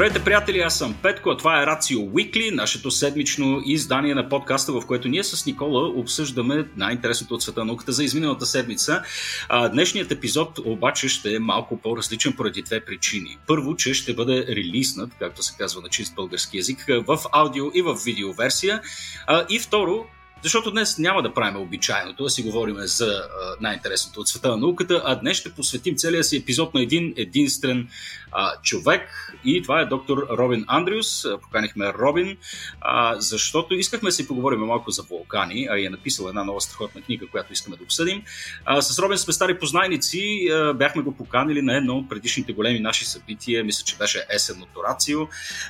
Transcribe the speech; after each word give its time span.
Здравейте, 0.00 0.24
приятели! 0.24 0.58
Аз 0.58 0.78
съм 0.78 0.94
Петко, 1.02 1.30
а 1.30 1.36
това 1.36 1.62
е 1.62 1.66
Рацио 1.66 2.00
Weekly, 2.00 2.54
нашето 2.54 2.90
седмично 2.90 3.62
издание 3.66 4.14
на 4.14 4.28
подкаста, 4.28 4.72
в 4.72 4.86
което 4.86 5.08
ние 5.08 5.24
с 5.24 5.46
Никола 5.46 5.88
обсъждаме 5.88 6.68
най-интересното 6.76 7.34
от 7.34 7.42
света 7.42 7.64
науката 7.64 7.92
за 7.92 8.04
изминалата 8.04 8.46
седмица. 8.46 9.02
А, 9.48 9.68
днешният 9.68 10.12
епизод 10.12 10.58
обаче 10.64 11.08
ще 11.08 11.34
е 11.34 11.38
малко 11.38 11.80
по-различен 11.82 12.32
поради 12.32 12.62
две 12.62 12.80
причини. 12.80 13.38
Първо, 13.46 13.76
че 13.76 13.94
ще 13.94 14.14
бъде 14.14 14.46
релиснат, 14.48 15.10
както 15.18 15.42
се 15.42 15.54
казва 15.58 15.82
на 15.82 15.88
чист 15.88 16.14
български 16.14 16.56
язик, 16.56 16.84
в 16.88 17.18
аудио 17.32 17.64
и 17.74 17.82
в 17.82 17.94
видео 18.04 18.32
версия. 18.32 18.82
А, 19.26 19.46
и 19.48 19.58
второ, 19.58 20.06
защото 20.42 20.70
днес 20.70 20.98
няма 20.98 21.22
да 21.22 21.34
правим 21.34 21.62
обичайното, 21.62 22.24
да 22.24 22.30
си 22.30 22.42
говорим 22.42 22.76
за 22.78 23.22
най-интересното 23.60 24.20
от 24.20 24.28
света 24.28 24.48
на 24.48 24.56
науката, 24.56 25.02
а 25.04 25.14
днес 25.14 25.36
ще 25.36 25.52
посветим 25.52 25.96
целия 25.96 26.24
си 26.24 26.36
епизод 26.36 26.74
на 26.74 26.82
един 26.82 27.14
единствен 27.16 27.88
а, 28.32 28.52
човек 28.62 29.32
и 29.44 29.62
това 29.62 29.80
е 29.80 29.86
доктор 29.86 30.26
Робин 30.38 30.64
Андрюс. 30.68 31.24
Поканихме 31.42 31.92
Робин, 31.92 32.36
а, 32.80 33.20
защото 33.20 33.74
искахме 33.74 34.08
да 34.08 34.12
си 34.12 34.28
поговорим 34.28 34.60
малко 34.60 34.90
за 34.90 35.02
вулкани, 35.02 35.68
а 35.70 35.78
и 35.78 35.86
е 35.86 35.90
написал 35.90 36.28
една 36.28 36.44
нова 36.44 36.60
страхотна 36.60 37.02
книга, 37.02 37.26
която 37.30 37.52
искаме 37.52 37.76
да 37.76 37.82
обсъдим. 37.82 38.22
А, 38.64 38.82
с 38.82 38.98
Робин 38.98 39.18
сме 39.18 39.32
стари 39.32 39.58
познайници, 39.58 40.48
а, 40.52 40.74
бяхме 40.74 41.02
го 41.02 41.16
поканили 41.16 41.62
на 41.62 41.76
едно 41.76 41.96
от 41.96 42.08
предишните 42.08 42.52
големи 42.52 42.80
наши 42.80 43.04
събития, 43.04 43.64
мисля, 43.64 43.84
че 43.84 43.96
беше 43.96 44.26
есенното 44.34 44.82
рацио. 44.88 45.20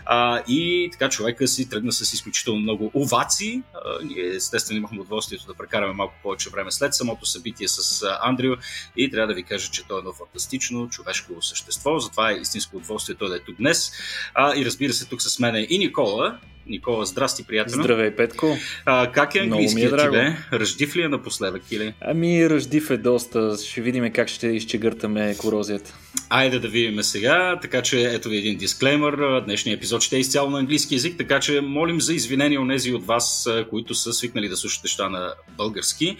А, 0.06 0.42
и 0.48 0.88
така 0.92 1.08
човека 1.08 1.48
си 1.48 1.68
тръгна 1.68 1.92
с 1.92 2.12
изключително 2.12 2.60
много 2.60 2.90
овации. 2.94 3.62
А, 3.74 4.04
ние 4.04 4.22
естествено 4.24 4.78
имахме 4.78 5.00
удоволствието 5.00 5.46
да 5.46 5.54
прекараме 5.54 5.92
малко 5.92 6.14
повече 6.22 6.50
време 6.50 6.70
след 6.70 6.94
самото 6.94 7.26
събитие 7.26 7.68
с 7.68 8.06
Андрю 8.22 8.56
и 8.96 9.10
трябва 9.10 9.26
да 9.26 9.34
ви 9.34 9.42
кажа, 9.42 9.70
че 9.70 9.86
той 9.88 9.98
е 9.98 10.00
едно 10.00 10.12
фантастично 10.12 10.88
човешко 10.88 11.32
същество, 11.40 11.98
затова 11.98 12.30
е 12.30 12.44
истинско 12.50 12.76
удоволствие 12.76 13.16
той 13.16 13.28
да 13.28 13.36
е 13.36 13.40
тук 13.40 13.56
днес. 13.56 13.92
А, 14.34 14.56
и 14.56 14.64
разбира 14.64 14.92
се, 14.92 15.08
тук 15.08 15.22
с 15.22 15.38
мен 15.38 15.54
е 15.54 15.66
и 15.70 15.78
Никола. 15.78 16.38
Никола, 16.66 17.06
здрасти, 17.06 17.44
приятел. 17.44 17.82
Здравей, 17.82 18.10
Петко. 18.10 18.56
А, 18.84 19.12
как 19.12 19.34
е 19.34 19.38
английският 19.38 19.92
е 19.92 19.96
тебе? 19.96 20.36
Ръждив 20.52 20.96
ли 20.96 21.02
е 21.02 21.08
напоследък 21.08 21.62
или? 21.70 21.94
Ами, 22.00 22.50
ръждив 22.50 22.90
е 22.90 22.96
доста. 22.96 23.56
Ще 23.64 23.80
видим 23.80 24.12
как 24.12 24.28
ще 24.28 24.46
изчегъртаме 24.46 25.36
корозията. 25.38 25.94
Айде 26.28 26.58
да 26.58 26.68
видим 26.68 27.02
сега, 27.02 27.58
така 27.62 27.82
че 27.82 28.02
ето 28.02 28.28
ви 28.28 28.36
един 28.36 28.58
дисклеймър. 28.58 29.40
Днешният 29.40 29.78
епизод 29.78 30.02
ще 30.02 30.16
е 30.16 30.20
изцяло 30.20 30.50
на 30.50 30.58
английски 30.58 30.94
язик, 30.94 31.18
така 31.18 31.40
че 31.40 31.60
молим 31.60 32.00
за 32.00 32.14
извинение 32.14 32.58
от 32.58 32.68
тези 32.68 32.94
от 32.94 33.06
вас, 33.06 33.48
които 33.70 33.94
са 33.94 34.12
свикнали 34.12 34.48
да 34.48 34.56
слушат 34.56 34.84
неща 34.84 35.08
на 35.08 35.34
български. 35.56 36.16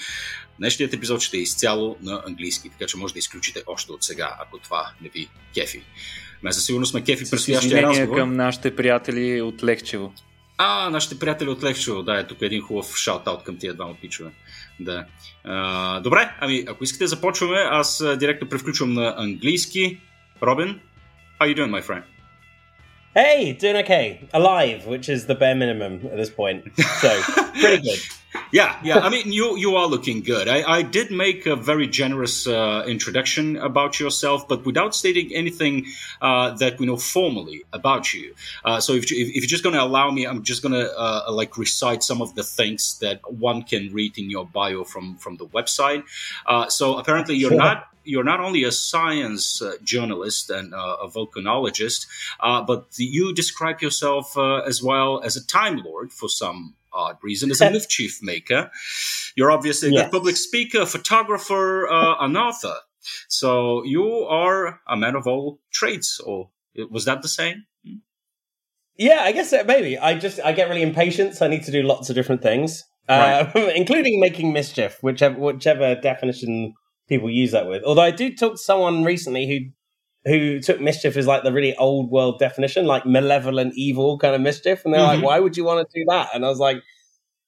Днешният 0.60 0.94
епизод 0.94 1.20
ще 1.20 1.36
е 1.36 1.40
изцяло 1.40 1.96
на 2.02 2.22
английски, 2.26 2.68
така 2.68 2.86
че 2.86 2.96
може 2.96 3.12
да 3.12 3.18
изключите 3.18 3.62
още 3.66 3.92
от 3.92 4.04
сега, 4.04 4.36
ако 4.40 4.58
това 4.58 4.92
не 5.02 5.08
ви 5.08 5.28
кефи. 5.54 5.82
Ме 6.42 6.52
със 6.52 6.64
сигурност 6.66 6.90
сме 6.90 7.04
кефи 7.04 7.30
предстоящия 7.30 7.82
разговор. 7.82 8.16
към 8.16 8.36
нашите 8.36 8.76
приятели 8.76 9.40
от 9.40 9.64
Лехчево. 9.64 10.12
А, 10.58 10.90
нашите 10.90 11.18
приятели 11.18 11.48
от 11.48 11.62
Лехчево, 11.62 12.02
да, 12.02 12.20
е 12.20 12.26
тук 12.26 12.38
един 12.42 12.62
хубав 12.62 12.86
шаут-аут 12.86 13.42
към 13.42 13.58
тия 13.58 13.74
двама 13.74 13.94
пичове. 14.00 14.30
Да. 14.80 15.04
А, 15.44 16.00
добре, 16.00 16.34
ами 16.40 16.64
ако 16.68 16.84
искате 16.84 17.06
започваме, 17.06 17.56
аз 17.70 18.04
директно 18.18 18.48
превключвам 18.48 18.92
на 18.92 19.14
английски. 19.18 20.00
Робин, 20.42 20.80
how 21.40 21.46
you 21.46 21.56
doing, 21.56 21.70
my 21.70 21.82
friend? 21.82 22.02
Hey, 23.14 23.58
doing 23.60 23.78
okay. 23.84 24.06
Alive, 24.32 24.80
which 24.86 25.08
is 25.14 25.20
the 25.26 25.34
bare 25.34 25.56
minimum 25.64 25.94
at 26.12 26.16
this 26.22 26.30
point. 26.40 26.60
So, 27.02 27.10
pretty 27.62 27.80
good. 27.88 28.00
yeah, 28.52 28.78
yeah. 28.82 28.98
I 28.98 29.08
mean, 29.08 29.32
you 29.32 29.56
you 29.56 29.76
are 29.76 29.86
looking 29.86 30.20
good. 30.20 30.48
I, 30.48 30.62
I 30.78 30.82
did 30.82 31.10
make 31.10 31.46
a 31.46 31.56
very 31.56 31.86
generous 31.86 32.46
uh, 32.46 32.84
introduction 32.86 33.56
about 33.56 33.98
yourself, 33.98 34.46
but 34.46 34.64
without 34.64 34.94
stating 34.94 35.34
anything 35.34 35.86
uh, 36.20 36.50
that 36.56 36.78
we 36.78 36.86
know 36.86 36.96
formally 36.96 37.64
about 37.72 38.12
you. 38.14 38.34
Uh, 38.64 38.80
so 38.80 38.92
if, 38.92 39.04
if, 39.04 39.28
if 39.28 39.36
you're 39.36 39.46
just 39.46 39.62
going 39.62 39.74
to 39.74 39.82
allow 39.82 40.10
me, 40.10 40.26
I'm 40.26 40.42
just 40.42 40.62
going 40.62 40.74
to 40.74 40.92
uh, 40.96 41.32
like 41.32 41.58
recite 41.58 42.02
some 42.02 42.22
of 42.22 42.34
the 42.34 42.44
things 42.44 42.98
that 43.00 43.20
one 43.30 43.62
can 43.62 43.92
read 43.92 44.18
in 44.18 44.30
your 44.30 44.46
bio 44.46 44.84
from 44.84 45.16
from 45.16 45.36
the 45.36 45.46
website. 45.46 46.04
Uh, 46.46 46.68
so 46.68 46.98
apparently, 46.98 47.36
you're 47.36 47.50
sure. 47.50 47.58
not 47.58 47.88
you're 48.04 48.24
not 48.24 48.40
only 48.40 48.64
a 48.64 48.72
science 48.72 49.60
uh, 49.62 49.74
journalist 49.82 50.50
and 50.50 50.74
uh, 50.74 50.96
a 51.02 51.08
volcanologist, 51.08 52.06
uh, 52.40 52.62
but 52.62 52.86
you 52.96 53.32
describe 53.34 53.80
yourself 53.82 54.36
uh, 54.36 54.56
as 54.58 54.82
well 54.82 55.20
as 55.22 55.36
a 55.36 55.46
time 55.46 55.78
lord 55.84 56.12
for 56.12 56.28
some 56.28 56.74
odd 56.92 57.16
reason, 57.22 57.50
as 57.50 57.60
a 57.60 57.70
mischief 57.70 58.18
maker. 58.22 58.70
You're 59.36 59.50
obviously 59.50 59.92
yes. 59.92 60.08
a 60.08 60.10
public 60.10 60.36
speaker, 60.36 60.86
photographer, 60.86 61.88
uh, 61.88 62.16
an 62.20 62.36
author. 62.36 62.76
So 63.28 63.84
you 63.84 64.04
are 64.24 64.80
a 64.86 64.96
man 64.96 65.14
of 65.14 65.26
all 65.26 65.60
trades, 65.72 66.20
or 66.24 66.50
was 66.90 67.04
that 67.06 67.22
the 67.22 67.28
same? 67.28 67.64
Yeah, 68.96 69.20
I 69.22 69.32
guess 69.32 69.52
maybe. 69.66 69.98
I 69.98 70.18
just 70.18 70.40
I 70.44 70.52
get 70.52 70.68
really 70.68 70.82
impatient, 70.82 71.34
so 71.34 71.46
I 71.46 71.48
need 71.48 71.62
to 71.64 71.72
do 71.72 71.82
lots 71.82 72.10
of 72.10 72.14
different 72.14 72.42
things, 72.42 72.84
right. 73.08 73.50
uh, 73.56 73.60
including 73.74 74.20
making 74.20 74.52
mischief, 74.52 74.98
whichever 75.00 75.38
whichever 75.38 75.94
definition 75.94 76.74
people 77.08 77.30
use 77.30 77.52
that 77.52 77.66
with. 77.66 77.82
Although 77.84 78.02
I 78.02 78.10
did 78.10 78.38
talk 78.38 78.52
to 78.52 78.58
someone 78.58 79.02
recently 79.02 79.46
who 79.48 79.70
who 80.24 80.60
took 80.60 80.80
mischief 80.80 81.16
as 81.16 81.26
like 81.26 81.42
the 81.42 81.52
really 81.52 81.74
old 81.76 82.10
world 82.10 82.38
definition, 82.38 82.86
like 82.86 83.06
malevolent 83.06 83.74
evil 83.74 84.18
kind 84.18 84.34
of 84.34 84.40
mischief, 84.40 84.84
and 84.84 84.92
they're 84.92 85.00
mm-hmm. 85.00 85.22
like, 85.22 85.24
"Why 85.24 85.40
would 85.40 85.56
you 85.56 85.64
want 85.64 85.88
to 85.88 85.98
do 85.98 86.04
that?" 86.08 86.30
And 86.34 86.44
I 86.44 86.48
was 86.48 86.58
like, 86.58 86.82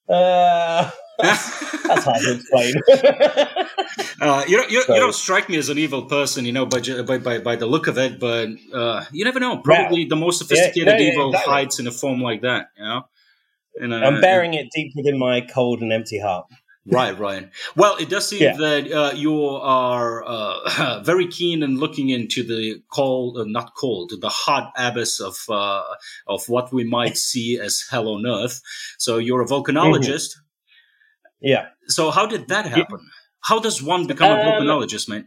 uh, 0.09 0.89
that's, 1.19 1.83
that's 1.83 2.05
hard 2.05 2.21
to 2.21 2.35
explain. 2.35 2.73
uh, 4.21 4.43
you, 4.47 4.57
don't, 4.57 4.71
you, 4.71 4.81
so, 4.83 4.93
you, 4.93 4.99
don't 4.99 5.13
strike 5.13 5.49
me 5.49 5.57
as 5.57 5.69
an 5.69 5.77
evil 5.77 6.05
person, 6.05 6.45
you 6.45 6.51
know, 6.51 6.65
by 6.65 6.79
by 6.79 7.17
by, 7.17 7.39
by 7.39 7.55
the 7.55 7.65
look 7.65 7.87
of 7.87 7.97
it. 7.97 8.19
But 8.19 8.49
uh, 8.73 9.05
you 9.11 9.23
never 9.23 9.39
know. 9.39 9.57
Probably 9.59 10.01
yeah. 10.01 10.09
the 10.09 10.15
most 10.15 10.39
sophisticated 10.39 10.87
yeah, 10.87 10.97
no, 10.97 11.13
evil 11.13 11.29
exactly. 11.29 11.53
hides 11.53 11.79
in 11.79 11.87
a 11.87 11.91
form 11.91 12.21
like 12.21 12.41
that. 12.41 12.67
You 12.77 12.83
know, 12.83 13.01
in 13.75 13.93
a, 13.93 13.97
I'm 13.97 14.21
bearing 14.21 14.53
it 14.53 14.67
deep 14.73 14.93
within 14.95 15.17
my 15.17 15.41
cold 15.41 15.81
and 15.81 15.93
empty 15.93 16.19
heart. 16.19 16.47
Right, 16.85 17.17
Ryan. 17.19 17.51
Well, 17.75 17.95
it 17.97 18.09
does 18.09 18.27
seem 18.27 18.41
yeah. 18.41 18.57
that 18.57 18.91
uh, 18.91 19.11
you 19.15 19.45
are 19.45 20.23
uh, 20.25 21.01
very 21.03 21.27
keen 21.27 21.63
in 21.63 21.77
looking 21.77 22.09
into 22.09 22.43
the 22.43 22.81
cold, 22.91 23.37
uh, 23.37 23.45
not 23.45 23.73
cold, 23.75 24.13
the 24.19 24.29
hot 24.29 24.73
abyss 24.77 25.19
of 25.19 25.37
uh, 25.49 25.83
of 26.27 26.47
what 26.49 26.73
we 26.73 26.83
might 26.83 27.17
see 27.29 27.59
as 27.59 27.85
hell 27.89 28.09
on 28.09 28.25
Earth. 28.25 28.61
So 28.97 29.17
you're 29.17 29.41
a 29.41 29.47
volcanologist. 29.47 30.35
Mm-hmm. 30.35 31.47
Yeah. 31.47 31.67
So 31.87 32.11
how 32.11 32.25
did 32.25 32.47
that 32.49 32.65
happen? 32.65 32.99
Yeah. 33.01 33.09
How 33.41 33.59
does 33.59 33.83
one 33.83 34.07
become 34.07 34.31
um, 34.31 34.39
a 34.39 34.43
volcanologist, 34.43 35.09
mate? 35.09 35.25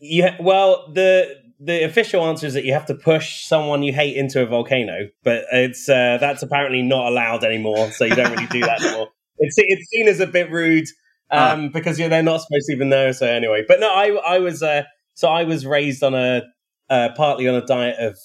Yeah. 0.00 0.36
Well, 0.40 0.90
the 0.92 1.44
the 1.58 1.84
official 1.84 2.22
answer 2.26 2.46
is 2.46 2.54
that 2.54 2.64
you 2.64 2.74
have 2.74 2.86
to 2.86 2.94
push 2.94 3.46
someone 3.46 3.82
you 3.82 3.92
hate 3.92 4.16
into 4.16 4.42
a 4.42 4.46
volcano, 4.46 5.08
but 5.22 5.44
it's 5.52 5.88
uh, 5.88 6.18
that's 6.20 6.42
apparently 6.42 6.82
not 6.82 7.08
allowed 7.08 7.44
anymore. 7.44 7.90
So 7.92 8.04
you 8.04 8.14
don't 8.14 8.30
really 8.30 8.46
do 8.46 8.60
that 8.60 8.82
anymore 8.82 9.08
it's 9.38 9.56
it's 9.58 9.88
seen 9.90 10.08
as 10.08 10.20
a 10.20 10.26
bit 10.26 10.50
rude 10.50 10.86
ah. 11.30 11.52
um, 11.52 11.70
because 11.70 11.98
you 11.98 12.04
know, 12.04 12.10
they're 12.10 12.22
not 12.22 12.40
supposed 12.40 12.66
to 12.66 12.72
even 12.74 12.88
know. 12.88 13.12
So 13.12 13.26
anyway, 13.26 13.64
but 13.66 13.80
no, 13.80 13.88
I 13.88 14.08
I 14.26 14.38
was 14.38 14.62
uh, 14.62 14.84
so 15.14 15.28
I 15.28 15.44
was 15.44 15.66
raised 15.66 16.02
on 16.02 16.14
a 16.14 16.42
uh, 16.88 17.10
partly 17.16 17.48
on 17.48 17.54
a 17.54 17.64
diet 17.64 17.96
of 17.98 18.18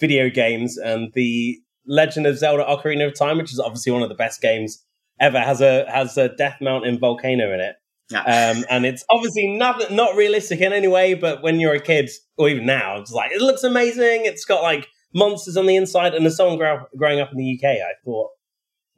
video 0.00 0.30
games, 0.30 0.76
and 0.76 1.12
the 1.14 1.58
Legend 1.86 2.26
of 2.26 2.38
Zelda: 2.38 2.64
Ocarina 2.64 3.06
of 3.06 3.14
Time, 3.14 3.38
which 3.38 3.52
is 3.52 3.60
obviously 3.60 3.92
one 3.92 4.02
of 4.02 4.08
the 4.08 4.14
best 4.14 4.40
games 4.40 4.84
ever, 5.20 5.40
has 5.40 5.60
a 5.60 5.90
has 5.90 6.16
a 6.16 6.34
Death 6.36 6.58
Mountain 6.60 6.98
volcano 6.98 7.52
in 7.52 7.60
it. 7.60 7.76
Yeah. 8.10 8.22
Um, 8.22 8.64
and 8.70 8.86
it's 8.86 9.04
obviously 9.10 9.48
not 9.48 9.90
not 9.92 10.16
realistic 10.16 10.60
in 10.60 10.72
any 10.72 10.88
way, 10.88 11.14
but 11.14 11.42
when 11.42 11.60
you're 11.60 11.74
a 11.74 11.80
kid, 11.80 12.10
or 12.36 12.48
even 12.48 12.64
now, 12.64 12.98
it's 12.98 13.12
like 13.12 13.32
it 13.32 13.42
looks 13.42 13.64
amazing. 13.64 14.24
It's 14.24 14.44
got 14.44 14.62
like 14.62 14.88
monsters 15.14 15.56
on 15.56 15.66
the 15.66 15.76
inside, 15.76 16.14
and 16.14 16.24
as 16.26 16.36
someone 16.36 16.56
grow, 16.56 16.86
growing 16.96 17.20
up 17.20 17.32
in 17.32 17.38
the 17.38 17.58
UK, 17.58 17.64
I 17.64 17.92
thought, 18.04 18.30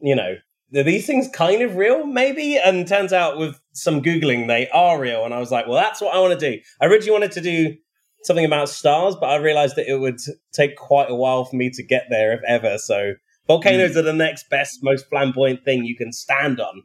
you 0.01 0.15
know, 0.15 0.37
are 0.75 0.83
these 0.83 1.07
things 1.07 1.29
kind 1.29 1.63
of 1.63 1.77
real, 1.77 2.07
maybe? 2.07 2.57
And 2.57 2.87
turns 2.87 3.13
out 3.13 3.39
with 3.39 3.61
some 3.73 4.03
Googling, 4.03 4.47
they 4.47 4.69
are 4.69 5.01
real. 5.01 5.25
And 5.25 5.35
I 5.35 5.39
was 5.39 5.51
like, 5.51 5.67
well, 5.67 5.77
that's 5.77 6.01
what 6.01 6.15
I 6.15 6.21
want 6.21 6.39
to 6.39 6.51
do. 6.51 6.61
I 6.81 6.87
originally 6.87 7.13
wanted 7.13 7.33
to 7.33 7.41
do 7.41 7.77
something 8.25 8.45
about 8.45 8.69
stars, 8.69 9.17
but 9.19 9.31
I 9.31 9.37
realized 9.37 9.77
that 9.77 9.91
it 9.91 9.99
would 9.99 10.19
take 10.53 10.77
quite 10.77 11.11
a 11.11 11.15
while 11.15 11.45
for 11.45 11.57
me 11.57 11.71
to 11.71 11.83
get 11.83 12.07
there, 12.11 12.33
if 12.33 12.41
ever. 12.47 12.79
So 12.79 13.15
volcanoes 13.47 13.95
mm. 13.95 13.97
are 13.97 14.03
the 14.03 14.13
next 14.13 14.49
best, 14.51 14.79
most 14.83 15.09
flamboyant 15.09 15.65
thing 15.65 15.85
you 15.85 15.97
can 15.97 16.13
stand 16.13 16.61
on. 16.61 16.83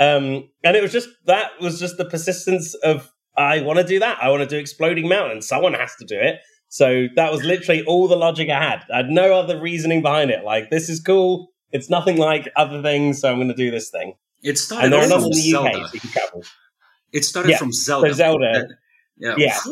Um, 0.00 0.48
and 0.62 0.76
it 0.76 0.82
was 0.82 0.92
just 0.92 1.08
that 1.26 1.52
was 1.60 1.78
just 1.78 1.96
the 1.96 2.04
persistence 2.04 2.74
of 2.74 3.10
I 3.36 3.60
want 3.62 3.78
to 3.78 3.84
do 3.84 3.98
that. 4.00 4.18
I 4.22 4.28
want 4.28 4.42
to 4.42 4.48
do 4.48 4.58
exploding 4.58 5.08
mountains. 5.08 5.48
Someone 5.48 5.74
has 5.74 5.94
to 5.96 6.04
do 6.04 6.18
it. 6.18 6.40
So 6.68 7.06
that 7.14 7.30
was 7.30 7.44
literally 7.44 7.84
all 7.84 8.08
the 8.08 8.16
logic 8.16 8.50
I 8.50 8.60
had. 8.60 8.84
I 8.92 8.98
had 8.98 9.08
no 9.08 9.38
other 9.38 9.60
reasoning 9.60 10.02
behind 10.02 10.30
it. 10.30 10.44
Like, 10.44 10.70
this 10.70 10.88
is 10.88 11.00
cool. 11.00 11.48
It's 11.74 11.90
nothing 11.90 12.16
like 12.16 12.48
other 12.56 12.80
things, 12.80 13.20
so 13.20 13.30
I'm 13.30 13.36
going 13.36 13.48
to 13.48 13.54
do 13.54 13.70
this 13.70 13.90
thing. 13.90 14.14
It 14.42 14.58
started 14.58 14.92
and 14.92 15.12
from 15.12 15.22
the 15.24 15.50
Zelda. 15.50 15.70
UK, 15.70 15.88
so 15.88 15.94
you 15.94 16.00
can 16.00 16.10
travel. 16.10 16.44
It 17.12 17.24
started 17.24 17.50
yeah. 17.50 17.58
from 17.58 17.72
Zelda. 17.72 18.08
So 18.10 18.14
Zelda. 18.14 18.68
yeah. 19.18 19.34
yeah. 19.36 19.58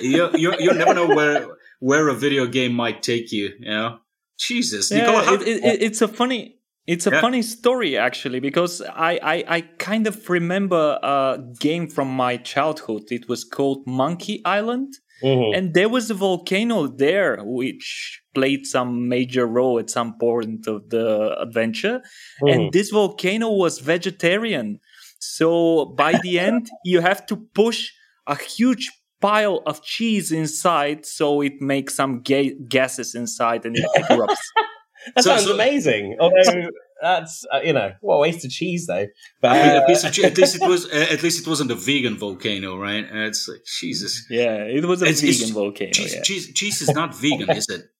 you, 0.00 0.30
you, 0.34 0.54
you 0.58 0.74
never 0.74 0.92
know 0.92 1.06
where 1.06 1.46
where 1.78 2.08
a 2.08 2.14
video 2.14 2.46
game 2.46 2.74
might 2.74 3.02
take 3.02 3.30
you. 3.30 3.50
You 3.60 3.70
know? 3.70 3.98
Jesus. 4.38 4.90
Yeah, 4.90 5.06
Nicola, 5.06 5.24
how, 5.24 5.34
it, 5.34 5.42
it, 5.42 5.82
it's 5.82 6.02
a 6.02 6.08
funny 6.08 6.60
it's 6.86 7.06
a 7.06 7.10
yeah. 7.10 7.20
funny 7.20 7.42
story 7.42 7.96
actually 7.96 8.40
because 8.40 8.82
I, 8.82 9.20
I, 9.22 9.44
I 9.46 9.60
kind 9.78 10.08
of 10.08 10.28
remember 10.28 10.98
a 11.00 11.38
game 11.60 11.86
from 11.86 12.08
my 12.08 12.38
childhood. 12.38 13.04
It 13.10 13.28
was 13.28 13.44
called 13.44 13.86
Monkey 13.86 14.42
Island. 14.44 14.94
Mm-hmm. 15.22 15.54
And 15.54 15.74
there 15.74 15.88
was 15.88 16.10
a 16.10 16.14
volcano 16.14 16.86
there, 16.86 17.38
which 17.42 18.20
played 18.34 18.66
some 18.66 19.08
major 19.08 19.46
role 19.46 19.78
at 19.78 19.90
some 19.90 20.18
point 20.18 20.66
of 20.66 20.88
the 20.90 21.36
adventure. 21.40 22.00
Mm-hmm. 22.42 22.48
And 22.48 22.72
this 22.72 22.90
volcano 22.90 23.50
was 23.50 23.78
vegetarian. 23.78 24.80
So 25.18 25.86
by 25.96 26.18
the 26.22 26.38
end, 26.48 26.68
you 26.84 27.00
have 27.00 27.26
to 27.26 27.36
push 27.36 27.90
a 28.26 28.36
huge 28.36 28.90
pile 29.20 29.62
of 29.66 29.82
cheese 29.82 30.32
inside 30.32 31.04
so 31.04 31.42
it 31.42 31.60
makes 31.60 31.94
some 31.94 32.22
ga- 32.22 32.56
gases 32.68 33.14
inside 33.14 33.66
and 33.66 33.76
it 33.76 33.84
erupts. 34.08 34.38
that 35.14 35.24
so, 35.24 35.30
sounds 35.30 35.44
so, 35.44 35.54
amazing. 35.54 36.16
Although 36.18 36.70
that's 37.00 37.44
uh, 37.52 37.60
you 37.64 37.72
know 37.72 37.92
what 38.00 38.16
a 38.16 38.18
waste 38.20 38.44
of 38.44 38.50
cheese 38.50 38.86
though. 38.86 39.06
But 39.40 39.52
uh, 39.52 39.80
at, 39.82 39.88
least 39.88 40.04
at 40.04 40.36
least 40.36 40.56
it 40.56 40.62
was 40.68 40.86
uh, 40.86 41.06
at 41.10 41.22
least 41.22 41.40
it 41.40 41.48
wasn't 41.48 41.70
a 41.70 41.74
vegan 41.74 42.16
volcano, 42.16 42.76
right? 42.76 43.04
Uh, 43.04 43.26
it's 43.26 43.48
like 43.48 43.64
Jesus. 43.64 44.26
Yeah, 44.30 44.64
it 44.64 44.84
was 44.84 45.02
a 45.02 45.06
it's, 45.06 45.20
vegan 45.20 45.42
it's, 45.42 45.50
volcano. 45.50 45.92
Cheese, 45.92 46.14
yeah. 46.14 46.22
cheese, 46.22 46.52
cheese, 46.54 46.82
is 46.82 46.90
not 46.90 47.14
vegan, 47.14 47.50
is 47.50 47.68
it? 47.68 47.82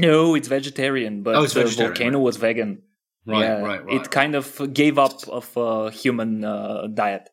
No, 0.00 0.36
it's 0.36 0.46
vegetarian, 0.46 1.24
but 1.24 1.34
oh, 1.34 1.42
it's 1.42 1.54
the 1.54 1.64
vegetarian, 1.64 1.92
volcano 1.92 2.18
right. 2.18 2.24
was 2.24 2.36
vegan. 2.36 2.82
Right, 3.26 3.40
yeah, 3.40 3.58
right, 3.58 3.84
right. 3.84 4.00
It 4.00 4.12
kind 4.12 4.36
of 4.36 4.72
gave 4.72 4.96
up 4.96 5.26
of 5.26 5.50
a 5.56 5.90
human 5.90 6.44
uh, 6.44 6.86
diet. 6.94 7.28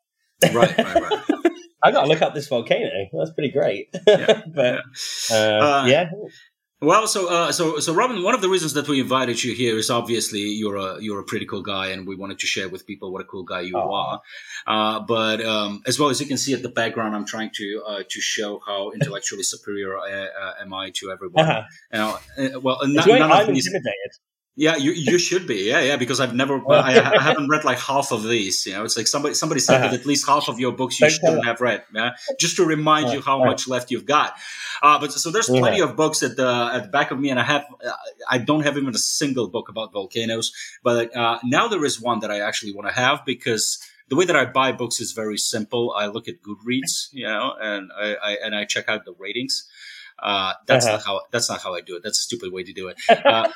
Right, 0.52 0.76
right, 0.76 0.96
right. 0.96 1.24
I 1.84 1.92
got 1.92 2.02
to 2.02 2.08
look 2.08 2.24
up 2.24 2.34
this 2.34 2.48
volcano. 2.48 2.90
That's 3.14 3.34
pretty 3.34 3.52
great. 3.52 3.96
Yeah, 4.08 4.42
but 4.56 4.82
yeah. 5.30 5.38
Uh, 5.38 5.86
yeah. 5.88 6.10
Well, 6.82 7.08
so 7.08 7.30
uh, 7.30 7.52
so 7.54 7.80
so 7.80 7.94
Robin, 7.94 8.22
one 8.22 8.36
of 8.36 8.42
the 8.42 8.50
reasons 8.50 8.74
that 8.74 8.88
we 8.88 9.00
invited 9.00 9.42
you 9.42 9.54
here 9.54 9.78
is 9.78 9.90
obviously 9.90 10.42
you're 10.42 10.76
a 10.76 11.02
you're 11.02 11.20
a 11.20 11.24
pretty 11.24 11.46
cool 11.46 11.62
guy, 11.62 11.88
and 11.88 12.06
we 12.06 12.18
wanted 12.18 12.40
to 12.40 12.48
share 12.48 12.68
with 12.68 12.86
people 12.86 13.14
what 13.14 13.22
a 13.22 13.26
cool 13.26 13.44
guy 13.44 13.62
you 13.62 13.78
oh. 13.78 13.94
are. 13.94 14.22
Uh, 14.68 15.00
but 15.00 15.44
um, 15.46 15.82
as 15.88 15.98
well 15.98 16.10
as 16.10 16.20
you 16.20 16.28
can 16.28 16.38
see 16.38 16.54
at 16.54 16.64
the 16.64 16.70
background, 16.70 17.16
I'm 17.16 17.26
trying 17.26 17.52
to 17.56 17.84
uh, 17.88 18.04
to 18.10 18.22
show 18.22 18.60
how 18.66 18.92
intellectually 19.00 19.44
superior 19.44 19.98
I, 19.98 20.28
uh, 20.28 20.54
am 20.62 20.74
I 20.74 20.92
to 20.96 21.12
everyone. 21.12 21.46
Uh-huh. 21.50 21.64
Uh, 22.38 22.60
well, 22.60 22.80
none, 22.84 23.08
none 23.08 23.32
I'm 23.32 23.50
intimidated. 23.50 24.12
Yeah, 24.58 24.78
you, 24.78 24.94
you 24.94 25.20
should 25.20 25.48
be. 25.48 25.68
Yeah, 25.68 25.82
yeah, 25.82 25.98
because 25.98 26.22
I've 26.22 26.34
never, 26.34 26.62
I, 26.72 26.98
I, 27.18 27.22
haven't 27.22 27.50
read 27.50 27.66
like 27.66 27.78
half 27.78 28.14
of 28.14 28.24
these. 28.24 28.66
You 28.66 28.74
know, 28.74 28.86
it's 28.86 28.96
like 28.96 29.08
somebody 29.08 29.34
somebody 29.34 29.60
said 29.60 29.82
uh-huh. 29.82 29.92
that 29.92 30.00
at 30.00 30.06
least 30.06 30.26
half 30.26 30.48
of 30.48 30.62
your 30.62 30.72
books 30.72 31.00
you 31.02 31.10
shouldn't 31.10 31.44
have 31.44 31.60
read. 31.60 31.84
Yeah, 31.94 32.12
just 32.40 32.56
to 32.56 32.66
remind 32.66 33.12
you 33.12 33.22
how 33.22 33.44
much 33.44 33.68
left 33.68 33.92
you've 33.92 34.06
got. 34.06 34.34
Uh, 34.82 34.98
but 34.98 35.12
so 35.12 35.30
there's 35.30 35.48
plenty 35.48 35.82
of 35.82 35.98
books 35.98 36.24
at 36.24 36.38
the 36.38 36.70
at 36.74 36.84
the 36.84 36.90
back 36.90 37.12
of 37.12 37.20
me, 37.20 37.32
and 37.32 37.40
I 37.40 37.44
have 37.44 37.66
uh, 37.86 37.92
I 38.30 38.38
don't 38.38 38.62
have 38.62 38.78
even 38.78 38.96
a 38.96 38.98
single 38.98 39.50
book 39.50 39.68
about 39.68 39.92
volcanoes. 39.92 40.54
But 40.84 41.14
uh, 41.16 41.40
now 41.44 41.68
there 41.68 41.84
is 41.84 42.00
one 42.00 42.20
that 42.20 42.32
I 42.32 42.40
actually 42.40 42.74
want 42.74 42.88
to 42.88 42.94
have 42.94 43.26
because 43.26 43.80
the 44.08 44.16
way 44.16 44.24
that 44.24 44.38
I 44.38 44.46
buy 44.46 44.72
books 44.72 45.02
is 45.02 45.12
very 45.12 45.38
simple. 45.38 45.94
I 45.98 46.06
look 46.06 46.30
at 46.30 46.36
Goodreads, 46.42 47.10
you 47.12 47.26
know, 47.26 47.54
and 47.62 47.92
I, 47.94 48.16
I 48.16 48.38
and 48.42 48.56
I 48.56 48.64
check 48.64 48.88
out 48.88 49.04
the 49.04 49.16
ratings. 49.20 49.68
Uh, 50.18 50.54
that's 50.66 50.86
uh-huh. 50.86 50.96
not 50.96 51.06
how 51.06 51.22
that's 51.32 51.50
not 51.50 51.62
how 51.62 51.76
I 51.76 51.82
do 51.82 51.98
it. 51.98 52.04
That's 52.04 52.20
a 52.20 52.24
stupid 52.24 52.54
way 52.54 52.64
to 52.64 52.72
do 52.72 52.88
it. 52.88 52.98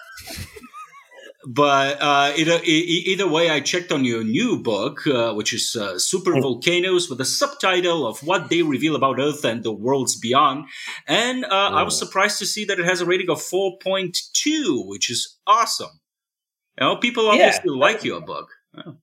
Uh, 1.49 1.51
but 1.51 2.01
uh, 2.01 2.33
either, 2.37 2.59
either 2.63 3.27
way, 3.27 3.49
I 3.49 3.59
checked 3.59 3.91
on 3.91 4.05
your 4.05 4.23
new 4.23 4.61
book, 4.61 5.05
uh, 5.07 5.33
which 5.33 5.53
is 5.53 5.75
uh, 5.75 5.97
Super 5.97 6.37
oh. 6.37 6.41
Volcanoes, 6.41 7.09
with 7.09 7.19
a 7.21 7.25
subtitle 7.25 8.05
of 8.05 8.19
What 8.19 8.49
They 8.49 8.61
Reveal 8.61 8.95
About 8.95 9.19
Earth 9.19 9.43
and 9.43 9.63
the 9.63 9.71
Worlds 9.71 10.17
Beyond. 10.17 10.65
And 11.07 11.45
oh. 11.45 11.49
I 11.49 11.83
was 11.83 12.01
oh. 12.01 12.05
surprised 12.05 12.39
to 12.39 12.45
see 12.45 12.65
that 12.65 12.79
it 12.79 12.85
has 12.85 13.01
a 13.01 13.05
rating 13.05 13.29
of 13.29 13.39
4.2, 13.39 14.87
which 14.87 15.09
is 15.09 15.37
awesome. 15.47 15.99
You 16.79 16.87
know, 16.87 16.97
people 16.97 17.27
obviously 17.27 17.73
yeah. 17.73 17.79
like 17.79 18.03
your 18.03 18.21
book. 18.21 18.49
Yeah. 18.75 18.93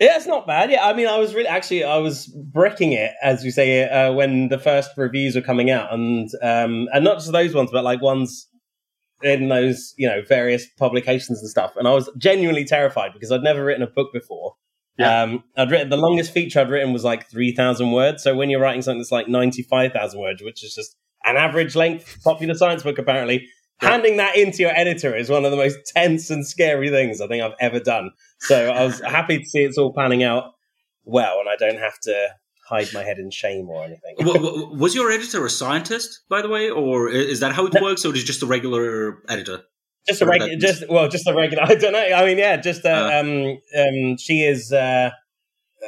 Yeah, 0.00 0.16
it's 0.16 0.26
not 0.26 0.48
bad. 0.48 0.68
Yeah, 0.72 0.84
I 0.84 0.94
mean, 0.94 1.06
I 1.06 1.18
was 1.18 1.32
really 1.32 1.46
actually 1.46 1.84
I 1.84 1.98
was 1.98 2.26
bricking 2.26 2.90
it, 2.90 3.12
as 3.22 3.44
you 3.44 3.52
say, 3.52 3.88
uh, 3.88 4.12
when 4.12 4.48
the 4.48 4.58
first 4.58 4.90
reviews 4.96 5.36
were 5.36 5.42
coming 5.42 5.70
out, 5.70 5.92
and 5.92 6.28
um, 6.42 6.88
and 6.92 7.04
not 7.04 7.18
just 7.18 7.30
those 7.30 7.54
ones, 7.54 7.70
but 7.70 7.84
like 7.84 8.02
ones 8.02 8.48
in 9.22 9.48
those, 9.48 9.94
you 9.96 10.08
know, 10.08 10.22
various 10.26 10.66
publications 10.78 11.40
and 11.40 11.48
stuff. 11.48 11.72
And 11.76 11.86
I 11.86 11.92
was 11.92 12.10
genuinely 12.18 12.64
terrified 12.64 13.12
because 13.12 13.32
I'd 13.32 13.42
never 13.42 13.64
written 13.64 13.82
a 13.82 13.86
book 13.86 14.12
before. 14.12 14.54
Yeah. 14.98 15.22
Um, 15.22 15.44
I'd 15.56 15.70
written 15.70 15.88
the 15.88 15.96
longest 15.96 16.32
feature 16.32 16.60
I'd 16.60 16.70
written 16.70 16.92
was 16.92 17.04
like 17.04 17.30
3,000 17.30 17.92
words. 17.92 18.22
So 18.22 18.34
when 18.34 18.50
you're 18.50 18.60
writing 18.60 18.82
something 18.82 18.98
that's 18.98 19.12
like 19.12 19.28
95,000 19.28 20.20
words, 20.20 20.42
which 20.42 20.62
is 20.64 20.74
just 20.74 20.96
an 21.24 21.36
average 21.36 21.74
length 21.74 22.22
popular 22.22 22.54
science 22.54 22.82
book, 22.82 22.98
apparently, 22.98 23.48
yeah. 23.82 23.90
handing 23.90 24.18
that 24.18 24.36
into 24.36 24.58
your 24.58 24.72
editor 24.72 25.16
is 25.16 25.30
one 25.30 25.44
of 25.44 25.50
the 25.50 25.56
most 25.56 25.78
tense 25.94 26.30
and 26.30 26.46
scary 26.46 26.90
things 26.90 27.20
I 27.20 27.26
think 27.26 27.42
I've 27.42 27.56
ever 27.60 27.80
done. 27.80 28.10
So 28.40 28.70
I 28.70 28.84
was 28.84 29.00
happy 29.04 29.38
to 29.38 29.44
see 29.44 29.60
it's 29.60 29.78
all 29.78 29.94
panning 29.94 30.22
out 30.22 30.52
well, 31.04 31.40
and 31.40 31.48
I 31.48 31.56
don't 31.56 31.80
have 31.80 31.98
to 32.02 32.28
hide 32.64 32.88
my 32.94 33.02
head 33.02 33.18
in 33.18 33.30
shame 33.30 33.68
or 33.68 33.84
anything. 33.84 34.16
was 34.18 34.94
your 34.94 35.10
editor 35.10 35.44
a 35.44 35.50
scientist, 35.50 36.20
by 36.28 36.42
the 36.42 36.48
way, 36.48 36.70
or 36.70 37.08
is 37.08 37.40
that 37.40 37.52
how 37.52 37.66
it 37.66 37.74
no. 37.74 37.82
works, 37.82 38.04
or 38.04 38.14
is 38.14 38.22
it 38.22 38.26
just 38.26 38.42
a 38.42 38.46
regular 38.46 39.22
editor? 39.28 39.62
Just 40.08 40.22
a 40.22 40.26
regular, 40.26 40.56
just 40.56 40.88
well, 40.88 41.08
just 41.08 41.26
a 41.26 41.34
regular. 41.34 41.62
I 41.66 41.74
don't 41.74 41.92
know. 41.92 41.98
I 41.98 42.24
mean, 42.24 42.38
yeah, 42.38 42.56
just 42.56 42.84
uh, 42.84 42.88
uh, 42.88 43.20
um, 43.20 43.58
um, 43.78 44.16
she 44.16 44.42
is 44.42 44.72
uh, 44.72 45.10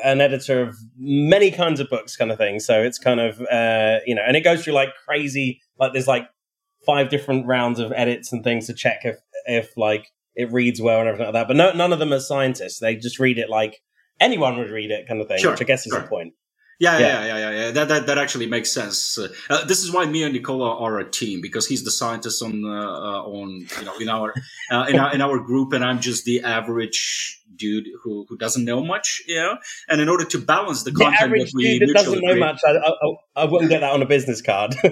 an 0.05 0.21
editor 0.21 0.63
of 0.63 0.77
many 0.97 1.51
kinds 1.51 1.81
of 1.81 1.89
books, 1.89 2.17
kind 2.17 2.31
of 2.31 2.39
thing. 2.39 2.61
So 2.61 2.83
it's 2.83 2.99
kind 2.99 3.21
of 3.21 3.41
uh, 3.41 4.01
you 4.07 4.15
know, 4.15 4.23
and 4.27 4.37
it 4.37 4.43
goes 4.43 4.65
through 4.65 4.75
like 4.75 4.91
crazy. 5.07 5.61
Like 5.79 5.93
there's 5.93 6.09
like 6.09 6.29
five 6.87 7.09
different 7.09 7.47
rounds 7.47 7.79
of 7.79 7.93
edits 7.93 8.33
and 8.33 8.45
things 8.45 8.67
to 8.67 8.75
check 8.75 9.01
if 9.05 9.17
if 9.47 9.77
like 9.77 10.13
it 10.37 10.53
reads 10.53 10.81
well 10.81 11.01
and 11.01 11.09
everything 11.09 11.27
like 11.27 11.35
that. 11.35 11.49
But 11.49 11.57
no, 11.57 11.73
none 11.73 11.93
of 11.93 11.99
them 11.99 12.13
are 12.13 12.21
scientists. 12.21 12.79
They 12.79 12.97
just 12.97 13.19
read 13.19 13.39
it 13.39 13.49
like 13.49 13.81
anyone 14.21 14.59
would 14.59 14.71
read 14.71 14.91
it, 14.91 15.07
kind 15.09 15.21
of 15.21 15.29
thing. 15.29 15.39
Sure, 15.39 15.53
which 15.53 15.63
I 15.63 15.65
guess 15.65 15.87
is 15.87 15.93
sure. 15.93 16.03
the 16.03 16.09
point. 16.09 16.35
Yeah, 16.81 16.99
yeah, 16.99 17.07
yeah, 17.07 17.25
yeah, 17.25 17.39
yeah. 17.39 17.51
yeah. 17.51 17.71
That, 17.71 17.89
that 17.89 18.07
that 18.07 18.19
actually 18.19 18.47
makes 18.47 18.73
sense. 18.73 19.19
Uh, 19.19 19.65
this 19.65 19.85
is 19.85 19.93
why 19.93 20.07
me 20.07 20.23
and 20.25 20.33
Nicola 20.33 20.77
are 20.79 20.99
a 20.99 21.09
team 21.09 21.41
because 21.41 21.67
he's 21.67 21.85
the 21.85 21.91
scientist 21.91 22.43
on 22.43 22.65
uh, 22.65 22.69
uh, 22.69 23.23
on 23.23 23.67
you 23.79 23.85
know 23.85 23.97
in 23.99 24.09
our, 24.09 24.35
uh, 24.71 24.87
in 24.89 24.99
our 24.99 25.15
in 25.15 25.21
our 25.21 25.39
group, 25.39 25.73
and 25.73 25.85
I'm 25.85 26.01
just 26.01 26.25
the 26.25 26.43
average 26.43 27.41
dude 27.55 27.87
who 28.03 28.27
who 28.29 28.37
doesn't 28.37 28.65
know 28.65 28.85
much. 28.85 29.23
You 29.27 29.37
know, 29.37 29.59
and 29.89 30.01
in 30.01 30.09
order 30.09 30.25
to 30.25 30.39
balance 30.39 30.83
the, 30.83 30.91
the 30.91 30.99
content 30.99 31.23
average 31.23 31.53
that 31.53 31.57
we 31.57 31.79
dude 31.79 31.91
that 31.91 31.95
doesn't 31.95 32.21
know 32.21 32.31
agree, 32.31 32.41
much, 32.41 32.61
I, 32.67 32.71
I, 32.73 32.91
I, 33.43 33.45
wouldn't 33.45 33.71
get 33.71 33.81
that 33.81 33.93
on 33.93 34.03
a 34.03 34.07
business 34.07 34.43
card. 34.43 34.75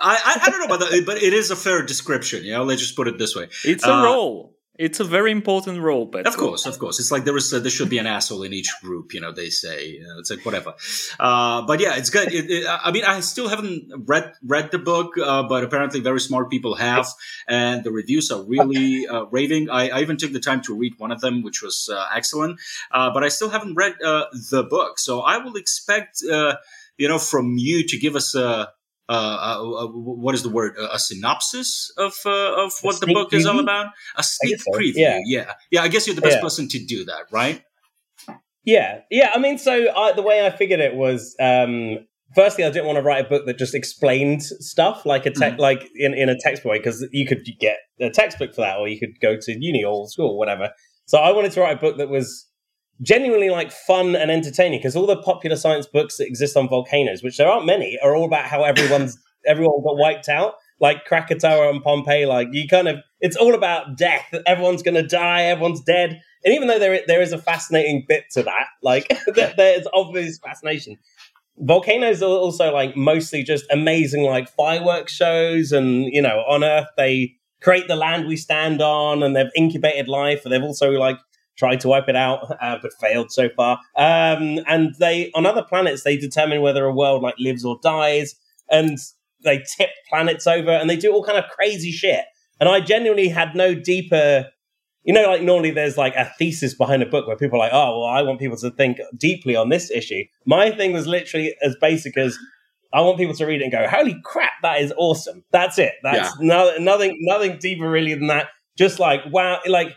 I, 0.00 0.40
I, 0.46 0.50
don't 0.50 0.60
know 0.60 0.66
about 0.66 0.80
that, 0.80 1.02
but 1.04 1.20
it 1.20 1.32
is 1.32 1.50
a 1.50 1.56
fair 1.56 1.82
description. 1.82 2.44
You 2.44 2.52
know, 2.52 2.64
let's 2.64 2.80
just 2.80 2.94
put 2.94 3.08
it 3.08 3.18
this 3.18 3.34
way. 3.34 3.48
It's 3.64 3.84
a 3.84 3.92
uh, 3.92 4.04
role. 4.04 4.54
It's 4.78 5.00
a 5.00 5.04
very 5.04 5.32
important 5.32 5.80
role, 5.82 6.06
but 6.06 6.28
of 6.28 6.36
course, 6.36 6.64
of 6.64 6.78
course, 6.78 7.00
it's 7.00 7.10
like 7.10 7.24
there 7.24 7.36
is 7.36 7.52
a, 7.52 7.58
there 7.58 7.70
should 7.70 7.90
be 7.90 7.98
an 7.98 8.06
asshole 8.06 8.44
in 8.44 8.52
each 8.52 8.72
group. 8.80 9.12
You 9.12 9.20
know, 9.20 9.32
they 9.32 9.50
say 9.50 9.98
it's 10.18 10.30
like 10.30 10.46
whatever. 10.46 10.74
Uh, 11.18 11.62
but 11.62 11.80
yeah, 11.80 11.96
it's 11.96 12.10
good. 12.10 12.32
It, 12.32 12.48
it, 12.48 12.64
I 12.68 12.92
mean, 12.92 13.04
I 13.04 13.18
still 13.18 13.48
haven't 13.48 13.90
read 14.06 14.34
read 14.40 14.70
the 14.70 14.78
book, 14.78 15.18
uh, 15.18 15.42
but 15.42 15.64
apparently, 15.64 15.98
very 15.98 16.20
smart 16.20 16.48
people 16.48 16.76
have, 16.76 17.08
and 17.48 17.82
the 17.82 17.90
reviews 17.90 18.30
are 18.30 18.40
really 18.44 19.08
uh, 19.08 19.24
raving. 19.32 19.68
I, 19.68 19.88
I, 19.88 20.00
even 20.00 20.16
took 20.16 20.32
the 20.32 20.38
time 20.38 20.62
to 20.62 20.74
read 20.76 20.94
one 20.98 21.10
of 21.10 21.20
them, 21.20 21.42
which 21.42 21.60
was 21.60 21.90
uh, 21.92 22.06
excellent. 22.14 22.60
Uh, 22.92 23.10
but 23.12 23.24
I 23.24 23.30
still 23.30 23.48
haven't 23.48 23.74
read 23.74 24.00
uh, 24.00 24.26
the 24.50 24.62
book, 24.62 25.00
so 25.00 25.22
I 25.22 25.38
will 25.38 25.56
expect 25.56 26.22
you 26.22 27.08
know 27.08 27.18
from 27.18 27.58
you 27.58 27.84
to 27.84 27.98
give 27.98 28.14
us 28.14 28.36
a 28.36 28.70
uh, 29.08 29.12
uh, 29.12 29.84
uh, 29.84 29.86
what 29.86 30.34
is 30.34 30.42
the 30.42 30.48
word? 30.50 30.74
a 30.78 30.98
synopsis 30.98 31.90
of 31.96 32.14
uh, 32.26 32.64
of 32.64 32.72
what 32.82 33.00
the 33.00 33.06
book 33.06 33.30
preview? 33.30 33.38
is 33.38 33.46
all 33.46 33.58
about. 33.58 33.88
A 34.16 34.22
sneak 34.22 34.60
so. 34.60 34.70
preview. 34.72 34.92
Yeah. 34.96 35.20
yeah, 35.24 35.52
yeah. 35.70 35.82
I 35.82 35.88
guess 35.88 36.06
you're 36.06 36.16
the 36.16 36.22
best 36.22 36.36
yeah. 36.36 36.42
person 36.42 36.68
to 36.68 36.78
do 36.84 37.04
that, 37.06 37.22
right? 37.32 37.62
Yeah, 38.64 39.00
yeah. 39.10 39.30
I 39.34 39.38
mean, 39.38 39.56
so 39.56 39.94
I, 39.96 40.12
the 40.12 40.22
way 40.22 40.44
I 40.44 40.50
figured 40.50 40.80
it 40.80 40.94
was, 40.94 41.34
um, 41.40 42.00
firstly, 42.34 42.64
I 42.64 42.70
didn't 42.70 42.86
want 42.86 42.96
to 42.96 43.02
write 43.02 43.24
a 43.24 43.28
book 43.28 43.46
that 43.46 43.56
just 43.56 43.74
explained 43.74 44.42
stuff 44.42 45.06
like 45.06 45.24
a 45.24 45.30
mm. 45.30 45.58
like 45.58 45.88
in, 45.94 46.12
in 46.12 46.28
a 46.28 46.36
textbook 46.38 46.74
because 46.74 47.06
you 47.10 47.26
could 47.26 47.46
get 47.58 47.78
a 48.00 48.10
textbook 48.10 48.54
for 48.54 48.60
that, 48.60 48.78
or 48.78 48.88
you 48.88 48.98
could 48.98 49.18
go 49.20 49.36
to 49.40 49.52
uni 49.58 49.84
or 49.84 50.06
school, 50.08 50.32
or 50.32 50.38
whatever. 50.38 50.70
So 51.06 51.18
I 51.18 51.32
wanted 51.32 51.52
to 51.52 51.62
write 51.62 51.78
a 51.78 51.80
book 51.80 51.96
that 51.96 52.10
was 52.10 52.47
genuinely 53.02 53.50
like 53.50 53.70
fun 53.70 54.16
and 54.16 54.30
entertaining 54.30 54.78
because 54.78 54.96
all 54.96 55.06
the 55.06 55.22
popular 55.22 55.56
science 55.56 55.86
books 55.86 56.16
that 56.16 56.26
exist 56.26 56.56
on 56.56 56.68
volcanoes, 56.68 57.22
which 57.22 57.36
there 57.36 57.48
aren't 57.48 57.66
many, 57.66 57.98
are 58.02 58.14
all 58.14 58.24
about 58.24 58.46
how 58.46 58.64
everyone's 58.64 59.18
everyone 59.46 59.82
got 59.82 59.96
wiped 59.96 60.28
out. 60.28 60.54
Like 60.80 61.06
Krakatoa 61.06 61.70
and 61.70 61.82
Pompeii, 61.82 62.26
like 62.26 62.48
you 62.52 62.68
kind 62.68 62.86
of, 62.86 62.98
it's 63.20 63.36
all 63.36 63.54
about 63.54 63.96
death. 63.96 64.32
Everyone's 64.46 64.82
going 64.82 64.94
to 64.94 65.02
die. 65.02 65.42
Everyone's 65.42 65.82
dead. 65.82 66.20
And 66.44 66.54
even 66.54 66.68
though 66.68 66.78
there 66.78 67.00
there 67.06 67.20
is 67.20 67.32
a 67.32 67.38
fascinating 67.38 68.04
bit 68.06 68.24
to 68.32 68.44
that, 68.44 68.66
like 68.82 69.12
there's 69.56 69.86
obvious 69.92 70.38
fascination. 70.38 70.96
Volcanoes 71.60 72.22
are 72.22 72.26
also 72.26 72.72
like 72.72 72.96
mostly 72.96 73.42
just 73.42 73.64
amazing, 73.72 74.22
like 74.22 74.48
fireworks 74.48 75.12
shows, 75.12 75.72
and 75.72 76.04
you 76.12 76.22
know, 76.22 76.44
on 76.48 76.62
Earth 76.62 76.86
they 76.96 77.34
create 77.60 77.88
the 77.88 77.96
land 77.96 78.28
we 78.28 78.36
stand 78.36 78.80
on, 78.80 79.24
and 79.24 79.34
they've 79.34 79.50
incubated 79.56 80.06
life, 80.06 80.44
and 80.44 80.52
they've 80.52 80.62
also 80.62 80.90
like 80.92 81.18
tried 81.58 81.80
to 81.80 81.88
wipe 81.88 82.08
it 82.08 82.16
out, 82.16 82.56
uh, 82.62 82.78
but 82.80 82.92
failed 83.00 83.32
so 83.32 83.48
far. 83.50 83.80
Um, 83.96 84.60
and 84.66 84.94
they 84.98 85.30
on 85.34 85.46
other 85.46 85.62
planets 85.62 86.04
they 86.04 86.16
determine 86.16 86.62
whether 86.62 86.84
a 86.84 86.94
world 86.94 87.22
like 87.22 87.34
lives 87.38 87.64
or 87.64 87.78
dies, 87.82 88.34
and 88.70 88.98
they 89.44 89.64
tip 89.76 89.90
planets 90.08 90.46
over, 90.46 90.70
and 90.70 90.88
they 90.88 90.96
do 90.96 91.12
all 91.12 91.24
kind 91.24 91.38
of 91.38 91.44
crazy 91.50 91.90
shit. 91.90 92.24
And 92.60 92.68
I 92.68 92.80
genuinely 92.80 93.28
had 93.28 93.54
no 93.54 93.74
deeper, 93.74 94.46
you 95.04 95.12
know, 95.12 95.28
like 95.28 95.42
normally 95.42 95.70
there's 95.70 95.96
like 95.96 96.16
a 96.16 96.32
thesis 96.38 96.74
behind 96.74 97.02
a 97.02 97.06
book 97.06 97.26
where 97.26 97.36
people 97.36 97.56
are 97.56 97.66
like, 97.66 97.72
oh, 97.72 98.00
well, 98.00 98.08
I 98.08 98.22
want 98.22 98.40
people 98.40 98.56
to 98.58 98.70
think 98.70 98.98
deeply 99.16 99.54
on 99.54 99.68
this 99.68 99.90
issue. 99.90 100.24
My 100.44 100.70
thing 100.70 100.92
was 100.92 101.06
literally 101.06 101.54
as 101.62 101.76
basic 101.80 102.16
as 102.16 102.36
I 102.92 103.02
want 103.02 103.18
people 103.18 103.34
to 103.34 103.46
read 103.46 103.60
it 103.60 103.64
and 103.64 103.72
go, 103.72 103.86
holy 103.86 104.16
crap, 104.24 104.54
that 104.62 104.80
is 104.80 104.92
awesome. 104.96 105.44
That's 105.52 105.78
it. 105.78 105.92
That's 106.02 106.34
yeah. 106.40 106.46
no, 106.46 106.76
nothing, 106.78 107.16
nothing 107.20 107.58
deeper 107.58 107.88
really 107.88 108.14
than 108.14 108.26
that. 108.28 108.48
Just 108.76 108.98
like, 108.98 109.20
wow, 109.30 109.60
like 109.66 109.94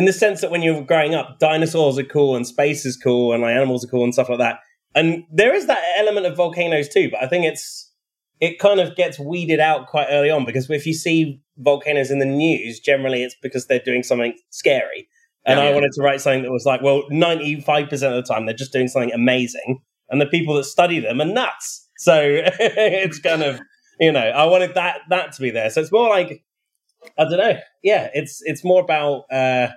in 0.00 0.06
the 0.06 0.14
sense 0.14 0.40
that 0.40 0.50
when 0.50 0.62
you're 0.62 0.82
growing 0.82 1.14
up, 1.14 1.38
dinosaurs 1.40 1.98
are 1.98 2.04
cool 2.04 2.34
and 2.34 2.46
space 2.46 2.86
is 2.86 2.96
cool 2.96 3.34
and 3.34 3.42
like 3.42 3.54
animals 3.54 3.84
are 3.84 3.88
cool 3.88 4.02
and 4.02 4.14
stuff 4.14 4.30
like 4.30 4.38
that. 4.38 4.60
And 4.94 5.24
there 5.30 5.54
is 5.54 5.66
that 5.66 5.82
element 5.98 6.24
of 6.24 6.34
volcanoes 6.34 6.88
too, 6.88 7.10
but 7.10 7.22
I 7.22 7.26
think 7.26 7.44
it's 7.44 7.92
it 8.40 8.58
kind 8.58 8.80
of 8.80 8.96
gets 8.96 9.18
weeded 9.18 9.60
out 9.60 9.88
quite 9.88 10.06
early 10.08 10.30
on 10.30 10.46
because 10.46 10.70
if 10.70 10.86
you 10.86 10.94
see 10.94 11.42
volcanoes 11.58 12.10
in 12.10 12.18
the 12.18 12.24
news, 12.24 12.80
generally 12.80 13.22
it's 13.22 13.36
because 13.42 13.66
they're 13.66 13.78
doing 13.78 14.02
something 14.02 14.32
scary. 14.48 15.06
And 15.44 15.58
yeah, 15.58 15.64
I 15.64 15.68
yeah. 15.68 15.74
wanted 15.74 15.92
to 15.92 16.02
write 16.02 16.22
something 16.22 16.44
that 16.44 16.50
was 16.50 16.64
like, 16.64 16.80
well, 16.80 17.02
95% 17.10 17.92
of 17.92 18.00
the 18.00 18.22
time 18.22 18.46
they're 18.46 18.54
just 18.54 18.72
doing 18.72 18.88
something 18.88 19.12
amazing. 19.12 19.82
And 20.08 20.18
the 20.18 20.26
people 20.26 20.54
that 20.54 20.64
study 20.64 20.98
them 20.98 21.20
are 21.20 21.26
nuts. 21.26 21.86
So 21.98 22.18
it's 22.24 23.18
kind 23.18 23.42
of, 23.42 23.60
you 24.00 24.12
know, 24.12 24.18
I 24.18 24.46
wanted 24.46 24.74
that 24.76 25.00
that 25.10 25.32
to 25.32 25.42
be 25.42 25.50
there. 25.50 25.68
So 25.68 25.82
it's 25.82 25.92
more 25.92 26.08
like, 26.08 26.42
I 27.18 27.24
don't 27.24 27.36
know. 27.36 27.58
Yeah, 27.82 28.08
it's 28.14 28.40
it's 28.46 28.64
more 28.64 28.80
about 28.80 29.24
uh, 29.30 29.68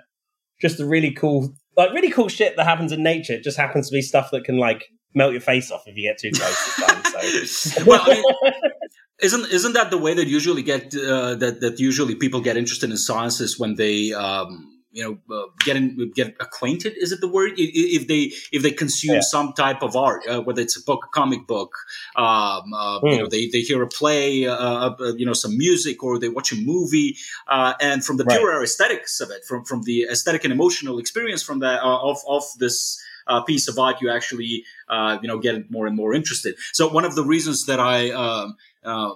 just 0.64 0.80
a 0.80 0.86
really 0.86 1.12
cool, 1.12 1.54
like 1.76 1.92
really 1.92 2.10
cool 2.10 2.28
shit 2.28 2.56
that 2.56 2.64
happens 2.64 2.90
in 2.90 3.02
nature. 3.02 3.34
It 3.34 3.44
just 3.44 3.58
happens 3.58 3.90
to 3.90 3.92
be 3.92 4.00
stuff 4.00 4.30
that 4.32 4.44
can 4.44 4.56
like 4.56 4.86
melt 5.14 5.32
your 5.32 5.42
face 5.42 5.70
off 5.70 5.86
if 5.86 5.94
you 5.94 6.08
get 6.08 6.18
too 6.18 6.30
close. 6.30 7.50
so. 7.50 7.84
well, 7.86 8.00
I 8.02 8.14
mean, 8.14 8.24
isn't 9.20 9.52
isn't 9.52 9.74
that 9.74 9.90
the 9.90 9.98
way 9.98 10.14
that 10.14 10.26
usually 10.26 10.62
get 10.62 10.94
uh, 10.96 11.34
that 11.34 11.60
that 11.60 11.78
usually 11.78 12.14
people 12.14 12.40
get 12.40 12.56
interested 12.56 12.90
in 12.90 12.96
sciences 12.96 13.58
when 13.58 13.74
they 13.74 14.14
um, 14.14 14.73
you 14.94 15.02
know 15.02 15.36
uh, 15.36 15.46
get 15.64 15.76
get 16.14 16.36
acquainted 16.40 16.94
is 16.96 17.12
it 17.12 17.20
the 17.20 17.28
word 17.28 17.52
if 17.56 18.06
they 18.06 18.32
if 18.52 18.62
they 18.62 18.70
consume 18.70 19.16
yeah. 19.16 19.20
some 19.20 19.52
type 19.52 19.82
of 19.82 19.96
art 19.96 20.26
uh, 20.28 20.40
whether 20.40 20.62
it's 20.62 20.76
a 20.76 20.82
book 20.84 21.04
a 21.04 21.08
comic 21.08 21.46
book 21.46 21.74
um, 22.16 22.72
uh, 22.72 23.00
mm. 23.00 23.10
you 23.10 23.18
know 23.18 23.24
hmm. 23.24 23.30
they, 23.30 23.48
they 23.48 23.60
hear 23.60 23.82
a 23.82 23.88
play 23.88 24.46
uh, 24.46 24.54
uh, 24.54 24.96
uh, 25.00 25.12
you 25.14 25.26
know 25.26 25.32
some 25.32 25.58
music 25.58 26.02
or 26.02 26.18
they 26.18 26.28
watch 26.28 26.52
a 26.52 26.56
movie 26.56 27.16
and 27.80 28.04
from 28.04 28.16
the 28.16 28.24
right. 28.24 28.38
pure 28.38 28.62
aesthetics 28.62 29.20
of 29.20 29.30
it 29.30 29.44
from 29.44 29.64
from 29.64 29.82
the 29.82 30.06
aesthetic 30.10 30.44
and 30.44 30.52
emotional 30.52 30.98
experience 30.98 31.42
from 31.42 31.58
that 31.58 31.80
of 31.82 32.18
of 32.28 32.44
this 32.58 33.02
uh, 33.26 33.42
piece 33.42 33.68
of 33.68 33.78
art, 33.78 34.02
you 34.02 34.10
actually, 34.10 34.64
uh, 34.88 35.18
you 35.22 35.28
know, 35.28 35.38
get 35.38 35.70
more 35.70 35.86
and 35.86 35.96
more 35.96 36.12
interested. 36.14 36.56
So 36.72 36.88
one 36.88 37.06
of 37.06 37.14
the 37.14 37.24
reasons 37.24 37.64
that 37.66 37.80
I, 37.80 38.10
um, 38.10 38.56
uh, 38.84 39.14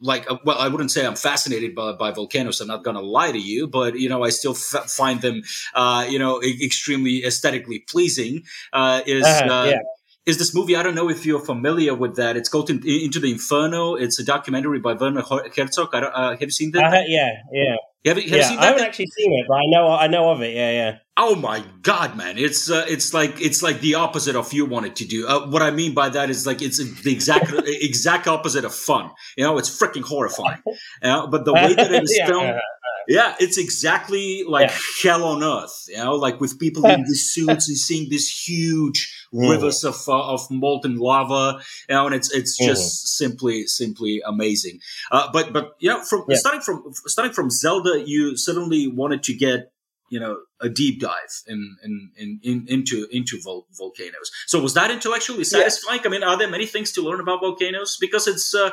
like, 0.00 0.30
uh, 0.30 0.38
well, 0.44 0.58
I 0.58 0.68
wouldn't 0.68 0.90
say 0.90 1.06
I'm 1.06 1.16
fascinated 1.16 1.74
by, 1.74 1.92
by 1.92 2.10
volcanoes. 2.10 2.60
I'm 2.60 2.68
not 2.68 2.84
going 2.84 2.96
to 2.96 3.02
lie 3.02 3.32
to 3.32 3.38
you, 3.38 3.66
but, 3.66 3.98
you 3.98 4.08
know, 4.08 4.24
I 4.24 4.30
still 4.30 4.52
f- 4.52 4.90
find 4.90 5.20
them, 5.20 5.42
uh, 5.74 6.06
you 6.08 6.18
know, 6.18 6.42
e- 6.42 6.64
extremely 6.64 7.24
aesthetically 7.24 7.80
pleasing, 7.80 8.44
uh, 8.72 9.02
is, 9.06 9.24
uh-huh, 9.24 9.66
yeah 9.70 9.80
is 10.26 10.38
this 10.38 10.54
movie. 10.54 10.76
I 10.76 10.82
don't 10.82 10.94
know 10.94 11.08
if 11.08 11.24
you're 11.26 11.40
familiar 11.40 11.94
with 11.94 12.16
that. 12.16 12.36
It's 12.36 12.48
called 12.48 12.70
in, 12.70 12.86
Into 12.86 13.20
the 13.20 13.30
Inferno. 13.30 13.94
It's 13.94 14.18
a 14.18 14.24
documentary 14.24 14.78
by 14.78 14.92
Werner 14.92 15.22
Herzog. 15.22 15.94
Uh, 15.94 16.30
have 16.30 16.40
you 16.40 16.50
seen 16.50 16.70
that? 16.72 16.84
Uh, 16.84 17.02
yeah, 17.06 17.30
yeah. 17.52 17.76
Have 18.06 18.18
you, 18.18 18.30
have 18.30 18.52
yeah, 18.52 18.60
I 18.60 18.66
haven't 18.66 18.84
actually 18.84 19.08
seen 19.08 19.32
it, 19.38 19.46
but 19.46 19.54
I 19.54 19.66
know 19.66 19.88
I 19.88 20.06
know 20.06 20.30
of 20.30 20.40
it. 20.40 20.54
Yeah, 20.54 20.70
yeah. 20.70 20.98
Oh 21.22 21.34
my 21.34 21.62
god, 21.82 22.16
man! 22.16 22.38
It's 22.38 22.70
uh, 22.70 22.86
it's 22.88 23.12
like 23.12 23.42
it's 23.42 23.62
like 23.62 23.82
the 23.82 23.96
opposite 23.96 24.36
of 24.36 24.54
you 24.54 24.64
wanted 24.64 24.96
to 24.96 25.04
do. 25.04 25.28
Uh, 25.28 25.46
what 25.48 25.60
I 25.60 25.70
mean 25.70 25.92
by 25.92 26.08
that 26.08 26.30
is 26.30 26.46
like 26.46 26.62
it's 26.62 26.78
the 27.02 27.12
exact 27.12 27.52
exact 27.66 28.26
opposite 28.26 28.64
of 28.64 28.74
fun. 28.74 29.10
You 29.36 29.44
know, 29.44 29.58
it's 29.58 29.68
freaking 29.68 30.02
horrifying. 30.02 30.62
Uh, 31.02 31.26
but 31.26 31.44
the 31.44 31.52
way 31.52 31.72
that 31.74 31.92
it 31.92 32.02
is 32.02 32.14
yeah. 32.18 32.26
filmed, 32.26 32.60
yeah, 33.08 33.34
it's 33.38 33.58
exactly 33.58 34.44
like 34.46 34.70
yeah. 34.70 34.76
hell 35.02 35.24
on 35.24 35.42
earth. 35.42 35.84
You 35.88 35.98
know, 35.98 36.14
like 36.14 36.40
with 36.40 36.58
people 36.58 36.86
in 36.86 37.04
these 37.04 37.32
suits 37.32 37.68
and 37.68 37.76
seeing 37.76 38.08
these 38.08 38.30
huge 38.30 39.28
mm. 39.32 39.50
rivers 39.50 39.84
of 39.84 39.96
uh, 40.08 40.32
of 40.32 40.50
molten 40.50 40.96
lava. 40.96 41.60
You 41.88 41.94
know, 41.94 42.06
and 42.06 42.14
it's 42.14 42.32
it's 42.32 42.60
mm. 42.60 42.66
just 42.66 43.18
simply 43.18 43.66
simply 43.66 44.22
amazing. 44.24 44.80
Uh, 45.10 45.30
but 45.32 45.52
but 45.52 45.76
you 45.80 45.90
know, 45.90 46.02
from 46.02 46.24
yeah. 46.28 46.36
starting 46.36 46.62
from 46.62 46.82
starting 47.06 47.34
from 47.34 47.50
Zelda, 47.50 48.02
you 48.06 48.36
suddenly 48.36 48.88
wanted 48.88 49.22
to 49.24 49.34
get 49.34 49.70
you 50.10 50.20
know 50.20 50.38
a 50.60 50.68
deep 50.68 51.00
dive 51.00 51.14
in, 51.46 51.76
in, 51.82 52.10
in, 52.16 52.40
in 52.42 52.66
into 52.68 53.06
into 53.10 53.40
vol- 53.42 53.66
volcanoes. 53.72 54.30
So 54.46 54.60
was 54.60 54.74
that 54.74 54.90
intellectually 54.90 55.44
satisfying? 55.44 56.00
I 56.04 56.08
mean, 56.08 56.22
are 56.22 56.36
there 56.36 56.50
many 56.50 56.66
things 56.66 56.92
to 56.92 57.00
learn 57.00 57.20
about 57.20 57.40
volcanoes? 57.40 57.96
Because 58.00 58.26
it's 58.26 58.54
uh, 58.54 58.70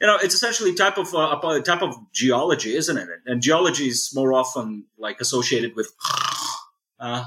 you 0.00 0.06
know 0.06 0.18
it's 0.22 0.34
essentially 0.34 0.74
type 0.74 0.98
of 0.98 1.14
uh, 1.14 1.38
a 1.42 1.62
type 1.62 1.82
of 1.82 1.94
geology, 2.12 2.76
isn't 2.76 2.98
it? 2.98 3.08
And 3.24 3.40
geology 3.40 3.88
is 3.88 4.10
more 4.14 4.34
often 4.34 4.84
like 4.98 5.20
associated 5.20 5.74
with 5.76 5.90
uh, 7.00 7.24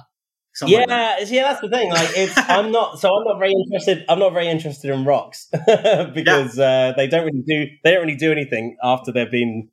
yeah, 0.66 0.80
like 0.88 1.32
yeah, 1.32 1.44
that's 1.44 1.62
the 1.62 1.70
thing. 1.70 1.90
Like, 1.90 2.10
it's 2.16 2.38
I'm 2.38 2.72
not 2.72 3.00
so 3.00 3.10
I'm 3.16 3.24
not 3.24 3.40
very 3.40 3.54
interested. 3.54 4.06
I'm 4.08 4.20
not 4.20 4.34
very 4.34 4.48
interested 4.48 4.92
in 4.92 5.04
rocks 5.04 5.48
because 6.14 6.58
yeah. 6.58 6.90
uh, 6.92 6.94
they 6.96 7.08
don't 7.08 7.26
really 7.26 7.44
do 7.48 7.66
they 7.84 7.92
don't 7.92 8.02
really 8.02 8.18
do 8.18 8.32
anything 8.32 8.78
after 8.84 9.12
they've 9.12 9.32
been 9.32 9.70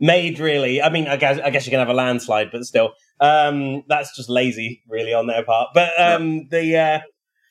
made. 0.00 0.40
Really, 0.40 0.82
I 0.82 0.90
mean, 0.90 1.06
I 1.06 1.16
guess 1.16 1.38
I 1.38 1.50
guess 1.50 1.66
you 1.66 1.70
can 1.70 1.78
have 1.78 1.88
a 1.88 1.94
landslide, 1.94 2.50
but 2.50 2.64
still, 2.64 2.94
um, 3.24 3.82
that's 3.88 4.14
just 4.14 4.28
lazy, 4.28 4.82
really, 4.88 5.14
on 5.14 5.26
their 5.26 5.44
part. 5.44 5.70
But 5.72 5.98
um, 5.98 6.48
the 6.50 6.76
uh, 6.76 7.00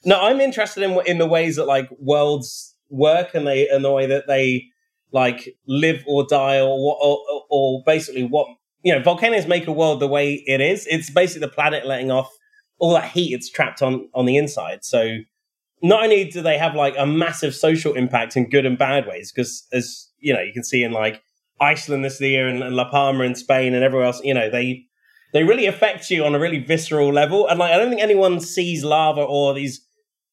no, 0.05 0.19
I'm 0.19 0.39
interested 0.39 0.83
in 0.83 0.99
in 1.05 1.17
the 1.17 1.27
ways 1.27 1.55
that 1.55 1.65
like 1.65 1.89
worlds 1.99 2.75
work 2.89 3.33
and 3.33 3.47
they 3.47 3.67
and 3.67 3.83
the 3.83 3.91
way 3.91 4.05
that 4.05 4.27
they 4.27 4.65
like 5.11 5.55
live 5.67 6.03
or 6.07 6.25
die 6.25 6.59
or 6.59 6.85
what 6.85 6.97
or, 7.01 7.43
or 7.49 7.83
basically 7.85 8.23
what 8.23 8.47
you 8.83 8.93
know 8.93 9.01
volcanoes 9.01 9.47
make 9.47 9.67
a 9.67 9.71
world 9.71 9.99
the 9.99 10.07
way 10.07 10.43
it 10.45 10.61
is. 10.61 10.85
It's 10.87 11.09
basically 11.09 11.47
the 11.47 11.53
planet 11.53 11.85
letting 11.85 12.11
off 12.11 12.29
all 12.77 12.93
that 12.93 13.11
heat 13.11 13.33
it's 13.33 13.49
trapped 13.49 13.81
on 13.81 14.09
on 14.13 14.25
the 14.25 14.37
inside. 14.37 14.83
So 14.83 15.17
not 15.81 16.03
only 16.03 16.25
do 16.25 16.41
they 16.41 16.57
have 16.57 16.75
like 16.75 16.95
a 16.97 17.05
massive 17.05 17.55
social 17.55 17.93
impact 17.93 18.37
in 18.37 18.49
good 18.49 18.65
and 18.65 18.77
bad 18.77 19.07
ways, 19.07 19.31
because 19.31 19.67
as 19.73 20.09
you 20.19 20.33
know, 20.33 20.41
you 20.41 20.53
can 20.53 20.63
see 20.63 20.83
in 20.83 20.91
like 20.91 21.21
Iceland 21.59 22.05
this 22.05 22.21
year 22.21 22.47
and, 22.47 22.61
and 22.61 22.75
La 22.75 22.89
Palma 22.89 23.23
in 23.23 23.35
Spain 23.35 23.73
and 23.73 23.83
everywhere 23.83 24.05
else, 24.05 24.21
you 24.23 24.33
know, 24.33 24.49
they 24.49 24.85
they 25.33 25.43
really 25.43 25.65
affect 25.65 26.09
you 26.11 26.23
on 26.23 26.35
a 26.35 26.39
really 26.39 26.59
visceral 26.59 27.11
level. 27.11 27.47
And 27.47 27.59
like 27.59 27.73
I 27.73 27.77
don't 27.77 27.89
think 27.89 28.01
anyone 28.01 28.39
sees 28.39 28.83
lava 28.83 29.21
or 29.21 29.53
these 29.53 29.85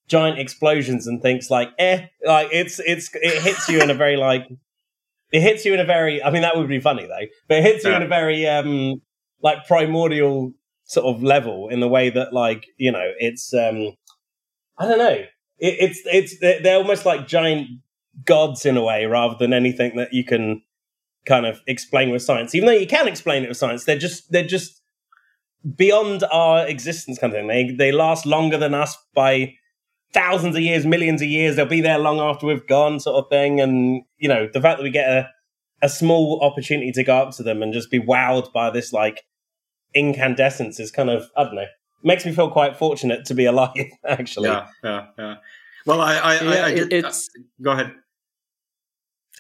giant 0.06 0.38
explosions 0.38 1.06
and 1.06 1.20
thinks 1.22 1.50
like, 1.50 1.70
eh, 1.78 2.06
like 2.24 2.48
it's 2.52 2.78
it's 2.80 3.10
it 3.14 3.42
hits 3.42 3.68
you 3.68 3.80
in 3.80 3.90
a 3.90 3.94
very 3.94 4.16
like 4.16 4.46
it 5.32 5.40
hits 5.40 5.64
you 5.64 5.72
in 5.72 5.80
a 5.80 5.84
very 5.84 6.22
I 6.22 6.30
mean 6.30 6.42
that 6.42 6.56
would 6.56 6.68
be 6.68 6.80
funny 6.80 7.06
though, 7.06 7.26
but 7.48 7.58
it 7.58 7.62
hits 7.62 7.84
you 7.84 7.92
in 7.92 8.02
a 8.02 8.08
very 8.08 8.46
um 8.46 9.00
like 9.42 9.66
primordial 9.66 10.52
sort 10.84 11.06
of 11.06 11.22
level 11.22 11.68
in 11.68 11.80
the 11.80 11.88
way 11.88 12.10
that 12.10 12.32
like 12.32 12.66
you 12.76 12.90
know 12.92 13.12
it's 13.18 13.54
um 13.54 13.96
i 14.78 14.86
don't 14.86 14.98
know. 14.98 15.24
It, 15.58 15.76
it's 15.78 16.00
it's 16.04 16.38
they're 16.40 16.76
almost 16.78 17.06
like 17.06 17.26
giant 17.26 17.68
gods 18.24 18.66
in 18.66 18.76
a 18.76 18.82
way 18.82 19.06
rather 19.06 19.36
than 19.38 19.54
anything 19.54 19.96
that 19.96 20.12
you 20.12 20.24
can 20.24 20.62
kind 21.26 21.46
of 21.46 21.60
explain 21.66 22.10
with 22.10 22.22
science. 22.22 22.54
Even 22.54 22.66
though 22.66 22.72
you 22.72 22.86
can 22.86 23.06
explain 23.08 23.44
it 23.44 23.48
with 23.48 23.56
science 23.56 23.84
they're 23.84 23.98
just 23.98 24.30
they're 24.30 24.46
just 24.46 24.79
beyond 25.76 26.24
our 26.32 26.66
existence 26.66 27.18
kind 27.18 27.32
of 27.32 27.38
thing 27.38 27.46
they 27.46 27.70
they 27.70 27.92
last 27.92 28.26
longer 28.26 28.56
than 28.56 28.74
us 28.74 28.96
by 29.14 29.52
thousands 30.12 30.56
of 30.56 30.62
years 30.62 30.86
millions 30.86 31.20
of 31.20 31.28
years 31.28 31.56
they'll 31.56 31.66
be 31.66 31.80
there 31.80 31.98
long 31.98 32.18
after 32.18 32.46
we've 32.46 32.66
gone 32.66 32.98
sort 32.98 33.22
of 33.22 33.28
thing 33.30 33.60
and 33.60 34.02
you 34.18 34.28
know 34.28 34.48
the 34.52 34.60
fact 34.60 34.78
that 34.78 34.84
we 34.84 34.90
get 34.90 35.08
a 35.08 35.28
a 35.82 35.88
small 35.88 36.40
opportunity 36.42 36.92
to 36.92 37.02
go 37.02 37.16
up 37.16 37.34
to 37.34 37.42
them 37.42 37.62
and 37.62 37.72
just 37.72 37.90
be 37.90 38.00
wowed 38.00 38.52
by 38.52 38.70
this 38.70 38.92
like 38.92 39.22
incandescence 39.94 40.78
is 40.78 40.90
kind 40.90 41.10
of 41.10 41.30
I 41.36 41.44
don't 41.44 41.54
know 41.54 41.66
makes 42.02 42.24
me 42.24 42.32
feel 42.32 42.50
quite 42.50 42.76
fortunate 42.76 43.24
to 43.26 43.34
be 43.34 43.44
alive. 43.44 43.74
Actually, 44.06 44.48
yeah, 44.48 44.66
yeah, 44.82 45.06
yeah. 45.18 45.34
Well, 45.86 46.00
I, 46.00 46.14
I, 46.16 46.34
yeah, 46.34 46.50
I, 46.50 46.66
I 46.66 46.74
get, 46.74 46.92
it's 46.92 47.30
uh, 47.36 47.42
go 47.62 47.70
ahead. 47.72 47.92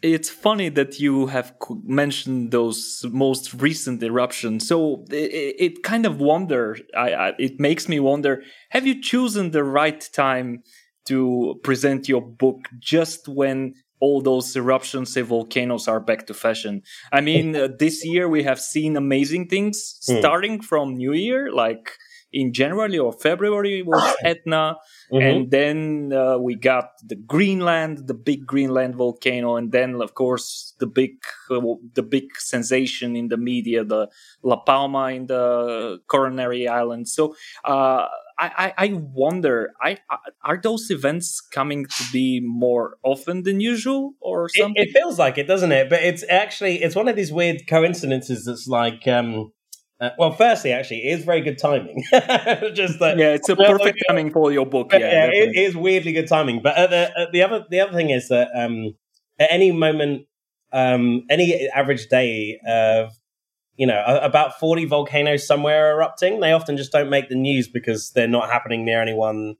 It's 0.02 0.30
funny 0.30 0.70
that 0.70 0.98
you 0.98 1.26
have 1.26 1.54
mentioned 1.84 2.52
those 2.52 3.04
most 3.10 3.54
recent 3.54 4.02
eruptions. 4.02 4.66
So 4.66 5.04
it, 5.10 5.54
it 5.58 5.82
kind 5.82 6.06
of 6.06 6.20
wonder. 6.20 6.78
I, 6.96 7.12
I, 7.12 7.32
it 7.38 7.60
makes 7.60 7.88
me 7.88 8.00
wonder: 8.00 8.42
Have 8.70 8.86
you 8.86 9.00
chosen 9.00 9.50
the 9.50 9.64
right 9.64 10.00
time 10.12 10.62
to 11.06 11.60
present 11.62 12.08
your 12.08 12.22
book 12.22 12.68
just 12.78 13.28
when 13.28 13.74
all 14.00 14.20
those 14.22 14.56
eruptions 14.56 15.16
and 15.16 15.26
volcanoes 15.26 15.86
are 15.86 16.00
back 16.00 16.26
to 16.26 16.34
fashion. 16.34 16.82
I 17.12 17.20
mean, 17.20 17.54
uh, 17.64 17.68
this 17.78 18.04
year 18.04 18.28
we 18.28 18.42
have 18.44 18.58
seen 18.58 18.96
amazing 18.96 19.48
things 19.48 19.98
hmm. 20.06 20.18
starting 20.18 20.60
from 20.60 20.96
New 20.96 21.12
Year, 21.12 21.52
like 21.52 21.92
in 22.32 22.52
January 22.52 22.98
or 22.98 23.12
February 23.12 23.82
was 23.82 24.14
Etna, 24.24 24.76
mm-hmm. 25.12 25.16
and 25.22 25.50
then 25.50 26.12
uh, 26.12 26.38
we 26.38 26.54
got 26.54 26.90
the 27.04 27.16
Greenland, 27.16 28.06
the 28.06 28.14
big 28.14 28.46
Greenland 28.46 28.96
volcano, 28.96 29.56
and 29.56 29.72
then 29.72 30.00
of 30.00 30.14
course 30.14 30.74
the 30.78 30.86
big 30.86 31.12
uh, 31.50 31.60
the 31.94 32.02
big 32.02 32.24
sensation 32.38 33.16
in 33.16 33.28
the 33.28 33.36
media, 33.36 33.84
the 33.84 34.08
La 34.42 34.56
Palma 34.56 35.10
in 35.10 35.26
the 35.26 35.98
Canary 36.08 36.68
Islands. 36.68 37.12
So 37.12 37.34
uh, 37.64 38.06
I, 38.40 38.72
I 38.78 38.92
wonder, 38.94 39.72
I, 39.82 39.98
are 40.42 40.58
those 40.62 40.90
events 40.90 41.40
coming 41.42 41.84
to 41.84 42.04
be 42.10 42.40
more 42.40 42.96
often 43.02 43.42
than 43.42 43.60
usual, 43.60 44.14
or 44.20 44.48
something? 44.48 44.82
It, 44.82 44.88
it, 44.88 44.92
feels 44.92 45.18
like 45.18 45.36
it, 45.36 45.46
doesn't 45.46 45.72
it? 45.72 45.90
But 45.90 46.02
it's 46.02 46.24
actually 46.28 46.82
it's 46.82 46.96
one 46.96 47.08
of 47.08 47.16
these 47.16 47.30
weird 47.30 47.66
coincidences 47.68 48.44
that's 48.46 48.66
like 48.66 49.06
um, 49.06 49.52
Uh, 50.00 50.10
well, 50.16 50.32
firstly, 50.32 50.72
actually, 50.72 51.06
it 51.06 51.18
is 51.18 51.24
very 51.26 51.42
good 51.42 51.58
timing. 51.58 52.02
Just 52.72 52.98
that, 53.00 53.16
yeah, 53.18 53.34
it's 53.34 53.50
a 53.50 53.56
perfect 53.56 54.02
timing 54.08 54.30
for 54.30 54.50
your 54.50 54.64
book. 54.64 54.92
Yeah, 54.92 54.98
yeah 54.98 55.30
it 55.30 55.54
is 55.54 55.76
weirdly 55.76 56.12
good 56.12 56.26
timing. 56.26 56.62
But 56.62 56.76
uh, 56.76 56.86
the 56.86 57.12
uh, 57.18 57.26
the 57.30 57.42
other 57.42 57.66
the 57.68 57.80
other 57.80 57.92
thing 57.92 58.08
is 58.08 58.28
that 58.28 58.48
um, 58.54 58.94
at 59.38 59.48
any 59.50 59.72
moment, 59.72 60.26
um, 60.72 61.26
any 61.28 61.68
average 61.68 62.08
day 62.08 62.58
of 62.66 63.12
you 63.76 63.86
know 63.86 64.02
about 64.22 64.58
forty 64.58 64.86
volcanoes 64.86 65.46
somewhere 65.46 65.92
erupting, 65.92 66.40
they 66.40 66.52
often 66.52 66.78
just 66.78 66.92
don't 66.92 67.10
make 67.10 67.28
the 67.28 67.34
news 67.34 67.68
because 67.68 68.10
they're 68.12 68.26
not 68.26 68.48
happening 68.48 68.86
near 68.86 69.02
anyone. 69.02 69.56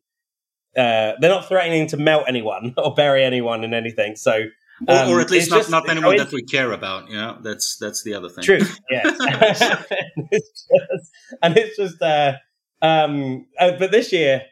Uh, 0.75 1.13
they're 1.21 1.31
not 1.31 1.49
threatening 1.49 1.87
to 1.89 1.99
melt 1.99 2.25
anyone 2.29 2.73
or 2.79 2.95
bury 2.95 3.25
anyone 3.25 3.63
in 3.63 3.75
anything. 3.75 4.17
So 4.17 4.45
um, 4.89 5.11
or, 5.11 5.21
at 5.21 5.31
least 5.31 5.51
not, 5.51 5.59
just, 5.59 5.71
not 5.71 5.89
anyone 5.89 6.17
that 6.17 6.33
we 6.33 6.43
care 6.43 6.73
about. 6.73 7.09
You 7.09 7.17
know, 7.17 7.39
that's 7.43 7.77
that's 7.77 8.03
the 8.03 8.15
other 8.15 8.29
thing. 8.29 8.45
True. 8.45 8.61
Yeah. 8.91 9.03
and, 9.05 9.17
it's 10.31 10.67
just, 10.69 11.11
and 11.43 11.57
it's 11.57 11.77
just 11.77 12.03
uh, 12.03 12.35
um, 12.83 13.47
uh, 13.59 13.73
but 13.79 13.91
this 13.91 14.13
year 14.13 14.43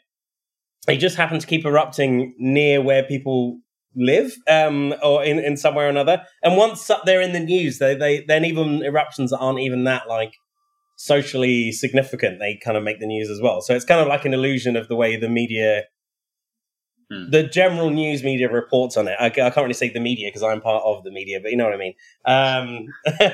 it 0.87 0.97
just 0.97 1.17
happened 1.17 1.41
to 1.41 1.47
keep 1.47 1.65
erupting 1.65 2.35
near 2.39 2.81
where 2.81 3.03
people 3.03 3.61
live, 3.95 4.37
um, 4.49 4.95
or 5.03 5.25
in, 5.25 5.39
in 5.39 5.57
somewhere 5.57 5.87
or 5.87 5.91
another. 5.91 6.23
And 6.43 6.57
once 6.57 6.91
they're 7.05 7.21
in 7.21 7.33
the 7.33 7.41
news, 7.41 7.79
they 7.79 7.95
they 7.95 8.25
then 8.27 8.45
even 8.45 8.83
eruptions 8.83 9.31
that 9.31 9.39
aren't 9.39 9.61
even 9.61 9.85
that 9.85 10.09
like 10.09 10.35
socially 10.97 11.73
significant, 11.73 12.41
they 12.41 12.59
kind 12.63 12.77
of 12.77 12.83
make 12.83 13.01
the 13.01 13.07
news 13.07 13.31
as 13.31 13.41
well. 13.41 13.61
So 13.61 13.75
it's 13.75 13.85
kind 13.85 14.01
of 14.01 14.09
like 14.09 14.25
an 14.25 14.35
illusion 14.35 14.77
of 14.77 14.89
the 14.89 14.97
way 14.97 15.17
the 15.17 15.29
media 15.29 15.85
Hmm. 17.11 17.31
The 17.31 17.45
general 17.45 17.91
news 17.91 18.23
media 18.23 18.51
reports 18.51 18.97
on 18.97 19.09
it. 19.09 19.17
I, 19.19 19.27
I 19.27 19.31
can't 19.31 19.57
really 19.57 19.73
say 19.73 19.89
the 19.89 20.01
media 20.01 20.29
because 20.29 20.43
I'm 20.43 20.61
part 20.61 20.83
of 20.85 21.05
the 21.05 21.11
media, 21.11 21.41
but 21.43 21.51
you 21.51 21.57
know 21.57 21.65
what 21.65 21.75
I 21.75 21.79
mean. 21.79 21.95
Um, 22.25 22.87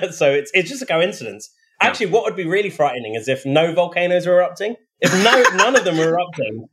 so 0.12 0.30
it's 0.30 0.50
it's 0.54 0.70
just 0.70 0.82
a 0.82 0.86
coincidence. 0.86 1.50
Actually, 1.80 2.06
what 2.06 2.24
would 2.24 2.36
be 2.36 2.46
really 2.46 2.70
frightening 2.70 3.14
is 3.14 3.28
if 3.28 3.44
no 3.44 3.74
volcanoes 3.74 4.26
are 4.26 4.34
erupting. 4.34 4.76
If 5.00 5.12
no 5.24 5.56
none 5.56 5.76
of 5.76 5.84
them 5.84 5.98
are 5.98 6.10
erupting, 6.10 6.68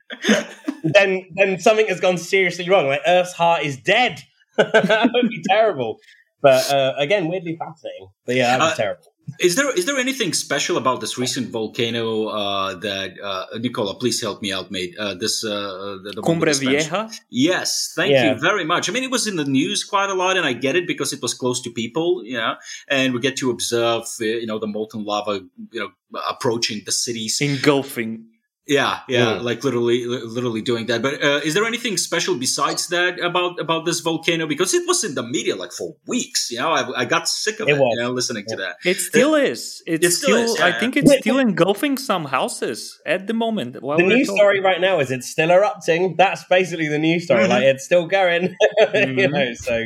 then 0.84 1.28
then 1.36 1.60
something 1.60 1.88
has 1.88 2.00
gone 2.00 2.18
seriously 2.18 2.70
wrong. 2.70 2.88
Like 2.88 3.02
Earth's 3.08 3.34
heart 3.34 3.64
is 3.64 3.78
dead. 3.78 4.22
that 4.58 5.10
would 5.14 5.30
be 5.30 5.42
terrible. 5.50 5.98
But 6.42 6.72
uh, 6.72 6.94
again, 6.98 7.28
weirdly 7.28 7.58
fascinating. 7.58 8.10
But 8.26 8.36
yeah, 8.36 8.58
that 8.58 8.64
was 8.64 8.74
uh, 8.74 8.76
terrible. 8.76 9.11
Is 9.40 9.56
there 9.56 9.72
is 9.76 9.86
there 9.86 9.98
anything 9.98 10.34
special 10.34 10.78
about 10.78 11.00
this 11.02 11.18
recent 11.18 11.50
volcano 11.50 12.28
uh, 12.28 12.76
that 12.76 13.20
uh, 13.20 13.58
Nicola? 13.60 13.96
Please 13.96 14.22
help 14.22 14.42
me 14.42 14.52
out, 14.52 14.72
mate. 14.72 14.96
Uh, 14.98 15.14
this 15.14 15.44
uh, 15.44 15.98
the, 16.04 16.14
the 16.16 16.22
Cumbre 16.22 16.54
Vieja. 16.54 17.10
Yes, 17.30 17.94
thank 17.96 18.12
yeah. 18.12 18.34
you 18.34 18.40
very 18.40 18.66
much. 18.66 18.90
I 18.90 18.94
mean, 18.94 19.04
it 19.04 19.12
was 19.12 19.28
in 19.28 19.38
the 19.38 19.46
news 19.46 19.84
quite 19.84 20.10
a 20.10 20.14
lot, 20.14 20.38
and 20.38 20.46
I 20.46 20.54
get 20.54 20.76
it 20.76 20.86
because 20.86 21.14
it 21.14 21.22
was 21.22 21.34
close 21.34 21.62
to 21.62 21.72
people, 21.72 22.24
yeah, 22.26 22.56
and 22.88 23.14
we 23.14 23.20
get 23.20 23.38
to 23.38 23.50
observe, 23.50 24.04
you 24.20 24.46
know, 24.46 24.60
the 24.60 24.68
molten 24.68 25.06
lava, 25.06 25.42
you 25.72 25.80
know, 25.80 26.20
approaching 26.30 26.82
the 26.86 26.92
cities, 26.92 27.40
engulfing 27.42 28.26
yeah, 28.68 29.00
yeah, 29.08 29.26
mm. 29.26 29.42
like 29.42 29.64
literally, 29.64 30.06
literally 30.06 30.62
doing 30.62 30.86
that. 30.86 31.02
But 31.02 31.24
uh, 31.24 31.42
is 31.44 31.56
there 31.56 31.66
anything 31.66 31.98
special 31.98 32.38
besides 32.38 32.88
that 32.88 33.20
about 33.20 33.60
about 33.60 33.86
this 33.86 34.02
volcano? 34.02 34.46
Because 34.46 34.74
it 34.76 34.84
was 34.88 35.04
in 35.04 35.16
the 35.16 35.24
media 35.24 35.56
like 35.56 35.72
for 35.72 35.96
weeks. 36.08 36.52
You 36.52 36.60
know, 36.60 36.72
I, 36.72 37.02
I 37.02 37.06
got 37.06 37.28
sick 37.28 37.60
of 37.60 37.68
it. 37.68 37.76
it 37.76 37.80
you 37.80 37.96
know, 37.98 38.12
listening 38.12 38.46
yeah. 38.48 38.56
to 38.56 38.62
that. 38.62 38.76
It 38.86 39.00
still 39.00 39.34
it, 39.34 39.50
is. 39.50 39.82
It's 39.88 40.06
it 40.06 40.12
still. 40.12 40.30
still 40.30 40.54
is, 40.54 40.60
yeah. 40.60 40.68
I 40.68 40.80
think 40.80 40.96
it's 40.96 41.12
still 41.18 41.40
engulfing 41.40 41.98
some 41.98 42.26
houses 42.26 43.02
at 43.06 43.26
the 43.26 43.34
moment. 43.34 43.74
the 43.74 43.98
news 43.98 44.30
story 44.30 44.60
right 44.60 44.80
now 44.80 45.00
is 45.00 45.10
it's 45.10 45.30
still 45.30 45.50
erupting. 45.50 46.16
That's 46.16 46.44
basically 46.46 46.88
the 46.88 47.00
news 47.00 47.26
story. 47.26 47.44
Mm-hmm. 47.44 47.52
Like 47.52 47.64
it's 47.64 47.84
still 47.84 48.06
going. 48.06 48.56
mm-hmm. 48.80 49.20
You 49.20 49.28
know, 49.28 49.54
so 49.56 49.86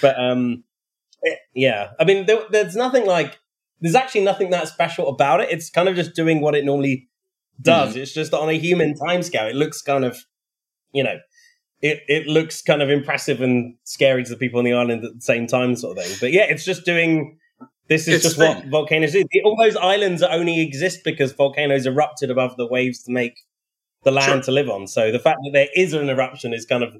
but 0.00 0.18
um, 0.18 0.64
it, 1.20 1.38
yeah. 1.54 1.90
I 2.00 2.04
mean, 2.04 2.24
there, 2.24 2.44
there's 2.50 2.76
nothing 2.76 3.04
like. 3.06 3.38
There's 3.78 3.94
actually 3.94 4.24
nothing 4.24 4.48
that 4.50 4.68
special 4.68 5.06
about 5.08 5.42
it. 5.42 5.50
It's 5.50 5.68
kind 5.68 5.86
of 5.86 5.96
just 5.96 6.14
doing 6.14 6.40
what 6.40 6.54
it 6.54 6.64
normally 6.64 7.10
does. 7.60 7.94
Mm. 7.94 7.98
It's 7.98 8.12
just 8.12 8.34
on 8.34 8.48
a 8.48 8.58
human 8.58 8.94
timescale. 8.94 9.50
It 9.50 9.56
looks 9.56 9.82
kind 9.82 10.04
of, 10.04 10.16
you 10.92 11.02
know, 11.02 11.18
it, 11.82 12.02
it 12.08 12.26
looks 12.26 12.62
kind 12.62 12.82
of 12.82 12.90
impressive 12.90 13.40
and 13.40 13.74
scary 13.84 14.24
to 14.24 14.30
the 14.30 14.36
people 14.36 14.58
on 14.58 14.64
the 14.64 14.72
island 14.72 15.04
at 15.04 15.14
the 15.14 15.20
same 15.20 15.46
time, 15.46 15.76
sort 15.76 15.98
of 15.98 16.04
thing. 16.04 16.16
But 16.20 16.32
yeah, 16.32 16.44
it's 16.44 16.64
just 16.64 16.84
doing. 16.84 17.38
This 17.88 18.08
is 18.08 18.14
it's 18.14 18.24
just 18.24 18.38
what 18.38 18.66
volcanoes 18.66 19.12
do. 19.12 19.24
All 19.44 19.56
those 19.56 19.76
islands 19.76 20.20
only 20.22 20.60
exist 20.60 21.00
because 21.04 21.32
volcanoes 21.32 21.86
erupted 21.86 22.32
above 22.32 22.56
the 22.56 22.66
waves 22.66 23.04
to 23.04 23.12
make 23.12 23.34
the 24.02 24.10
land 24.10 24.26
sure. 24.26 24.42
to 24.42 24.50
live 24.50 24.68
on. 24.68 24.88
So 24.88 25.12
the 25.12 25.20
fact 25.20 25.38
that 25.44 25.50
there 25.52 25.68
is 25.76 25.92
an 25.92 26.08
eruption 26.08 26.52
is 26.52 26.66
kind 26.66 26.82
of 26.82 26.96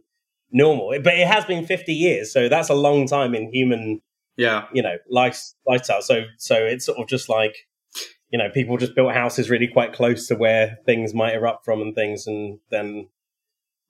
normal. 0.52 0.92
But 1.02 1.14
it 1.14 1.26
has 1.26 1.44
been 1.44 1.64
50 1.64 1.92
years, 1.92 2.32
so 2.32 2.48
that's 2.48 2.68
a 2.68 2.74
long 2.74 3.06
time 3.06 3.34
in 3.34 3.52
human, 3.52 4.00
yeah, 4.36 4.66
you 4.72 4.82
know, 4.82 4.96
life 5.10 5.40
lifestyle. 5.66 6.02
So 6.02 6.24
so 6.38 6.54
it's 6.54 6.86
sort 6.86 6.98
of 6.98 7.08
just 7.08 7.28
like 7.28 7.54
you 8.30 8.38
know, 8.38 8.50
people 8.50 8.76
just 8.76 8.94
built 8.94 9.12
houses 9.12 9.50
really 9.50 9.68
quite 9.68 9.92
close 9.92 10.26
to 10.28 10.34
where 10.34 10.78
things 10.84 11.14
might 11.14 11.34
erupt 11.34 11.64
from 11.64 11.80
and 11.80 11.94
things, 11.94 12.26
and 12.26 12.58
then 12.70 13.08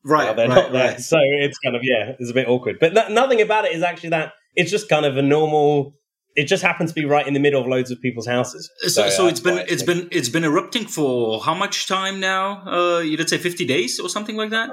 right, 0.05 0.37
they're 0.37 0.49
right, 0.49 0.55
not 0.55 0.73
there. 0.73 0.91
Right. 0.93 1.01
So 1.01 1.19
it's 1.21 1.59
kind 1.59 1.75
of 1.75 1.83
yeah, 1.85 2.13
it's 2.19 2.31
a 2.31 2.35
bit 2.35 2.49
awkward. 2.49 2.79
But 2.79 2.93
no, 2.93 3.09
nothing 3.09 3.41
about 3.41 3.65
it 3.65 3.73
is 3.73 3.83
actually 3.83 4.11
that. 4.11 4.33
It's 4.55 4.71
just 4.71 4.89
kind 4.89 5.07
of 5.07 5.17
a 5.17 5.23
normal. 5.23 5.95
It 6.35 6.45
just 6.45 6.63
happens 6.63 6.91
to 6.91 6.95
be 6.95 7.07
right 7.07 7.27
in 7.27 7.33
the 7.33 7.41
middle 7.41 7.63
of 7.63 7.67
loads 7.67 7.91
of 7.91 8.01
people's 8.03 8.27
houses. 8.27 8.71
So, 8.81 8.89
so, 8.89 9.09
so 9.09 9.25
uh, 9.25 9.29
it's 9.29 9.41
been 9.41 9.59
it's 9.69 9.83
been 9.83 10.09
it's 10.13 10.29
been 10.29 10.45
erupting 10.45 10.87
for 10.87 11.41
how 11.41 11.55
much 11.55 11.87
time 11.87 12.21
now? 12.21 12.63
Uh, 12.67 12.99
you'd 13.01 13.27
say 13.29 13.39
fifty 13.39 13.65
days 13.65 13.99
or 13.99 14.09
something 14.09 14.37
like 14.37 14.51
that. 14.51 14.71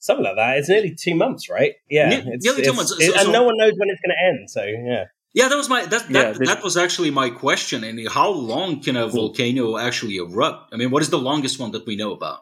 Something 0.00 0.24
like 0.24 0.36
that. 0.36 0.58
It's 0.58 0.68
nearly 0.68 0.94
two 0.98 1.14
months, 1.14 1.50
right? 1.50 1.74
Yeah, 1.88 2.08
ne- 2.08 2.24
it's, 2.26 2.44
nearly 2.44 2.62
two 2.62 2.72
months, 2.72 2.90
so, 2.90 3.20
and 3.20 3.32
no 3.32 3.42
one 3.42 3.56
knows 3.56 3.72
when 3.76 3.88
it's 3.90 4.00
going 4.00 4.16
to 4.16 4.26
end. 4.26 4.50
So 4.50 4.64
yeah. 4.64 5.04
Yeah, 5.32 5.48
that 5.48 5.56
was 5.56 5.68
my 5.68 5.86
that 5.86 6.08
that, 6.08 6.38
yeah, 6.40 6.46
that 6.54 6.62
was 6.62 6.76
actually 6.76 7.10
my 7.10 7.30
question. 7.30 7.84
And 7.84 8.08
how 8.08 8.30
long 8.30 8.82
can 8.82 8.96
a 8.96 9.06
volcano 9.06 9.78
actually 9.78 10.16
erupt? 10.16 10.72
I 10.72 10.76
mean, 10.76 10.90
what 10.90 11.02
is 11.02 11.10
the 11.10 11.18
longest 11.18 11.58
one 11.60 11.70
that 11.72 11.86
we 11.86 11.96
know 11.96 12.12
about? 12.12 12.40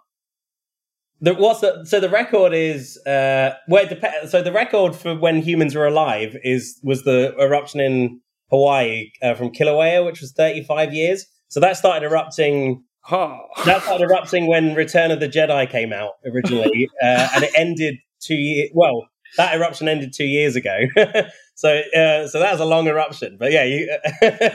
The, 1.20 1.34
what's 1.34 1.60
the, 1.60 1.84
so 1.84 1.98
the 1.98 2.08
record 2.08 2.52
is 2.54 2.96
uh 3.04 3.54
well 3.66 3.86
dep- 3.86 4.28
so 4.28 4.40
the 4.40 4.52
record 4.52 4.94
for 4.94 5.16
when 5.16 5.42
humans 5.42 5.74
were 5.74 5.86
alive 5.86 6.36
is 6.44 6.78
was 6.82 7.02
the 7.02 7.34
eruption 7.38 7.80
in 7.80 8.20
Hawaii 8.50 9.10
uh, 9.22 9.34
from 9.34 9.50
Kilauea, 9.50 10.04
which 10.06 10.20
was 10.20 10.32
35 10.32 10.94
years. 10.94 11.26
So 11.48 11.60
that 11.60 11.76
started 11.76 12.06
erupting. 12.06 12.84
Oh. 13.10 13.38
That 13.64 13.82
started 13.82 14.04
erupting 14.04 14.46
when 14.46 14.74
Return 14.74 15.10
of 15.10 15.20
the 15.20 15.28
Jedi 15.28 15.68
came 15.68 15.92
out 15.92 16.12
originally, 16.26 16.88
uh, 17.02 17.28
and 17.34 17.44
it 17.44 17.50
ended 17.56 17.96
two 18.20 18.34
years. 18.34 18.70
Well, 18.74 19.08
that 19.36 19.54
eruption 19.54 19.88
ended 19.88 20.12
two 20.14 20.24
years 20.26 20.56
ago. 20.56 20.78
so 21.58 21.70
uh, 21.70 22.28
so 22.28 22.38
that 22.38 22.52
was 22.52 22.60
a 22.60 22.64
long 22.64 22.86
eruption. 22.86 23.36
But 23.36 23.50
yeah, 23.50 23.64
you, 23.64 23.90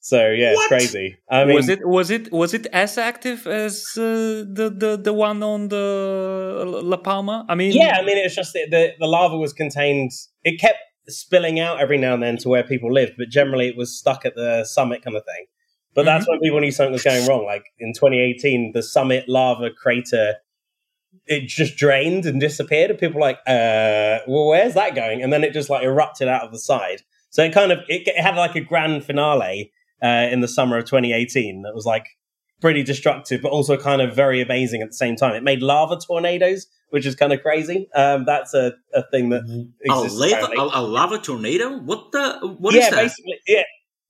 so 0.00 0.28
yeah, 0.28 0.52
what? 0.52 0.60
it's 0.60 0.68
crazy. 0.68 1.16
I 1.30 1.46
mean, 1.46 1.56
was 1.56 1.70
it 1.70 1.88
was 1.88 2.10
it 2.10 2.30
was 2.30 2.52
it 2.52 2.66
as 2.74 2.98
active 2.98 3.46
as 3.46 3.86
uh, 3.96 4.44
the 4.44 4.68
the 4.68 5.00
the 5.02 5.14
one 5.14 5.42
on 5.42 5.68
the 5.68 6.62
La 6.84 6.98
Palma? 6.98 7.46
I 7.48 7.54
mean, 7.54 7.72
yeah, 7.72 7.96
I 7.98 8.04
mean 8.04 8.18
it's 8.18 8.34
just 8.34 8.52
the, 8.52 8.66
the 8.70 8.92
the 9.00 9.06
lava 9.06 9.38
was 9.38 9.54
contained. 9.54 10.10
It 10.44 10.60
kept 10.60 10.78
spilling 11.08 11.58
out 11.58 11.80
every 11.80 11.96
now 11.96 12.12
and 12.12 12.22
then 12.22 12.36
to 12.38 12.50
where 12.50 12.62
people 12.62 12.92
lived, 12.92 13.14
but 13.16 13.30
generally 13.30 13.68
it 13.68 13.76
was 13.78 13.98
stuck 13.98 14.26
at 14.26 14.34
the 14.34 14.66
summit 14.66 15.02
kind 15.02 15.16
of 15.16 15.24
thing. 15.24 15.46
But 15.94 16.02
mm-hmm. 16.02 16.06
that's 16.08 16.28
when 16.28 16.40
people 16.40 16.60
knew 16.60 16.70
something 16.70 16.92
was 16.92 17.02
going 17.02 17.26
wrong. 17.26 17.46
Like 17.46 17.64
in 17.78 17.94
2018, 17.94 18.72
the 18.74 18.82
summit 18.82 19.24
lava 19.26 19.70
crater 19.70 20.34
it 21.26 21.48
just 21.48 21.76
drained 21.76 22.26
and 22.26 22.40
disappeared. 22.40 22.90
And 22.90 22.98
people 22.98 23.16
were 23.16 23.26
like, 23.26 23.38
uh, 23.46 24.20
well, 24.26 24.48
where's 24.48 24.74
that 24.74 24.94
going? 24.94 25.22
And 25.22 25.32
then 25.32 25.44
it 25.44 25.52
just 25.52 25.70
like 25.70 25.82
erupted 25.82 26.28
out 26.28 26.42
of 26.42 26.52
the 26.52 26.58
side. 26.58 27.02
So 27.30 27.42
it 27.42 27.52
kind 27.52 27.72
of 27.72 27.80
it, 27.88 28.06
it 28.06 28.20
had 28.20 28.36
like 28.36 28.54
a 28.54 28.60
grand 28.60 29.04
finale 29.04 29.72
uh, 30.02 30.28
in 30.30 30.40
the 30.40 30.48
summer 30.48 30.78
of 30.78 30.84
2018 30.84 31.62
that 31.62 31.74
was 31.74 31.84
like 31.84 32.06
pretty 32.60 32.82
destructive, 32.82 33.42
but 33.42 33.50
also 33.50 33.76
kind 33.76 34.00
of 34.00 34.14
very 34.14 34.40
amazing 34.40 34.82
at 34.82 34.88
the 34.88 34.96
same 34.96 35.16
time. 35.16 35.34
It 35.34 35.42
made 35.42 35.62
lava 35.62 35.98
tornadoes, 35.98 36.66
which 36.90 37.04
is 37.04 37.14
kind 37.14 37.32
of 37.32 37.42
crazy. 37.42 37.88
Um, 37.94 38.24
that's 38.24 38.54
a, 38.54 38.74
a 38.94 39.02
thing 39.10 39.30
that 39.30 39.42
exists. 39.80 40.18
A 40.18 40.36
lava, 40.36 40.52
a, 40.52 40.80
a, 40.80 40.82
lava 40.82 41.18
tornado? 41.18 41.78
What 41.78 42.12
the? 42.12 42.56
What 42.58 42.74
yeah, 42.74 42.88
is 42.88 42.94
basically, 42.94 43.40
yeah. 43.46 43.62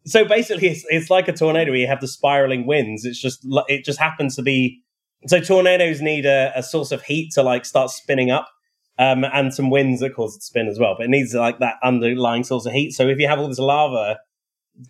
So 0.05 0.25
basically, 0.25 0.69
it's, 0.69 0.85
it's 0.89 1.11
like 1.11 1.27
a 1.27 1.33
tornado 1.33 1.73
where 1.73 1.81
you 1.81 1.89
have 1.89 2.01
the 2.01 2.09
spiraling 2.09 2.67
winds. 2.67 3.05
It's 3.05 3.21
just 3.21 3.45
it 3.69 3.85
just 3.85 3.99
happens 3.99 4.37
to 4.37 4.43
be 4.43 4.83
so 5.27 5.41
tornadoes 5.41 6.01
need 6.01 6.27
a, 6.27 6.53
a 6.55 6.63
source 6.63 6.93
of 6.93 7.03
heat 7.03 7.33
to 7.33 7.43
like 7.43 7.65
start 7.65 7.91
spinning 7.91 8.31
up. 8.31 8.49
Um, 8.99 9.25
and 9.25 9.53
some 9.53 9.69
winds 9.69 10.01
that 10.01 10.15
cause 10.15 10.37
it 10.37 10.39
to 10.39 10.45
spin 10.47 10.69
as 10.69 10.79
well. 10.79 10.95
But 10.97 11.05
it 11.05 11.11
needs 11.11 11.35
like 11.35 11.59
that 11.59 11.75
underlying 11.83 12.45
source 12.45 12.65
of 12.65 12.73
heat. 12.73 12.93
So 12.93 13.07
if 13.09 13.19
you 13.19 13.29
have 13.29 13.39
all 13.39 13.47
this 13.47 13.59
lava 13.59 14.17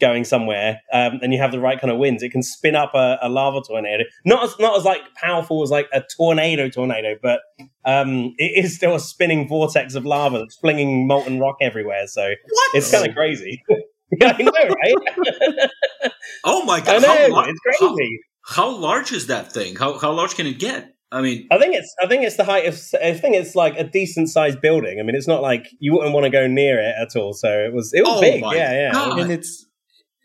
going 0.01 0.25
somewhere 0.25 0.81
um, 0.93 1.21
and 1.23 1.33
you 1.33 1.41
have 1.41 1.53
the 1.53 1.61
right 1.61 1.81
kind 1.81 1.91
of 1.91 1.99
winds, 1.99 2.23
it 2.23 2.31
can 2.31 2.43
spin 2.43 2.75
up 2.75 2.95
a, 2.95 3.19
a, 3.23 3.29
lava 3.29 3.61
tornado. 3.67 4.05
Not 4.25 4.45
as 4.45 4.59
not 4.59 4.77
as 4.77 4.85
like 4.85 5.03
powerful 5.15 5.63
as 5.63 5.71
like 5.71 5.89
a 5.93 6.03
tornado 6.17 6.69
tornado, 6.69 7.17
but 7.23 7.41
um, 7.85 8.35
it 8.39 8.65
is 8.65 8.77
still 8.77 8.95
a 8.95 9.01
spinning 9.01 9.49
vortex 9.49 9.95
of 9.95 10.05
lava 10.05 10.39
that's 10.39 10.57
flinging 10.57 11.07
molten 11.07 11.39
rock 11.39 11.57
everywhere. 11.61 12.07
So 12.07 12.23
what? 12.23 12.71
it's 12.75 12.91
kind 12.91 13.09
of 13.09 13.15
crazy. 13.15 13.63
I 14.23 14.41
know, 14.41 14.53
right? 14.53 15.71
oh 16.45 16.65
my 16.65 16.81
god! 16.81 17.05
I 17.05 17.27
know, 17.29 17.41
it's 17.41 17.79
crazy. 17.79 18.21
How 18.47 18.75
large 18.75 19.13
is 19.13 19.27
that 19.27 19.53
thing? 19.53 19.77
How 19.77 19.99
how 19.99 20.13
large 20.13 20.35
can 20.37 20.47
it 20.47 20.59
get? 20.59 20.95
I 21.13 21.21
mean, 21.21 21.47
I 21.51 21.59
think 21.59 21.75
it's 21.75 21.95
I 22.03 22.07
think 22.07 22.25
it's 22.25 22.37
the 22.37 22.45
height 22.45 22.67
of 22.67 22.81
I 23.03 23.15
think 23.15 23.37
it's 23.37 23.55
like 23.55 23.77
a 23.79 23.85
decent 23.85 24.29
sized 24.29 24.61
building. 24.61 24.99
I 25.01 25.03
mean, 25.03 25.15
it's 25.15 25.29
not 25.29 25.43
like 25.43 25.67
you 25.79 25.93
wouldn't 25.93 26.13
want 26.13 26.25
to 26.25 26.31
go 26.31 26.47
near 26.47 26.79
it 26.79 26.95
at 27.01 27.17
all. 27.17 27.33
So 27.33 27.49
it 27.49 27.73
was 27.73 27.93
it 27.93 28.03
was 28.03 28.19
oh 28.19 28.21
big, 28.21 28.43
yeah, 28.43 28.73
yeah. 28.73 28.93
God. 28.93 29.19
And 29.21 29.33
it's 29.33 29.67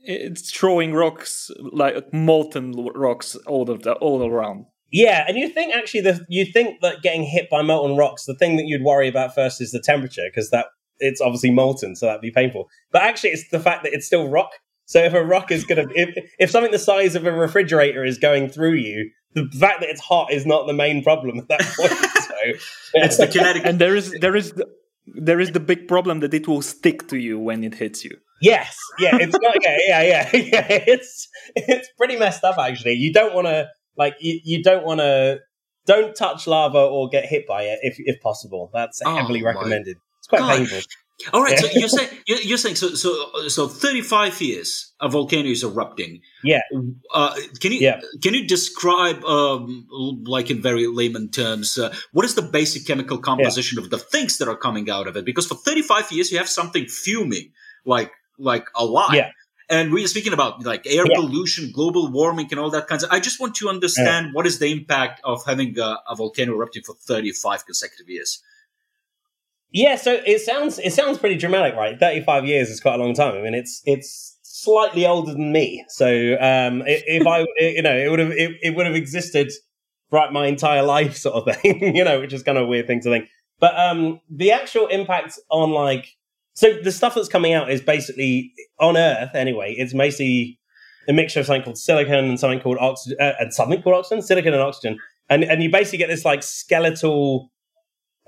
it's 0.04 0.52
throwing 0.52 0.94
rocks 0.94 1.52
like 1.72 2.12
molten 2.14 2.74
rocks 2.96 3.36
all 3.48 3.70
of 3.70 3.84
the, 3.84 3.94
all 3.94 4.26
around. 4.26 4.66
Yeah, 4.92 5.24
and 5.28 5.38
you 5.38 5.50
think 5.50 5.74
actually 5.74 6.02
the 6.02 6.26
you 6.28 6.46
think 6.46 6.82
that 6.82 7.02
getting 7.02 7.24
hit 7.24 7.50
by 7.50 7.62
molten 7.62 7.96
rocks, 7.96 8.26
the 8.26 8.36
thing 8.36 8.58
that 8.58 8.66
you'd 8.66 8.84
worry 8.84 9.08
about 9.08 9.34
first 9.34 9.62
is 9.62 9.72
the 9.72 9.80
temperature 9.80 10.28
because 10.28 10.50
that 10.50 10.68
it's 11.00 11.22
obviously 11.22 11.52
molten, 11.52 11.96
so 11.96 12.08
that'd 12.08 12.22
be 12.22 12.32
painful. 12.32 12.68
But 12.92 13.04
actually, 13.04 13.32
it's 13.32 13.50
the 13.50 13.60
fact 13.60 13.84
that 13.84 13.94
it's 13.94 14.06
still 14.06 14.30
rock. 14.30 14.52
So 14.92 15.02
if 15.02 15.14
a 15.14 15.24
rock 15.24 15.52
is 15.52 15.64
gonna 15.64 15.86
if 15.96 16.10
if 16.38 16.52
something 16.52 16.74
the 16.74 16.78
size 16.78 17.16
of 17.16 17.26
a 17.26 17.32
refrigerator 17.32 18.04
is 18.04 18.18
going 18.18 18.50
through 18.50 18.74
you, 18.74 19.10
the 19.34 19.48
fact 19.58 19.80
that 19.80 19.90
it's 19.90 20.02
hot 20.02 20.34
is 20.34 20.46
not 20.46 20.68
the 20.68 20.74
main 20.74 21.02
problem 21.02 21.40
at 21.40 21.48
that 21.48 21.62
point. 21.62 21.92
so 22.28 22.36
yeah. 22.44 23.06
it's 23.06 23.16
the 23.16 23.28
kinetic. 23.28 23.64
And 23.64 23.80
there 23.80 23.96
is 23.96 24.14
there 24.20 24.36
is 24.36 24.52
the, 24.52 24.68
there 25.06 25.40
is 25.40 25.54
the 25.54 25.62
big 25.62 25.88
problem 25.88 26.20
that 26.20 26.34
it 26.34 26.46
will 26.46 26.62
stick 26.62 27.08
to 27.08 27.18
you 27.18 27.40
when 27.40 27.64
it 27.64 27.76
hits 27.76 28.04
you. 28.04 28.18
Yes, 28.42 28.78
yeah, 29.00 29.16
it's 29.16 29.38
not. 29.40 29.56
Yeah, 29.64 29.78
yeah, 29.88 30.04
yeah, 30.04 30.30
yeah. 30.34 30.84
It's 30.88 31.30
it's 31.56 31.88
pretty 31.98 32.18
messed 32.18 32.44
up 32.44 32.58
actually. 32.58 32.96
You 32.96 33.14
don't 33.14 33.34
want 33.34 33.48
to 33.48 33.70
like 33.98 34.16
you, 34.20 34.42
you 34.44 34.62
don't 34.62 34.84
want 34.84 35.00
to 35.00 35.40
don't 35.86 36.14
touch 36.18 36.48
lava 36.48 36.80
or 36.80 37.08
get 37.08 37.24
hit 37.28 37.48
by 37.48 37.64
it 37.64 37.80
if 37.82 37.96
if 37.98 38.20
possible. 38.20 38.70
That's 38.74 39.02
oh, 39.06 39.16
heavily 39.16 39.42
recommended. 39.42 39.96
It's 40.20 40.28
quite 40.28 40.40
God. 40.40 40.58
painful. 40.58 40.80
All 41.34 41.44
right, 41.44 41.58
so 41.58 41.68
you're 41.74 41.90
saying 41.90 42.10
you're 42.26 42.58
saying 42.58 42.76
so 42.76 42.90
so 42.90 43.48
so 43.48 43.68
35 43.68 44.42
years 44.42 44.94
a 45.00 45.10
volcano 45.10 45.50
is 45.50 45.64
erupting. 45.64 46.22
Yeah. 46.44 46.62
Uh, 47.14 47.36
can 47.60 47.72
you 47.72 47.80
yeah. 47.80 48.02
can 48.22 48.34
you 48.34 48.48
describe 48.48 49.24
um, 49.26 49.88
like 50.26 50.50
in 50.50 50.62
very 50.62 50.88
layman 50.88 51.30
terms 51.30 51.78
uh, 51.78 51.94
what 52.12 52.26
is 52.26 52.36
the 52.36 52.42
basic 52.42 52.86
chemical 52.86 53.18
composition 53.18 53.78
yeah. 53.78 53.86
of 53.86 53.90
the 53.90 53.98
things 53.98 54.38
that 54.38 54.48
are 54.48 54.56
coming 54.56 54.90
out 54.90 55.08
of 55.08 55.16
it? 55.18 55.26
Because 55.26 55.48
for 55.48 55.56
35 55.56 56.12
years 56.12 56.32
you 56.32 56.38
have 56.38 56.50
something 56.50 56.86
fuming 56.86 57.52
like 57.86 58.12
like 58.38 58.68
a 58.76 58.86
lot. 58.86 59.14
Yeah. 59.14 59.32
And 59.70 59.94
we're 59.94 60.08
speaking 60.08 60.34
about 60.34 60.66
like 60.66 60.86
air 60.86 61.06
yeah. 61.08 61.16
pollution, 61.16 61.72
global 61.72 62.12
warming, 62.12 62.48
and 62.52 62.60
all 62.60 62.70
that 62.72 62.88
kinds 62.88 63.04
of. 63.04 63.12
I 63.12 63.22
just 63.22 63.40
want 63.40 63.56
to 63.56 63.70
understand 63.70 64.34
what 64.34 64.46
is 64.46 64.60
the 64.60 64.70
impact 64.70 65.22
of 65.24 65.46
having 65.46 65.80
a, 65.80 65.98
a 66.10 66.16
volcano 66.16 66.54
erupting 66.54 66.84
for 66.84 66.94
35 66.94 67.66
consecutive 67.66 68.10
years. 68.10 68.44
Yeah, 69.72 69.96
so 69.96 70.22
it 70.26 70.42
sounds 70.42 70.80
it 70.80 70.92
sounds 70.94 71.18
pretty 71.18 71.38
dramatic, 71.38 71.76
right? 71.76 71.98
Thirty 72.00 72.22
five 72.22 72.46
years 72.46 72.70
is 72.70 72.80
quite 72.80 72.96
a 72.96 73.04
long 73.04 73.14
time. 73.14 73.36
I 73.36 73.42
mean, 73.42 73.54
it's 73.54 73.82
it's 73.86 74.38
slightly 74.42 75.08
older 75.08 75.32
than 75.32 75.52
me. 75.52 75.84
So 75.90 76.08
um, 76.34 76.84
if 76.86 77.26
I, 77.26 77.46
you 77.58 77.82
know, 77.82 77.96
it 77.98 78.10
would 78.10 78.20
have 78.20 78.32
it, 78.32 78.52
it 78.62 78.76
would 78.76 78.86
have 78.86 78.96
existed 78.96 79.52
throughout 80.10 80.34
my 80.34 80.48
entire 80.48 80.84
life, 80.84 81.16
sort 81.16 81.36
of 81.48 81.56
thing. 81.56 81.96
you 81.96 82.04
know, 82.04 82.20
which 82.20 82.34
is 82.34 82.44
kind 82.44 82.58
of 82.58 82.66
a 82.66 82.68
weird 82.68 82.88
thing 82.88 83.02
to 83.02 83.10
think. 83.10 83.30
But 83.60 83.78
um, 83.80 84.20
the 84.30 84.52
actual 84.52 84.88
impact 84.88 85.40
on 85.50 85.72
like, 85.72 86.08
so 86.54 86.74
the 86.84 86.92
stuff 86.92 87.16
that's 87.16 87.30
coming 87.30 87.54
out 87.54 87.72
is 87.72 87.80
basically 87.82 88.52
on 88.80 88.98
Earth 88.98 89.34
anyway. 89.36 89.74
It's 89.78 89.94
mostly 89.94 90.60
a 91.08 91.14
mixture 91.14 91.40
of 91.40 91.46
something 91.46 91.64
called 91.64 91.78
silicon 91.78 92.26
and 92.26 92.40
something 92.40 92.60
called 92.60 92.78
oxygen, 92.80 93.18
uh, 93.22 93.34
and 93.40 93.54
something 93.54 93.82
called 93.82 93.96
oxygen, 93.96 94.22
silicon 94.22 94.54
and 94.54 94.62
oxygen, 94.62 95.00
and 95.30 95.44
and 95.44 95.64
you 95.64 95.72
basically 95.72 96.00
get 96.00 96.10
this 96.10 96.26
like 96.26 96.44
skeletal 96.44 97.52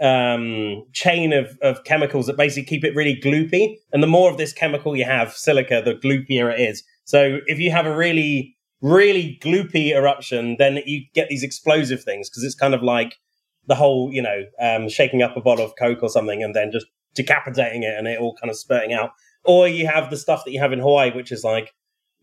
um, 0.01 0.83
chain 0.93 1.33
of, 1.33 1.57
of 1.61 1.83
chemicals 1.83 2.27
that 2.27 2.37
basically 2.37 2.65
keep 2.65 2.83
it 2.83 2.95
really 2.95 3.19
gloopy. 3.23 3.77
And 3.91 4.01
the 4.01 4.07
more 4.07 4.29
of 4.29 4.37
this 4.37 4.53
chemical 4.53 4.95
you 4.95 5.05
have, 5.05 5.33
silica, 5.33 5.81
the 5.83 5.95
gloopier 5.95 6.51
it 6.51 6.59
is. 6.59 6.83
So 7.05 7.39
if 7.47 7.59
you 7.59 7.71
have 7.71 7.85
a 7.85 7.95
really, 7.95 8.55
really 8.81 9.39
gloopy 9.41 9.95
eruption, 9.95 10.55
then 10.57 10.79
you 10.85 11.01
get 11.13 11.29
these 11.29 11.43
explosive 11.43 12.03
things 12.03 12.29
because 12.29 12.43
it's 12.43 12.55
kind 12.55 12.73
of 12.73 12.81
like 12.81 13.15
the 13.67 13.75
whole, 13.75 14.11
you 14.11 14.21
know, 14.21 14.43
um, 14.59 14.89
shaking 14.89 15.21
up 15.21 15.37
a 15.37 15.41
bottle 15.41 15.65
of 15.65 15.73
Coke 15.77 16.01
or 16.01 16.09
something 16.09 16.43
and 16.43 16.55
then 16.55 16.71
just 16.71 16.87
decapitating 17.15 17.83
it 17.83 17.95
and 17.97 18.07
it 18.07 18.19
all 18.19 18.35
kind 18.35 18.49
of 18.49 18.57
spurting 18.57 18.93
out. 18.93 19.11
Or 19.45 19.67
you 19.67 19.87
have 19.87 20.09
the 20.09 20.17
stuff 20.17 20.43
that 20.45 20.51
you 20.51 20.59
have 20.59 20.73
in 20.73 20.79
Hawaii, 20.79 21.11
which 21.11 21.31
is 21.31 21.43
like 21.43 21.73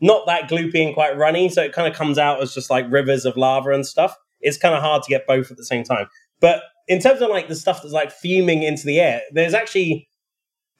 not 0.01 0.27
that 0.27 0.49
gloopy 0.49 0.85
and 0.85 0.95
quite 0.95 1.17
runny. 1.17 1.49
So 1.49 1.63
it 1.63 1.73
kind 1.73 1.91
of 1.91 1.97
comes 1.97 2.19
out 2.19 2.43
as 2.43 2.55
just 2.55 2.71
like 2.71 2.91
rivers 2.91 3.25
of 3.25 3.37
lava 3.37 3.71
and 3.71 3.87
stuff. 3.87 4.17
It's 4.41 4.57
kind 4.57 4.75
of 4.75 4.83
hard 4.83 5.03
to 5.03 5.11
get 5.11 5.27
both 5.27 5.51
at 5.51 5.57
the 5.57 5.65
same 5.65 5.85
time. 5.85 6.07
But 6.41 6.63
in 6.91 6.99
terms 6.99 7.23
of 7.23 7.31
like 7.31 7.47
the 7.47 7.55
stuff 7.55 7.83
that's 7.83 7.95
like 7.95 8.11
fuming 8.11 8.65
into 8.65 8.85
the 8.85 8.99
air, 8.99 9.23
there's 9.31 9.55
actually 9.55 10.09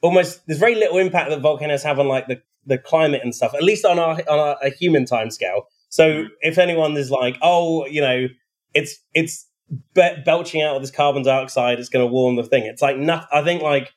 almost 0.03 0.45
there's 0.49 0.59
very 0.59 0.75
little 0.75 0.99
impact 0.99 1.31
that 1.31 1.41
volcanoes 1.41 1.85
have 1.85 2.01
on 2.01 2.09
like 2.09 2.27
the, 2.27 2.43
the 2.67 2.79
climate 2.79 3.21
and 3.23 3.33
stuff, 3.33 3.55
at 3.55 3.63
least 3.63 3.85
on 3.85 4.01
our 4.01 4.15
on 4.29 4.39
our, 4.41 4.57
a 4.61 4.71
human 4.71 5.05
time 5.05 5.31
scale. 5.31 5.69
So 5.89 6.05
mm. 6.05 6.29
if 6.41 6.59
anyone 6.59 6.97
is 6.97 7.13
like, 7.13 7.39
oh, 7.43 7.87
you 7.87 8.01
know, 8.01 8.27
it's 8.75 8.99
it's 9.15 9.47
be- 9.95 10.17
belching 10.25 10.63
out 10.63 10.75
of 10.75 10.83
this 10.83 10.91
carbon 10.91 11.23
dioxide, 11.23 11.79
it's 11.79 11.89
going 11.89 12.05
to 12.05 12.13
warm 12.13 12.35
the 12.35 12.43
thing. 12.43 12.65
It's 12.65 12.83
like 12.83 12.97
nothing. 12.97 13.29
I 13.33 13.45
think 13.45 13.63
like 13.63 13.93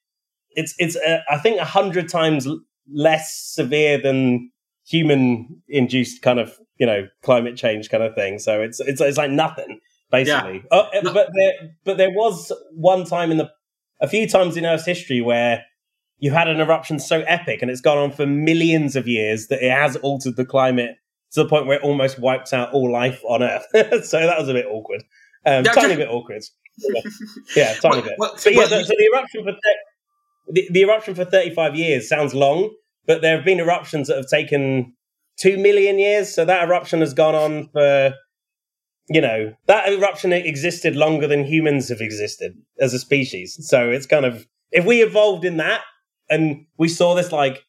it's 0.51 0.75
it's 0.77 0.95
uh, 0.95 1.21
I 1.31 1.39
think 1.39 1.59
a 1.59 1.65
hundred 1.65 2.09
times 2.09 2.47
less 2.93 3.35
severe 3.35 3.99
than 3.99 4.51
human 4.85 5.63
induced 5.67 6.21
kind 6.21 6.39
of 6.39 6.59
you 6.77 6.85
know 6.85 7.07
climate 7.23 7.57
change 7.57 7.89
kind 7.89 8.03
of 8.03 8.13
thing. 8.13 8.37
So 8.37 8.61
it's 8.61 8.79
it's 8.81 9.01
it's 9.01 9.17
like 9.17 9.31
nothing 9.31 9.79
basically. 10.13 10.63
Yeah. 10.71 10.77
Uh, 10.77 11.11
but 11.11 11.29
there, 11.33 11.53
but 11.83 11.97
there 11.97 12.11
was 12.11 12.53
one 12.71 13.03
time 13.03 13.31
in 13.31 13.37
the, 13.37 13.49
a 13.99 14.07
few 14.07 14.29
times 14.29 14.55
in 14.55 14.65
Earth's 14.65 14.85
history 14.85 15.21
where 15.21 15.63
you 16.19 16.31
had 16.31 16.47
an 16.47 16.61
eruption 16.61 16.99
so 16.99 17.21
epic 17.21 17.61
and 17.61 17.71
it's 17.71 17.81
gone 17.81 17.97
on 17.97 18.11
for 18.11 18.27
millions 18.27 18.95
of 18.95 19.07
years 19.07 19.47
that 19.47 19.65
it 19.65 19.71
has 19.71 19.95
altered 19.97 20.35
the 20.35 20.45
climate 20.45 20.91
to 21.31 21.41
the 21.41 21.49
point 21.49 21.65
where 21.65 21.79
it 21.79 21.83
almost 21.83 22.19
wipes 22.19 22.53
out 22.53 22.71
all 22.73 22.91
life 22.91 23.21
on 23.27 23.41
Earth. 23.41 23.65
so 24.05 24.19
that 24.19 24.39
was 24.39 24.47
a 24.47 24.53
bit 24.53 24.67
awkward, 24.67 25.03
um, 25.47 25.63
tiny 25.63 25.95
bit 25.95 26.09
awkward. 26.09 26.43
yeah, 27.55 27.73
tiny 27.81 28.03
bit. 28.03 28.13
But 28.19 28.45
yeah, 28.45 28.67
the, 28.67 28.83
so 28.83 28.93
the 28.95 29.09
eruption 29.11 29.43
for 29.43 29.53
the, 30.47 30.67
the 30.71 30.81
eruption 30.81 31.15
for 31.15 31.25
thirty 31.25 31.53
five 31.53 31.75
years 31.75 32.07
sounds 32.07 32.35
long, 32.35 32.71
but 33.07 33.21
there 33.21 33.35
have 33.35 33.45
been 33.45 33.59
eruptions 33.59 34.07
that 34.09 34.17
have 34.17 34.27
taken 34.27 34.93
two 35.37 35.57
million 35.57 35.97
years. 35.97 36.33
So 36.33 36.45
that 36.45 36.67
eruption 36.67 36.99
has 36.99 37.13
gone 37.13 37.35
on 37.35 37.69
for 37.69 38.13
you 39.09 39.21
know, 39.21 39.53
that 39.67 39.91
eruption 39.91 40.31
existed 40.33 40.95
longer 40.95 41.27
than 41.27 41.45
humans 41.45 41.89
have 41.89 42.01
existed 42.01 42.55
as 42.79 42.93
a 42.93 42.99
species. 42.99 43.57
So 43.67 43.89
it's 43.89 44.05
kind 44.05 44.25
of, 44.25 44.47
if 44.71 44.85
we 44.85 45.01
evolved 45.01 45.45
in 45.45 45.57
that 45.57 45.81
and 46.29 46.65
we 46.77 46.87
saw 46.87 47.13
this 47.13 47.31
like 47.31 47.63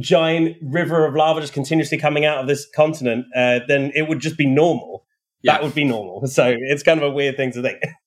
giant 0.00 0.56
river 0.62 1.06
of 1.06 1.14
lava 1.14 1.40
just 1.40 1.52
continuously 1.52 1.98
coming 1.98 2.24
out 2.24 2.38
of 2.38 2.46
this 2.46 2.66
continent, 2.74 3.26
uh, 3.36 3.60
then 3.68 3.92
it 3.94 4.08
would 4.08 4.20
just 4.20 4.38
be 4.38 4.46
normal. 4.46 5.04
That 5.44 5.62
would 5.62 5.74
be 5.74 5.84
normal. 5.84 6.26
So 6.26 6.54
it's 6.58 6.82
kind 6.82 7.02
of 7.02 7.10
a 7.10 7.14
weird 7.14 7.36
thing 7.36 7.52
to 7.52 7.62
think. 7.62 7.78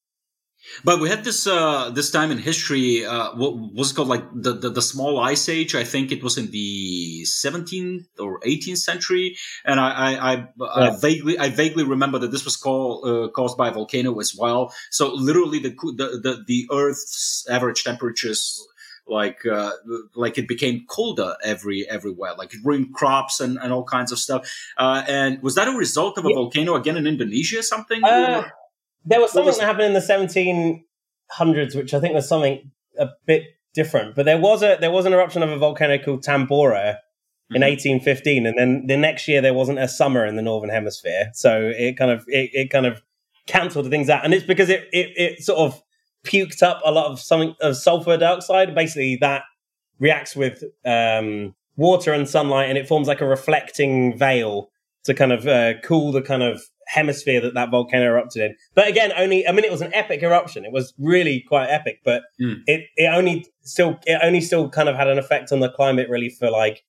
But 0.84 0.99
we 0.99 1.10
had 1.10 1.23
this 1.23 1.47
uh, 1.47 1.89
this 1.91 2.12
time 2.12 2.32
in 2.32 2.38
history. 2.38 3.06
Uh, 3.06 3.36
what 3.36 3.56
was 3.56 3.91
it 3.91 3.95
called? 3.95 4.08
Like 4.08 4.25
the, 4.34 4.54
the, 4.54 4.69
the 4.69 4.82
small 4.82 5.19
ice 5.19 5.47
age. 5.49 5.75
I 5.75 5.84
think 5.84 6.12
it 6.12 6.23
was 6.23 6.38
in 6.38 6.51
the 6.51 7.23
17th 7.23 8.06
or 8.19 8.39
18th 8.41 8.78
century. 8.78 9.38
And 9.63 9.80
I 9.80 9.89
I, 9.89 10.32
I, 10.32 10.34
yeah. 10.34 10.47
I 10.60 10.97
vaguely 10.99 11.38
I 11.39 11.49
vaguely 11.49 11.84
remember 11.84 12.19
that 12.19 12.32
this 12.32 12.45
was 12.45 12.58
called 12.58 13.08
uh, 13.08 13.30
caused 13.30 13.58
by 13.58 13.69
a 13.69 13.71
volcano 13.71 14.19
as 14.19 14.36
well. 14.38 14.73
So 14.91 15.13
literally 15.13 15.60
the 15.60 15.69
the 15.69 16.08
the, 16.21 16.43
the 16.47 16.67
Earth's 16.71 17.45
average 17.49 17.84
temperatures 17.84 18.65
like 19.08 19.45
uh, 19.45 19.71
like 20.15 20.38
it 20.38 20.47
became 20.47 20.86
colder 20.88 21.36
every 21.43 21.88
everywhere 21.88 22.34
like 22.36 22.54
it 22.54 22.60
ruined 22.63 22.93
crops 22.93 23.39
and, 23.39 23.60
and 23.62 23.71
all 23.71 23.84
kinds 23.84 24.12
of 24.12 24.17
stuff 24.17 24.49
uh, 24.78 25.04
and 25.08 25.41
was 25.43 25.56
that 25.56 25.67
a 25.67 25.71
result 25.71 26.17
of 26.17 26.25
a 26.25 26.30
yeah. 26.30 26.36
volcano 26.36 26.75
again 26.75 26.97
in 26.97 27.06
indonesia 27.06 27.60
or 27.60 27.62
something 27.62 28.04
uh, 28.04 28.43
there 29.05 29.21
was 29.21 29.31
something 29.31 29.47
was... 29.47 29.59
that 29.59 29.65
happened 29.65 29.85
in 29.85 29.93
the 29.93 29.99
1700s, 29.99 31.75
which 31.75 31.93
I 31.93 31.99
think 31.99 32.13
was 32.13 32.27
something 32.27 32.71
a 32.97 33.09
bit 33.25 33.43
different. 33.73 34.15
But 34.15 34.25
there 34.25 34.39
was 34.39 34.63
a 34.63 34.77
there 34.79 34.91
was 34.91 35.05
an 35.05 35.13
eruption 35.13 35.43
of 35.43 35.49
a 35.49 35.57
volcano 35.57 35.97
called 35.97 36.23
Tambora 36.23 36.97
in 37.51 37.61
mm-hmm. 37.61 37.69
1815, 37.69 38.45
and 38.47 38.57
then 38.57 38.87
the 38.87 38.97
next 38.97 39.27
year 39.27 39.41
there 39.41 39.53
wasn't 39.53 39.79
a 39.79 39.87
summer 39.87 40.25
in 40.25 40.35
the 40.35 40.41
northern 40.41 40.69
hemisphere, 40.69 41.29
so 41.33 41.71
it 41.75 41.97
kind 41.97 42.09
of 42.09 42.23
it, 42.27 42.49
it 42.53 42.69
kind 42.71 42.87
of 42.87 43.03
cancelled 43.45 43.89
things 43.89 44.09
out, 44.09 44.25
and 44.25 44.33
it's 44.33 44.45
because 44.45 44.69
it, 44.69 44.87
it 44.91 45.11
it 45.15 45.43
sort 45.43 45.59
of 45.59 45.81
puked 46.25 46.63
up 46.63 46.81
a 46.83 46.91
lot 46.91 47.11
of 47.11 47.19
something 47.19 47.55
of 47.61 47.77
sulfur 47.77 48.17
dioxide. 48.17 48.73
Basically, 48.73 49.17
that 49.17 49.43
reacts 49.99 50.35
with 50.35 50.63
um, 50.85 51.53
water 51.75 52.13
and 52.13 52.27
sunlight, 52.27 52.69
and 52.69 52.77
it 52.77 52.87
forms 52.87 53.07
like 53.07 53.21
a 53.21 53.27
reflecting 53.27 54.17
veil 54.17 54.71
to 55.03 55.13
kind 55.13 55.31
of 55.31 55.47
uh, 55.47 55.73
cool 55.83 56.11
the 56.11 56.21
kind 56.21 56.41
of 56.41 56.63
hemisphere 56.87 57.41
that 57.41 57.53
that 57.53 57.71
volcano 57.71 58.05
erupted 58.05 58.41
in. 58.41 58.55
But 58.73 58.87
again, 58.87 59.11
only 59.17 59.47
I 59.47 59.51
mean 59.51 59.65
it 59.65 59.71
was 59.71 59.81
an 59.81 59.93
epic 59.93 60.23
eruption. 60.23 60.65
It 60.65 60.71
was 60.71 60.93
really 60.97 61.43
quite 61.47 61.67
epic, 61.67 62.01
but 62.03 62.23
mm. 62.41 62.61
it 62.67 62.87
it 62.95 63.07
only 63.13 63.45
still 63.61 63.99
it 64.05 64.19
only 64.23 64.41
still 64.41 64.69
kind 64.69 64.89
of 64.89 64.95
had 64.95 65.07
an 65.07 65.17
effect 65.17 65.51
on 65.51 65.59
the 65.59 65.69
climate 65.69 66.09
really 66.09 66.29
for 66.29 66.49
like 66.49 66.83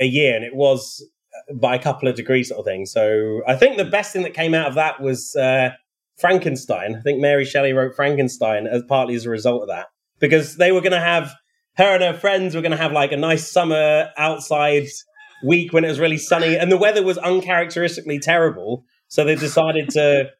a 0.00 0.06
year, 0.06 0.36
and 0.36 0.44
it 0.44 0.54
was 0.54 1.04
uh, 1.34 1.54
by 1.54 1.74
a 1.74 1.82
couple 1.82 2.08
of 2.08 2.14
degrees 2.14 2.48
sort 2.48 2.60
of 2.60 2.66
thing. 2.66 2.86
So 2.86 3.42
I 3.46 3.56
think 3.56 3.76
the 3.76 3.84
best 3.84 4.12
thing 4.12 4.22
that 4.22 4.34
came 4.34 4.54
out 4.54 4.68
of 4.68 4.74
that 4.74 5.00
was 5.00 5.34
uh, 5.36 5.70
Frankenstein. 6.18 6.96
I 6.96 7.00
think 7.00 7.20
Mary 7.20 7.44
Shelley 7.44 7.72
wrote 7.72 7.94
Frankenstein 7.94 8.66
as 8.66 8.82
partly 8.88 9.14
as 9.14 9.26
a 9.26 9.30
result 9.30 9.62
of 9.62 9.68
that 9.68 9.86
because 10.18 10.56
they 10.56 10.72
were 10.72 10.80
going 10.80 10.92
to 10.92 11.00
have 11.00 11.34
her 11.76 11.94
and 11.94 12.02
her 12.02 12.14
friends 12.14 12.54
were 12.54 12.62
going 12.62 12.72
to 12.72 12.78
have 12.78 12.92
like 12.92 13.12
a 13.12 13.16
nice 13.16 13.50
summer 13.50 14.10
outside 14.16 14.86
week 15.44 15.72
when 15.72 15.84
it 15.84 15.88
was 15.88 16.00
really 16.00 16.16
sunny 16.16 16.56
and 16.56 16.72
the 16.72 16.78
weather 16.78 17.02
was 17.02 17.18
uncharacteristically 17.18 18.18
terrible 18.18 18.84
so 19.16 19.24
they 19.24 19.34
decided 19.34 19.88
to 19.88 20.30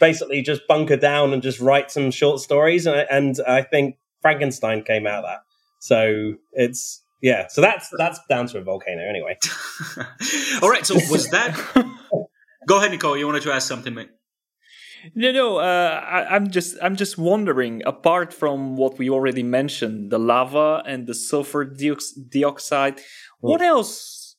basically 0.00 0.42
just 0.42 0.66
bunker 0.66 0.96
down 0.96 1.32
and 1.32 1.44
just 1.44 1.60
write 1.60 1.92
some 1.92 2.10
short 2.10 2.40
stories. 2.40 2.84
And, 2.84 3.06
and 3.08 3.36
I 3.46 3.62
think 3.62 3.98
Frankenstein 4.20 4.82
came 4.82 5.06
out 5.06 5.18
of 5.18 5.26
that. 5.26 5.42
So 5.78 6.34
it's 6.52 7.04
yeah, 7.22 7.46
so 7.46 7.60
that's 7.60 7.88
that's 7.96 8.18
down 8.28 8.48
to 8.48 8.58
a 8.58 8.62
volcano 8.62 9.08
anyway. 9.08 9.38
All 10.60 10.68
right. 10.68 10.84
So 10.84 10.96
was 11.08 11.30
that? 11.30 11.54
Go 12.66 12.78
ahead, 12.78 12.90
Nicole. 12.90 13.16
You 13.16 13.26
wanted 13.26 13.44
to 13.44 13.52
ask 13.52 13.68
something, 13.68 13.94
mate. 13.94 14.10
No, 15.14 15.30
no. 15.30 15.58
Uh, 15.58 16.02
I, 16.04 16.34
am 16.34 16.50
just, 16.50 16.76
I'm 16.82 16.96
just 16.96 17.16
wondering. 17.16 17.80
Apart 17.86 18.34
from 18.34 18.76
what 18.76 18.98
we 18.98 19.08
already 19.08 19.44
mentioned, 19.44 20.10
the 20.10 20.18
lava 20.18 20.82
and 20.84 21.06
the 21.06 21.14
sulfur 21.14 21.64
dioxide, 21.64 23.00
what 23.38 23.62
else? 23.62 24.34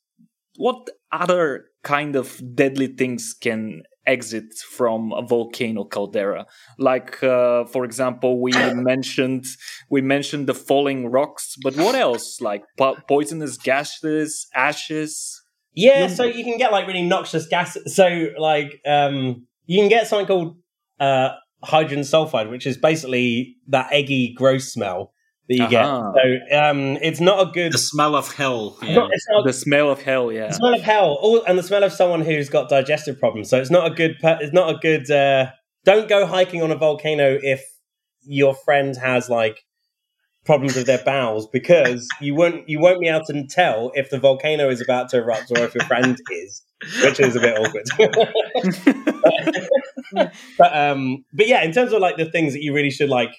What 0.57 0.89
other 1.09 1.67
kind 1.87 2.17
of 2.17 2.41
deadly 2.53 2.87
things 2.87 3.33
can 3.33 3.81
exit 4.05 4.53
from 4.77 5.13
a 5.13 5.21
volcano 5.21 5.85
caldera. 5.85 6.45
Like 6.77 7.23
uh, 7.23 7.63
for 7.65 7.85
example 7.85 8.41
we 8.41 8.51
mentioned 8.91 9.45
we 9.89 10.01
mentioned 10.01 10.47
the 10.47 10.53
falling 10.53 11.09
rocks 11.09 11.55
but 11.63 11.75
what 11.77 11.95
else? 11.95 12.41
Like 12.41 12.63
po- 12.77 12.97
poisonous 13.07 13.57
gases 13.57 14.47
ashes? 14.53 15.41
Yeah 15.73 16.07
so 16.07 16.23
you 16.25 16.43
can 16.43 16.57
get 16.57 16.71
like 16.73 16.87
really 16.87 17.07
noxious 17.07 17.47
gas 17.47 17.77
so 17.85 18.27
like 18.37 18.81
um 18.85 19.45
you 19.65 19.79
can 19.79 19.89
get 19.89 20.07
something 20.07 20.27
called 20.27 20.57
uh 20.99 21.29
hydrogen 21.63 22.03
sulfide 22.03 22.49
which 22.49 22.65
is 22.65 22.77
basically 22.77 23.55
that 23.67 23.87
eggy 23.91 24.33
gross 24.35 24.73
smell 24.73 25.13
that 25.47 25.55
you 25.55 25.63
uh-huh. 25.63 26.11
get. 26.13 26.49
So 26.49 26.57
um, 26.57 26.97
it's 27.01 27.19
not 27.19 27.47
a 27.47 27.51
good. 27.51 27.73
The 27.73 27.77
smell 27.77 28.15
of 28.15 28.33
hell. 28.33 28.77
Yeah. 28.81 28.95
Not, 28.95 29.11
not, 29.29 29.45
the 29.45 29.53
smell 29.53 29.89
of 29.89 30.01
hell. 30.01 30.31
Yeah. 30.31 30.47
The 30.47 30.53
smell 30.53 30.73
of 30.73 30.81
hell, 30.81 31.17
All, 31.21 31.43
and 31.43 31.57
the 31.57 31.63
smell 31.63 31.83
of 31.83 31.91
someone 31.93 32.21
who's 32.21 32.49
got 32.49 32.69
digestive 32.69 33.19
problems. 33.19 33.49
So 33.49 33.59
it's 33.59 33.71
not 33.71 33.91
a 33.91 33.95
good. 33.95 34.17
It's 34.21 34.53
not 34.53 34.75
a 34.75 34.77
good. 34.77 35.09
Uh, 35.09 35.51
don't 35.85 36.09
go 36.09 36.25
hiking 36.25 36.61
on 36.61 36.71
a 36.71 36.75
volcano 36.75 37.39
if 37.41 37.63
your 38.23 38.53
friend 38.53 38.95
has 38.97 39.29
like 39.29 39.63
problems 40.47 40.75
with 40.75 40.87
their 40.87 41.03
bowels 41.03 41.47
because 41.47 42.07
you 42.21 42.33
won't 42.33 42.67
you 42.67 42.79
won't 42.79 42.99
be 42.99 43.07
able 43.07 43.25
to 43.25 43.45
tell 43.47 43.91
if 43.95 44.09
the 44.09 44.17
volcano 44.17 44.69
is 44.69 44.81
about 44.81 45.09
to 45.09 45.17
erupt 45.17 45.51
or 45.51 45.59
if 45.59 45.75
your 45.75 45.83
friend 45.85 46.17
is, 46.31 46.63
which 47.03 47.19
is 47.19 47.35
a 47.35 47.39
bit 47.39 47.57
awkward. 47.59 47.85
but 50.57 50.75
um, 50.75 51.23
but 51.33 51.47
yeah, 51.47 51.63
in 51.63 51.71
terms 51.71 51.93
of 51.93 52.01
like 52.01 52.17
the 52.17 52.29
things 52.31 52.53
that 52.53 52.63
you 52.63 52.73
really 52.73 52.89
should 52.89 53.09
like 53.09 53.31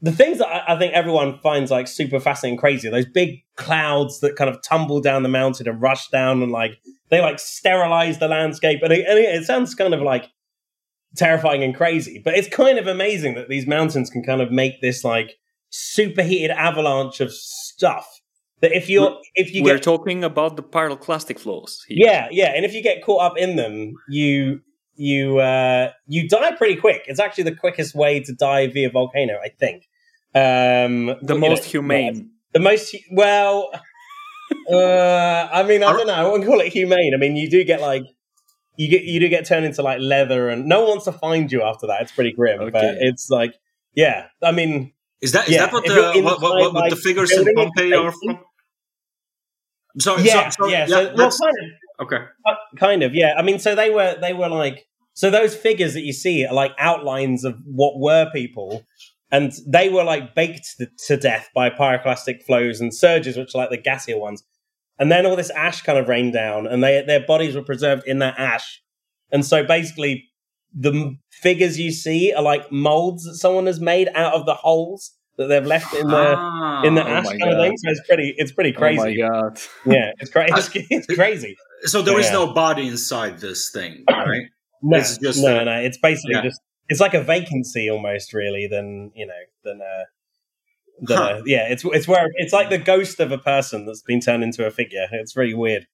the 0.00 0.12
things 0.12 0.38
that 0.38 0.48
I, 0.48 0.74
I, 0.74 0.78
think 0.78 0.92
everyone 0.92 1.38
finds 1.38 1.70
like 1.70 1.88
super 1.88 2.20
fascinating 2.20 2.58
crazy 2.58 2.88
are 2.88 2.90
those 2.90 3.06
big 3.06 3.42
clouds 3.56 4.20
that 4.20 4.36
kind 4.36 4.50
of 4.50 4.62
tumble 4.62 5.00
down 5.00 5.22
the 5.22 5.28
mountain 5.28 5.68
and 5.68 5.80
rush 5.80 6.08
down 6.08 6.42
and 6.42 6.52
like 6.52 6.78
they 7.08 7.20
like 7.20 7.38
sterilize 7.38 8.18
the 8.18 8.28
landscape 8.28 8.80
and 8.82 8.92
it, 8.92 9.06
and 9.08 9.18
it, 9.18 9.44
sounds 9.44 9.74
kind 9.74 9.94
of 9.94 10.02
like 10.02 10.30
terrifying 11.16 11.62
and 11.62 11.74
crazy 11.74 12.20
but 12.22 12.34
it's 12.34 12.48
kind 12.48 12.78
of 12.78 12.86
amazing 12.86 13.34
that 13.34 13.48
these 13.48 13.66
mountains 13.66 14.10
can 14.10 14.22
kind 14.22 14.42
of 14.42 14.50
make 14.50 14.80
this 14.80 15.02
like 15.02 15.36
superheated 15.70 16.50
avalanche 16.50 17.20
of 17.20 17.32
stuff 17.32 18.20
that 18.60 18.72
if 18.72 18.88
you're 18.90 19.18
if 19.34 19.54
you 19.54 19.62
we're 19.62 19.74
get, 19.74 19.82
talking 19.82 20.24
about 20.24 20.56
the 20.56 20.62
pyroclastic 20.62 21.38
flows 21.38 21.82
here. 21.88 22.06
yeah 22.06 22.28
yeah 22.30 22.52
and 22.54 22.66
if 22.66 22.74
you 22.74 22.82
get 22.82 23.02
caught 23.02 23.22
up 23.22 23.38
in 23.38 23.56
them 23.56 23.94
you 24.08 24.60
you 24.96 25.38
uh, 25.38 25.92
you 26.06 26.28
die 26.28 26.52
pretty 26.56 26.76
quick. 26.76 27.04
It's 27.06 27.20
actually 27.20 27.44
the 27.44 27.56
quickest 27.56 27.94
way 27.94 28.20
to 28.20 28.32
die 28.32 28.66
via 28.68 28.90
volcano, 28.90 29.38
I 29.42 29.48
think. 29.48 29.88
Um, 30.34 31.16
the 31.22 31.36
most 31.38 31.64
know, 31.64 31.70
humane. 31.70 32.30
The 32.52 32.60
most 32.60 32.94
well. 33.10 33.70
uh, 34.70 35.48
I 35.52 35.62
mean, 35.64 35.82
I 35.82 35.92
don't 35.92 36.06
know. 36.06 36.14
I 36.14 36.24
wouldn't 36.24 36.46
call 36.48 36.60
it 36.60 36.72
humane. 36.72 37.12
I 37.14 37.18
mean, 37.18 37.36
you 37.36 37.50
do 37.50 37.64
get 37.64 37.80
like 37.80 38.04
you 38.76 38.88
get 38.88 39.04
you 39.04 39.20
do 39.20 39.28
get 39.28 39.46
turned 39.46 39.66
into 39.66 39.82
like 39.82 40.00
leather, 40.00 40.48
and 40.48 40.66
no 40.66 40.80
one 40.80 40.88
wants 40.90 41.04
to 41.06 41.12
find 41.12 41.50
you 41.50 41.62
after 41.62 41.86
that. 41.86 42.02
It's 42.02 42.12
pretty 42.12 42.32
grim, 42.32 42.60
okay. 42.60 42.70
but 42.70 42.84
it's 43.00 43.30
like 43.30 43.54
yeah. 43.94 44.26
I 44.42 44.52
mean, 44.52 44.92
is 45.20 45.32
that 45.32 45.48
is 45.48 45.54
yeah, 45.54 45.66
that 45.66 45.72
what 45.72 45.84
the 45.84 46.20
what, 46.22 46.40
what, 46.40 46.54
what, 46.54 46.74
what 46.74 46.90
the 46.90 46.96
figures 46.96 47.32
in 47.32 47.46
Pompeii 47.54 47.94
are 47.94 48.12
from? 48.12 48.40
Sorry, 49.98 50.22
yeah, 50.24 50.50
so, 50.50 50.64
so, 50.64 50.68
yeah. 50.68 50.86
So, 50.86 51.14
well, 51.16 51.30
kind 51.30 51.32
of, 51.32 51.70
Okay. 52.00 52.18
Uh, 52.44 52.54
kind 52.76 53.02
of, 53.02 53.14
yeah. 53.14 53.34
I 53.38 53.42
mean, 53.42 53.58
so 53.58 53.74
they 53.74 53.90
were 53.90 54.16
they 54.20 54.32
were 54.32 54.48
like 54.48 54.86
so 55.14 55.30
those 55.30 55.56
figures 55.56 55.94
that 55.94 56.02
you 56.02 56.12
see 56.12 56.44
are 56.44 56.54
like 56.54 56.72
outlines 56.78 57.44
of 57.44 57.58
what 57.64 57.98
were 57.98 58.30
people, 58.32 58.84
and 59.32 59.52
they 59.66 59.88
were 59.88 60.04
like 60.04 60.34
baked 60.34 60.80
to 61.06 61.16
death 61.16 61.48
by 61.54 61.70
pyroclastic 61.70 62.42
flows 62.44 62.80
and 62.80 62.94
surges, 62.94 63.36
which 63.36 63.54
are 63.54 63.58
like 63.58 63.70
the 63.70 63.78
gassier 63.78 64.20
ones. 64.20 64.44
And 64.98 65.10
then 65.10 65.26
all 65.26 65.36
this 65.36 65.50
ash 65.50 65.82
kind 65.82 65.98
of 65.98 66.08
rained 66.08 66.34
down, 66.34 66.66
and 66.66 66.84
they 66.84 67.02
their 67.06 67.24
bodies 67.26 67.54
were 67.54 67.62
preserved 67.62 68.02
in 68.06 68.18
that 68.18 68.38
ash. 68.38 68.82
And 69.32 69.44
so 69.44 69.64
basically, 69.64 70.28
the 70.78 71.16
figures 71.30 71.78
you 71.78 71.92
see 71.92 72.34
are 72.34 72.42
like 72.42 72.70
molds 72.70 73.24
that 73.24 73.36
someone 73.36 73.66
has 73.66 73.80
made 73.80 74.08
out 74.14 74.34
of 74.34 74.44
the 74.44 74.54
holes 74.54 75.12
that 75.38 75.46
they've 75.48 75.66
left 75.66 75.94
in 75.94 76.06
the 76.06 76.34
ah, 76.36 76.82
in 76.82 76.94
the 76.94 77.02
ah, 77.02 77.18
ash 77.18 77.26
oh 77.26 77.30
kind 77.30 77.52
of 77.52 77.58
thing. 77.58 77.76
So 77.76 77.90
it's 77.90 78.06
pretty 78.06 78.34
it's 78.36 78.52
pretty 78.52 78.72
crazy. 78.72 79.22
Oh 79.22 79.28
my 79.28 79.40
god! 79.40 79.60
Yeah, 79.84 80.12
it's 80.18 80.30
crazy. 80.30 80.86
it's 80.90 81.06
crazy. 81.06 81.56
So 81.82 82.02
there 82.02 82.18
is 82.18 82.26
yeah. 82.26 82.32
no 82.32 82.52
body 82.52 82.88
inside 82.88 83.38
this 83.38 83.70
thing, 83.70 84.04
right? 84.10 84.46
no, 84.82 84.98
it's 84.98 85.18
just 85.18 85.42
no, 85.42 85.60
a, 85.60 85.64
no. 85.64 85.80
It's 85.80 85.98
basically 85.98 86.34
yeah. 86.34 86.42
just 86.42 86.60
it's 86.88 87.00
like 87.00 87.14
a 87.14 87.22
vacancy 87.22 87.90
almost, 87.90 88.32
really. 88.32 88.66
Than 88.70 89.12
you 89.14 89.26
know, 89.26 89.34
than 89.64 89.80
uh, 89.82 90.04
than 91.00 91.16
huh. 91.16 91.42
yeah. 91.44 91.68
It's 91.68 91.84
it's 91.84 92.08
where 92.08 92.28
it's 92.34 92.52
like 92.52 92.70
the 92.70 92.78
ghost 92.78 93.20
of 93.20 93.32
a 93.32 93.38
person 93.38 93.86
that's 93.86 94.02
been 94.02 94.20
turned 94.20 94.42
into 94.42 94.66
a 94.66 94.70
figure. 94.70 95.06
It's 95.12 95.36
really 95.36 95.54
weird. 95.54 95.86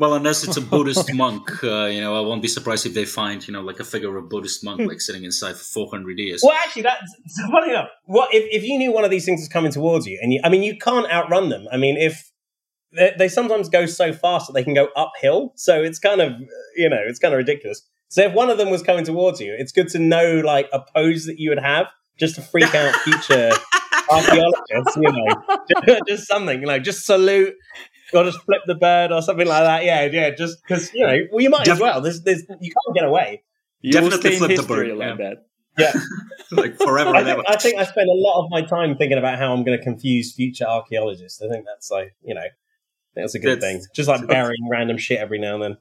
Well, 0.00 0.14
unless 0.14 0.44
it's 0.44 0.56
a 0.56 0.62
Buddhist 0.62 1.12
monk, 1.14 1.62
uh, 1.62 1.84
you 1.84 2.00
know, 2.00 2.16
I 2.16 2.20
won't 2.20 2.40
be 2.40 2.48
surprised 2.48 2.86
if 2.86 2.94
they 2.94 3.04
find, 3.04 3.46
you 3.46 3.52
know, 3.52 3.60
like 3.60 3.80
a 3.80 3.84
figure 3.84 4.08
of 4.08 4.24
a 4.24 4.26
Buddhist 4.26 4.64
monk 4.64 4.80
like 4.80 4.98
sitting 4.98 5.24
inside 5.24 5.56
for 5.56 5.62
400 5.62 6.18
years. 6.18 6.40
Well, 6.42 6.56
actually, 6.64 6.82
that's 6.82 7.14
funny 7.50 7.72
enough. 7.72 7.90
What 8.06 8.32
if, 8.32 8.46
if 8.50 8.64
you 8.64 8.78
knew 8.78 8.92
one 8.92 9.04
of 9.04 9.10
these 9.10 9.26
things 9.26 9.42
was 9.42 9.48
coming 9.48 9.70
towards 9.70 10.06
you, 10.06 10.18
and 10.22 10.32
you, 10.32 10.40
I 10.42 10.48
mean, 10.48 10.62
you 10.62 10.78
can't 10.78 11.06
outrun 11.12 11.50
them. 11.50 11.66
I 11.70 11.76
mean, 11.76 11.98
if 11.98 12.32
they, 12.96 13.12
they 13.18 13.28
sometimes 13.28 13.68
go 13.68 13.84
so 13.84 14.14
fast 14.14 14.46
that 14.46 14.54
they 14.54 14.64
can 14.64 14.72
go 14.72 14.88
uphill. 14.96 15.52
So 15.56 15.82
it's 15.82 15.98
kind 15.98 16.22
of, 16.22 16.32
you 16.76 16.88
know, 16.88 17.02
it's 17.06 17.18
kind 17.18 17.34
of 17.34 17.38
ridiculous. 17.38 17.86
So 18.08 18.22
if 18.22 18.32
one 18.32 18.48
of 18.48 18.56
them 18.56 18.70
was 18.70 18.82
coming 18.82 19.04
towards 19.04 19.38
you, 19.38 19.54
it's 19.56 19.70
good 19.70 19.88
to 19.88 19.98
know 19.98 20.40
like 20.42 20.70
a 20.72 20.80
pose 20.94 21.26
that 21.26 21.38
you 21.38 21.50
would 21.50 21.60
have 21.60 21.88
just 22.18 22.36
to 22.36 22.40
freak 22.40 22.74
out 22.74 22.94
future 23.04 23.52
archaeologists, 24.10 24.96
you 24.96 25.12
know, 25.12 26.00
just, 26.08 26.26
something, 26.26 26.60
you 26.60 26.66
know, 26.66 26.78
just 26.78 27.06
salute 27.06 27.54
or 28.14 28.24
just 28.24 28.40
flip 28.42 28.62
the 28.66 28.74
bird 28.74 29.12
or 29.12 29.22
something 29.22 29.46
like 29.46 29.62
that. 29.62 29.84
Yeah, 29.84 30.04
yeah, 30.06 30.30
just 30.30 30.62
because, 30.62 30.92
you 30.94 31.06
know, 31.06 31.16
well, 31.32 31.40
you 31.42 31.50
might 31.50 31.64
Def- 31.64 31.74
as 31.74 31.80
well. 31.80 32.00
There's, 32.00 32.22
there's, 32.22 32.42
you 32.60 32.72
can't 32.72 32.94
get 32.94 33.04
away. 33.04 33.42
You 33.80 33.92
Definitely 33.92 34.36
flip 34.36 34.56
the 34.56 34.62
bird. 34.62 34.96
Like 34.96 35.08
yeah. 35.08 35.16
that. 35.16 35.46
Yeah. 35.78 35.92
like 36.50 36.76
forever 36.76 37.14
I 37.14 37.24
think, 37.24 37.44
I 37.48 37.56
think 37.56 37.78
I 37.78 37.84
spend 37.84 38.08
a 38.08 38.14
lot 38.14 38.44
of 38.44 38.50
my 38.50 38.62
time 38.62 38.96
thinking 38.96 39.18
about 39.18 39.38
how 39.38 39.52
I'm 39.52 39.64
going 39.64 39.78
to 39.78 39.82
confuse 39.82 40.34
future 40.34 40.64
archaeologists. 40.64 41.40
I 41.40 41.48
think 41.48 41.64
that's 41.64 41.90
like, 41.90 42.14
you 42.22 42.34
know, 42.34 42.44
that's 43.14 43.34
a 43.34 43.38
good 43.38 43.60
thing. 43.60 43.82
Just 43.94 44.08
like 44.08 44.26
burying 44.26 44.68
random 44.70 44.98
shit 44.98 45.18
every 45.18 45.38
now 45.38 45.54
and 45.54 45.62
then. 45.62 45.76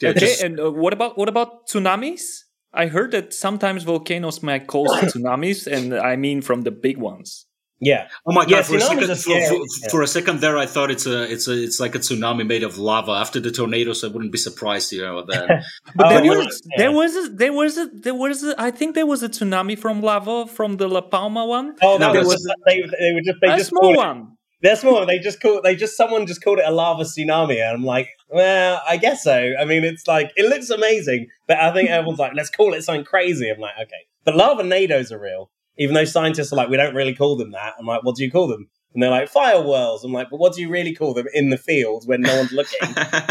Yeah, 0.00 0.10
okay, 0.10 0.20
just, 0.20 0.42
and 0.42 0.58
uh, 0.58 0.70
what 0.72 0.92
about 0.92 1.16
what 1.16 1.28
about 1.28 1.68
tsunamis? 1.68 2.44
I 2.72 2.86
heard 2.86 3.12
that 3.12 3.32
sometimes 3.32 3.84
volcanoes 3.84 4.42
might 4.42 4.66
cause 4.66 4.88
tsunamis, 5.02 5.66
and 5.66 5.94
I 5.94 6.16
mean 6.16 6.42
from 6.42 6.62
the 6.62 6.72
big 6.72 6.98
ones. 6.98 7.46
Yeah. 7.84 8.08
Oh 8.26 8.32
my 8.32 8.44
god! 8.44 8.50
Yeah, 8.50 8.62
for, 8.62 8.76
a 8.76 8.80
second, 8.80 9.06
for, 9.08 9.14
for, 9.14 9.90
for, 9.90 10.02
a 10.02 10.06
second 10.06 10.40
there, 10.40 10.56
I 10.56 10.66
thought 10.66 10.90
it's 10.90 11.06
a 11.06 11.30
it's 11.30 11.46
a 11.48 11.62
it's 11.62 11.78
like 11.78 11.94
a 11.94 11.98
tsunami 11.98 12.46
made 12.46 12.62
of 12.62 12.78
lava. 12.78 13.12
After 13.12 13.40
the 13.40 13.50
tornadoes, 13.50 14.02
I 14.02 14.08
wouldn't 14.08 14.32
be 14.32 14.38
surprised, 14.38 14.92
you 14.92 15.02
know. 15.02 15.24
That. 15.26 15.62
but 15.94 16.06
oh, 16.06 16.20
there, 16.20 16.38
was, 16.38 16.62
there 16.76 16.92
was 16.92 17.16
a, 17.16 17.28
there 17.28 17.52
was 17.52 17.78
a, 17.78 17.86
there 17.92 18.14
was 18.14 18.42
a, 18.42 18.60
I 18.60 18.70
think 18.70 18.94
there 18.94 19.06
was 19.06 19.22
a 19.22 19.28
tsunami 19.28 19.78
from 19.78 20.00
lava 20.00 20.46
from 20.46 20.78
the 20.78 20.88
La 20.88 21.02
Palma 21.02 21.44
one. 21.44 21.76
Oh, 21.82 21.98
no, 21.98 22.12
there 22.12 22.24
was, 22.24 22.46
a, 22.46 22.54
they, 22.66 22.80
they 22.80 23.12
were 23.12 23.20
just 23.20 23.38
they 23.42 23.52
a 23.52 23.56
just 23.58 23.70
small 23.70 23.94
one. 23.94 24.36
That's 24.64 24.82
more. 24.82 25.04
They 25.04 25.18
just 25.18 25.42
call. 25.42 25.60
They 25.60 25.76
just 25.76 25.94
someone 25.94 26.26
just 26.26 26.42
called 26.42 26.58
it 26.58 26.64
a 26.66 26.70
lava 26.70 27.02
tsunami, 27.02 27.62
and 27.62 27.76
I'm 27.76 27.84
like, 27.84 28.08
well, 28.30 28.80
I 28.88 28.96
guess 28.96 29.22
so. 29.22 29.52
I 29.60 29.66
mean, 29.66 29.84
it's 29.84 30.06
like 30.08 30.32
it 30.36 30.48
looks 30.48 30.70
amazing, 30.70 31.28
but 31.46 31.58
I 31.58 31.70
think 31.74 31.90
everyone's 31.90 32.18
like, 32.18 32.32
let's 32.34 32.48
call 32.48 32.72
it 32.72 32.82
something 32.82 33.04
crazy. 33.04 33.50
I'm 33.50 33.60
like, 33.60 33.74
okay, 33.82 34.06
but 34.24 34.34
lava 34.34 34.62
nados 34.62 35.12
are 35.12 35.20
real, 35.20 35.50
even 35.78 35.94
though 35.94 36.04
scientists 36.04 36.52
are 36.52 36.56
like, 36.56 36.68
we 36.68 36.76
don't 36.76 36.94
really 36.94 37.14
call 37.14 37.36
them 37.36 37.52
that. 37.52 37.74
I'm 37.78 37.86
like, 37.86 38.04
what 38.04 38.16
do 38.16 38.24
you 38.24 38.30
call 38.30 38.48
them? 38.48 38.68
And 38.92 39.02
they're 39.02 39.10
like, 39.10 39.28
fire 39.28 39.60
whirls. 39.60 40.04
I'm 40.04 40.12
like, 40.12 40.30
but 40.30 40.38
what 40.38 40.54
do 40.54 40.60
you 40.60 40.68
really 40.68 40.94
call 40.94 41.14
them 41.14 41.26
in 41.34 41.50
the 41.50 41.56
field 41.56 42.06
when 42.06 42.20
no 42.20 42.36
one's 42.36 42.52
looking? 42.52 42.78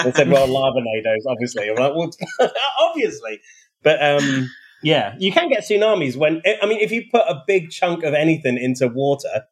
they 0.04 0.12
said, 0.12 0.30
well, 0.30 0.48
lava 0.52 0.80
nados, 0.80 1.22
obviously. 1.26 1.70
I'm 1.70 1.76
like, 1.76 1.94
well, 1.96 2.12
obviously. 2.80 3.40
But 3.82 4.04
um, 4.04 4.50
yeah, 4.82 5.16
you 5.18 5.32
can 5.32 5.50
get 5.50 5.64
tsunamis 5.64 6.18
when, 6.18 6.42
I 6.62 6.66
mean, 6.66 6.80
if 6.80 6.92
you 6.92 7.04
put 7.10 7.22
a 7.22 7.42
big 7.48 7.70
chunk 7.70 8.04
of 8.04 8.14
anything 8.14 8.58
into 8.58 8.90
water, 8.90 9.46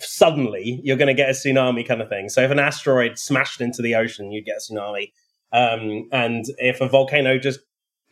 suddenly 0.00 0.80
you're 0.84 0.98
going 0.98 1.08
to 1.08 1.14
get 1.14 1.30
a 1.30 1.32
tsunami 1.32 1.86
kind 1.86 2.02
of 2.02 2.10
thing. 2.10 2.28
So 2.28 2.42
if 2.42 2.50
an 2.50 2.58
asteroid 2.58 3.18
smashed 3.18 3.62
into 3.62 3.80
the 3.80 3.94
ocean, 3.94 4.30
you'd 4.30 4.44
get 4.44 4.56
a 4.56 4.72
tsunami. 4.72 5.12
Um, 5.50 6.08
and 6.12 6.44
if 6.58 6.82
a 6.82 6.88
volcano 6.88 7.38
just 7.38 7.60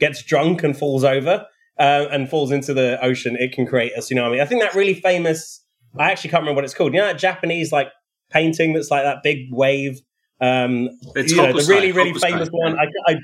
gets 0.01 0.23
drunk 0.23 0.63
and 0.63 0.77
falls 0.77 1.05
over 1.05 1.47
uh, 1.79 2.07
and 2.11 2.29
falls 2.29 2.51
into 2.51 2.73
the 2.75 3.03
ocean, 3.03 3.37
it 3.39 3.53
can 3.53 3.67
create 3.67 3.93
a 3.97 4.01
tsunami. 4.01 4.41
I 4.41 4.47
think 4.47 4.63
that 4.63 4.75
really 4.75 4.95
famous. 4.95 5.63
I 5.99 6.11
actually 6.11 6.31
can't 6.31 6.43
remember 6.43 6.57
what 6.57 6.65
it's 6.65 6.75
called. 6.75 6.93
You 6.95 7.01
know 7.01 7.07
that 7.07 7.19
Japanese 7.19 7.73
like 7.73 7.89
painting 8.31 8.73
that's 8.73 8.91
like 8.91 9.05
that 9.05 9.23
big 9.23 9.49
wave. 9.51 10.01
Um, 10.41 10.91
it's 11.15 11.33
you 11.33 11.39
know, 11.39 11.53
the 11.53 11.67
really 11.69 11.93
really 11.93 12.13
famous 12.15 12.49
one. 12.51 12.79
I, 12.79 12.87
I, 13.07 13.17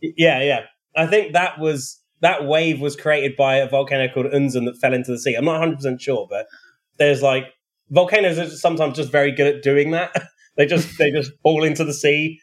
yeah, 0.00 0.42
yeah. 0.42 0.60
I 0.96 1.06
think 1.06 1.32
that 1.32 1.58
was 1.58 2.00
that 2.20 2.46
wave 2.46 2.80
was 2.80 2.96
created 2.96 3.36
by 3.36 3.56
a 3.56 3.68
volcano 3.68 4.12
called 4.12 4.26
Unzen 4.26 4.64
that 4.66 4.78
fell 4.80 4.94
into 4.94 5.10
the 5.10 5.18
sea. 5.18 5.34
I'm 5.34 5.44
not 5.44 5.60
100 5.60 5.76
percent 5.76 6.00
sure, 6.00 6.26
but 6.30 6.46
there's 6.98 7.22
like 7.22 7.44
volcanoes 7.90 8.38
are 8.38 8.48
sometimes 8.50 8.96
just 8.96 9.12
very 9.12 9.32
good 9.32 9.54
at 9.54 9.62
doing 9.62 9.90
that. 9.92 10.12
they 10.56 10.66
just 10.66 10.98
they 10.98 11.10
just 11.10 11.32
fall 11.42 11.64
into 11.64 11.84
the 11.84 11.94
sea, 11.94 12.40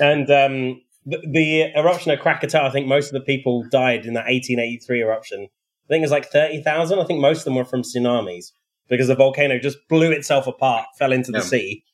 and 0.00 0.30
um, 0.30 0.80
the, 1.04 1.18
the, 1.26 1.62
eruption 1.78 2.12
of 2.12 2.20
Krakatoa. 2.20 2.66
I 2.66 2.70
think 2.70 2.86
most 2.86 3.08
of 3.08 3.14
the 3.14 3.20
people 3.20 3.64
died 3.70 4.06
in 4.06 4.14
that 4.14 4.26
1883 4.26 5.00
eruption. 5.00 5.40
I 5.40 5.88
think 5.88 6.00
it 6.00 6.02
was 6.02 6.10
like 6.10 6.30
thirty 6.30 6.62
thousand. 6.62 7.00
I 7.00 7.04
think 7.04 7.20
most 7.20 7.40
of 7.40 7.44
them 7.44 7.56
were 7.56 7.64
from 7.64 7.82
tsunamis 7.82 8.52
because 8.88 9.08
the 9.08 9.16
volcano 9.16 9.58
just 9.58 9.78
blew 9.88 10.10
itself 10.10 10.46
apart, 10.46 10.86
fell 10.98 11.12
into 11.12 11.32
the 11.32 11.38
yeah. 11.38 11.44
sea, 11.44 11.84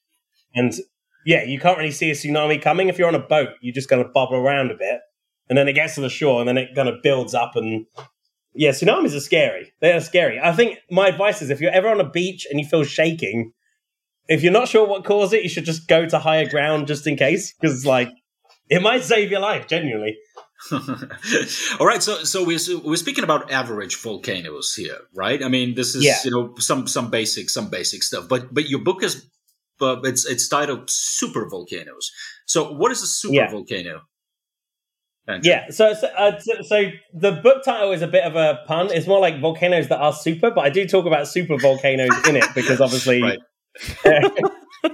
and 0.54 0.74
yeah, 1.24 1.42
you 1.42 1.58
can't 1.58 1.78
really 1.78 1.90
see 1.90 2.10
a 2.10 2.14
tsunami 2.14 2.60
coming. 2.60 2.88
If 2.88 2.98
you're 2.98 3.08
on 3.08 3.14
a 3.14 3.18
boat, 3.18 3.50
you're 3.60 3.74
just 3.74 3.88
kind 3.88 4.02
of 4.02 4.12
bobble 4.12 4.36
around 4.36 4.70
a 4.70 4.76
bit, 4.76 5.00
and 5.48 5.56
then 5.56 5.68
it 5.68 5.72
gets 5.72 5.94
to 5.96 6.00
the 6.00 6.10
shore, 6.10 6.40
and 6.40 6.48
then 6.48 6.58
it 6.58 6.74
kind 6.74 6.88
of 6.88 7.02
builds 7.02 7.34
up 7.34 7.56
and 7.56 7.86
yeah, 8.54 8.70
tsunamis 8.70 9.14
are 9.14 9.20
scary. 9.20 9.72
They 9.80 9.92
are 9.92 10.00
scary. 10.00 10.40
I 10.40 10.52
think 10.52 10.78
my 10.90 11.06
advice 11.06 11.42
is 11.42 11.50
if 11.50 11.60
you're 11.60 11.70
ever 11.70 11.88
on 11.88 12.00
a 12.00 12.08
beach 12.08 12.46
and 12.50 12.58
you 12.58 12.66
feel 12.66 12.82
shaking, 12.82 13.52
if 14.28 14.42
you're 14.42 14.52
not 14.52 14.66
sure 14.66 14.86
what 14.86 15.04
caused 15.04 15.32
it, 15.32 15.44
you 15.44 15.48
should 15.48 15.64
just 15.64 15.86
go 15.86 16.06
to 16.06 16.18
higher 16.18 16.48
ground 16.48 16.88
just 16.88 17.06
in 17.06 17.16
case, 17.16 17.54
because 17.54 17.86
like 17.86 18.10
it 18.70 18.82
might 18.82 19.04
save 19.04 19.30
your 19.30 19.40
life. 19.40 19.66
Genuinely. 19.66 20.18
All 20.72 21.86
right, 21.86 22.02
so 22.02 22.24
so 22.24 22.44
we're 22.44 22.58
we're 22.84 22.96
speaking 22.96 23.24
about 23.24 23.50
average 23.50 23.96
volcanoes 23.96 24.74
here, 24.74 24.98
right? 25.14 25.42
I 25.42 25.48
mean, 25.48 25.74
this 25.74 25.94
is 25.94 26.04
yeah. 26.04 26.16
you 26.24 26.30
know 26.30 26.54
some 26.58 26.88
some 26.88 27.10
basic 27.10 27.48
some 27.48 27.70
basic 27.70 28.02
stuff, 28.02 28.28
but 28.28 28.52
but 28.52 28.68
your 28.68 28.80
book 28.80 29.02
is 29.04 29.28
but 29.78 30.04
it's 30.04 30.26
it's 30.26 30.48
titled 30.48 30.90
super 30.90 31.48
volcanoes. 31.48 32.10
So 32.46 32.72
what 32.72 32.90
is 32.92 33.02
a 33.02 33.06
super 33.06 33.34
yeah. 33.34 33.50
volcano? 33.50 34.02
Yeah, 35.42 35.68
so 35.68 35.92
so, 35.92 36.06
uh, 36.06 36.38
so, 36.40 36.62
so 36.62 36.84
the 37.12 37.32
book 37.32 37.62
title 37.62 37.92
is 37.92 38.00
a 38.00 38.06
bit 38.06 38.24
of 38.24 38.34
a 38.34 38.60
pun. 38.66 38.90
It's 38.90 39.06
more 39.06 39.20
like 39.20 39.40
volcanoes 39.40 39.88
that 39.88 40.00
are 40.00 40.12
super, 40.12 40.50
but 40.50 40.62
I 40.62 40.70
do 40.70 40.88
talk 40.88 41.04
about 41.04 41.28
super 41.28 41.58
volcanoes 41.58 42.26
in 42.26 42.36
it 42.36 42.46
because 42.54 42.80
obviously, 42.80 43.20
yeah, 44.06 44.28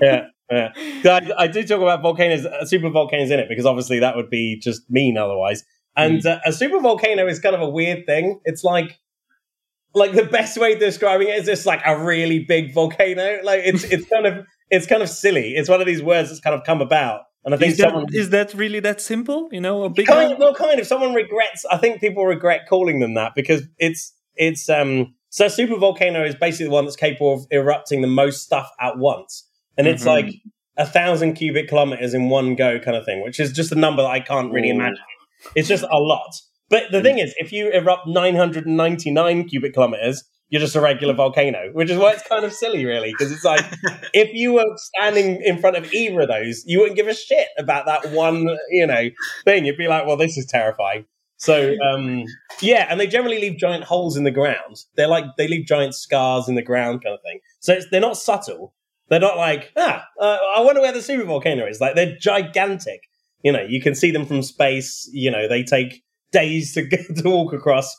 yeah, 0.03 0.25
yeah. 0.51 0.73
I, 1.05 1.31
I, 1.39 1.47
do 1.47 1.63
talk 1.63 1.81
about 1.81 2.03
volcanoes, 2.03 2.45
uh, 2.45 2.65
super 2.65 2.91
volcanoes 2.91 3.31
in 3.31 3.41
it 3.41 3.49
because 3.49 3.67
obviously 3.67 4.01
that 4.01 4.17
would 4.17 4.31
be 4.31 4.59
just 4.59 4.89
mean 4.91 5.17
otherwise. 5.17 5.65
And 5.97 6.23
mm. 6.23 6.27
uh, 6.27 6.41
a 6.45 6.53
super 6.53 6.81
volcano 6.81 7.27
is 7.27 7.41
kind 7.41 7.55
of 7.55 7.63
a 7.63 7.69
weird 7.69 8.07
thing. 8.07 8.41
It's 8.45 8.65
like, 8.65 8.99
like 9.95 10.13
the 10.13 10.25
best 10.25 10.59
way 10.59 10.75
of 10.75 10.81
describing 10.81 11.29
it 11.29 11.39
is 11.39 11.47
just 11.47 11.67
like 11.67 11.81
a 11.87 11.99
really 11.99 12.41
big 12.41 12.75
volcano. 12.75 13.39
Like 13.43 13.63
it's 13.65 13.85
it's 13.93 14.09
kind 14.09 14.27
of 14.27 14.47
it's 14.71 14.87
kind 14.87 15.03
of 15.03 15.09
silly. 15.09 15.55
It's 15.55 15.69
one 15.69 15.81
of 15.81 15.87
these 15.87 16.03
words 16.03 16.31
that's 16.31 16.41
kind 16.41 16.55
of 16.55 16.65
come 16.65 16.81
about 16.81 17.23
and 17.45 17.55
I 17.55 17.59
think 17.59 17.73
is 17.73 17.79
that, 17.79 17.91
someone, 17.91 18.07
is 18.11 18.31
that 18.31 18.55
really 18.55 18.81
that 18.81 19.01
simple? 19.01 19.49
You 19.53 19.61
know, 19.61 19.85
a 19.85 19.91
big 19.91 20.07
kind 20.07 20.33
of, 20.33 20.39
well, 20.39 20.55
kind 20.55 20.81
of. 20.81 20.87
Someone 20.87 21.13
regrets. 21.13 21.65
I 21.71 21.77
think 21.77 22.01
people 22.01 22.25
regret 22.25 22.63
calling 22.69 23.01
them 23.01 23.15
that 23.15 23.33
because 23.35 23.63
it's 23.79 24.15
it's 24.35 24.69
um. 24.69 25.15
So 25.29 25.49
super 25.49 25.77
volcano 25.77 26.25
is 26.25 26.37
basically 26.37 26.67
the 26.67 26.73
one 26.73 26.85
that's 26.85 26.97
capable 26.97 27.35
of 27.35 27.47
erupting 27.51 28.01
the 28.01 28.09
most 28.09 28.43
stuff 28.43 28.71
at 28.81 28.99
once, 28.99 29.47
and 29.77 29.87
it's 29.87 30.05
mm-hmm. 30.05 30.27
like 30.27 30.35
a 30.77 30.87
thousand 30.87 31.35
cubic 31.35 31.69
kilometers 31.69 32.15
in 32.15 32.29
one 32.29 32.55
go, 32.55 32.79
kind 32.79 32.97
of 32.97 33.05
thing, 33.05 33.23
which 33.23 33.39
is 33.39 33.53
just 33.53 33.73
a 33.73 33.77
number 33.77 34.03
that 34.03 34.11
I 34.11 34.21
can't 34.21 34.53
really 34.53 34.71
Ooh. 34.71 34.75
imagine. 34.75 34.99
It's 35.55 35.69
just 35.69 35.85
a 35.85 35.99
lot. 35.99 36.35
But 36.71 36.85
the 36.91 36.99
mm. 36.99 37.03
thing 37.03 37.19
is, 37.19 37.35
if 37.39 37.53
you 37.53 37.71
erupt 37.71 38.07
999 38.07 39.49
cubic 39.49 39.75
kilometers, 39.75 40.25
you're 40.49 40.61
just 40.61 40.77
a 40.77 40.81
regular 40.81 41.15
volcano, 41.15 41.71
which 41.73 41.91
is 41.91 41.99
why 41.99 42.13
it's 42.13 42.27
kind 42.27 42.45
of 42.45 42.53
silly, 42.53 42.85
really, 42.85 43.13
because 43.13 43.33
it's 43.33 43.45
like 43.45 43.65
if 44.15 44.33
you 44.35 44.55
were 44.55 44.77
standing 44.77 45.43
in 45.43 45.59
front 45.59 45.77
of 45.77 45.93
either 45.93 46.21
of 46.21 46.29
those, 46.29 46.63
you 46.67 46.79
wouldn't 46.79 46.97
give 46.97 47.09
a 47.09 47.15
shit 47.15 47.49
about 47.59 47.87
that 47.87 48.11
one, 48.13 48.49
you 48.71 48.87
know, 48.87 49.11
thing. 49.45 49.65
You'd 49.65 49.77
be 49.77 49.89
like, 49.89 50.07
well, 50.07 50.17
this 50.17 50.37
is 50.37 50.47
terrifying. 50.47 51.07
So 51.37 51.75
um, 51.93 52.25
yeah, 52.63 52.87
and 52.89 53.01
they 53.01 53.07
generally 53.07 53.41
leave 53.41 53.59
giant 53.59 53.85
holes 53.85 54.17
in 54.17 54.25
the 54.25 54.31
ground. 54.31 54.77
They're 54.97 55.09
like 55.09 55.25
they 55.37 55.49
leave 55.49 55.67
giant 55.67 55.95
scars 55.95 56.49
in 56.49 56.55
the 56.55 56.63
ground, 56.63 57.03
kind 57.03 57.15
of 57.15 57.21
thing. 57.23 57.41
So 57.61 57.81
they're 57.91 58.01
not 58.01 58.17
subtle. 58.17 58.75
They're 59.09 59.21
not 59.21 59.37
like 59.37 59.73
ah, 59.77 60.05
uh, 60.21 60.39
I 60.57 60.61
wonder 60.61 60.81
where 60.81 60.93
the 60.93 61.03
super 61.03 61.25
volcano 61.25 61.67
is. 61.67 61.81
Like 61.81 61.95
they're 61.95 62.17
gigantic. 62.17 63.03
You 63.43 63.53
know, 63.53 63.63
you 63.63 63.81
can 63.81 63.95
see 63.95 64.11
them 64.11 64.27
from 64.27 64.43
space. 64.43 65.09
You 65.13 65.31
know, 65.31 65.49
they 65.49 65.63
take 65.63 66.03
days 66.33 66.75
to 66.75 66.89
to 67.23 67.31
walk 67.31 67.53
across. 67.53 67.95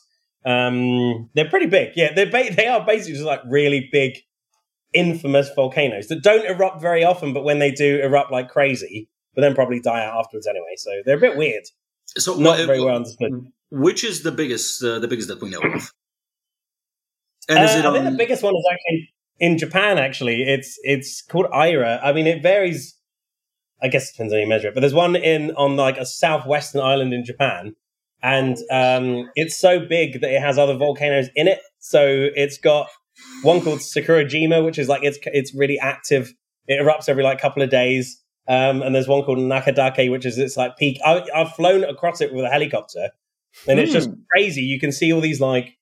Um, 0.46 1.30
they're 1.34 1.50
pretty 1.50 1.66
big. 1.66 1.94
Yeah, 1.96 2.14
they're 2.14 2.30
ba- 2.30 2.54
they 2.56 2.68
are 2.68 2.86
basically 2.86 3.14
just 3.14 3.26
like 3.26 3.42
really 3.48 3.90
big, 3.92 4.18
infamous 4.94 5.50
volcanoes 5.56 6.08
that 6.08 6.22
don't 6.22 6.46
erupt 6.46 6.82
very 6.82 7.04
often, 7.04 7.34
but 7.34 7.44
when 7.44 7.60
they 7.60 7.72
do 7.72 8.00
erupt 8.02 8.32
like 8.32 8.50
crazy, 8.50 9.10
but 9.34 9.42
then 9.42 9.56
probably 9.56 9.80
die 9.80 10.04
out 10.04 10.20
afterwards 10.20 10.48
anyway. 10.48 10.76
So 10.78 10.92
they're 11.06 11.18
a 11.18 11.20
bit 11.20 11.38
weird. 11.38 11.64
So 12.18 12.36
not 12.36 12.58
very 12.66 12.80
well 12.80 12.96
understood. 12.96 13.48
Which 13.72 14.04
is 14.04 14.22
the 14.24 14.32
biggest, 14.32 14.84
uh, 14.84 15.00
the 15.00 15.08
biggest 15.08 15.28
that 15.28 15.42
we 15.42 15.50
know 15.50 15.60
of? 15.60 15.92
And 17.50 17.64
is 17.64 17.76
uh, 17.76 17.80
it 17.80 17.86
on... 17.86 17.96
I 17.96 18.00
think 18.00 18.12
the 18.12 18.18
biggest 18.18 18.44
one 18.44 18.54
is 18.56 18.66
actually 18.72 19.14
in 19.40 19.58
Japan. 19.58 19.98
Actually, 19.98 20.44
it's 20.44 20.78
it's 20.84 21.22
called 21.22 21.48
Aira. 21.54 22.00
I 22.04 22.14
mean, 22.14 22.28
it 22.28 22.42
varies. 22.42 22.98
I 23.82 23.88
guess 23.88 24.10
it 24.10 24.14
depends 24.14 24.34
on 24.34 24.40
how 24.40 24.44
you 24.44 24.50
measure 24.50 24.70
it. 24.70 24.74
But 24.74 24.82
there's 24.82 24.94
one 24.94 25.16
in 25.16 25.52
on 25.52 25.76
like 25.76 25.98
a 25.98 26.06
southwestern 26.06 26.82
island 26.82 27.14
in 27.14 27.26
Japan 27.26 27.76
and 28.26 28.58
um, 28.72 29.30
it's 29.36 29.56
so 29.56 29.80
big 29.80 30.22
that 30.22 30.32
it 30.32 30.42
has 30.42 30.58
other 30.58 30.76
volcanoes 30.76 31.30
in 31.36 31.48
it. 31.48 31.60
So 31.78 32.30
it's 32.36 32.58
got 32.58 32.90
one 33.44 33.62
called 33.62 33.80
Sakurajima, 33.80 34.66
which 34.66 34.80
is 34.80 34.90
like 34.90 35.04
it's 35.04 35.20
it's 35.26 35.54
really 35.54 35.78
active. 35.78 36.34
It 36.68 36.84
erupts 36.84 37.08
every 37.08 37.24
like 37.24 37.40
couple 37.40 37.62
of 37.62 37.70
days. 37.70 38.20
Um, 38.48 38.82
and 38.82 38.96
there's 38.96 39.08
one 39.08 39.24
called 39.24 39.38
Nakadake, 39.38 40.10
which 40.10 40.26
is 40.26 40.40
its 40.40 40.58
like 40.58 40.76
peak. 40.78 41.00
I, 41.06 41.24
have 41.36 41.54
flown 41.54 41.84
across 41.84 42.20
it 42.20 42.34
with 42.34 42.46
a 42.46 42.50
helicopter, 42.50 43.10
and 43.68 43.80
mm. 43.80 43.84
it's 43.84 43.94
just 43.94 44.10
hmm. 44.10 44.16
crazy. 44.32 44.62
You 44.62 44.80
can 44.80 44.92
see 44.92 45.14
all 45.14 45.22
these 45.22 45.42
like 45.42 45.78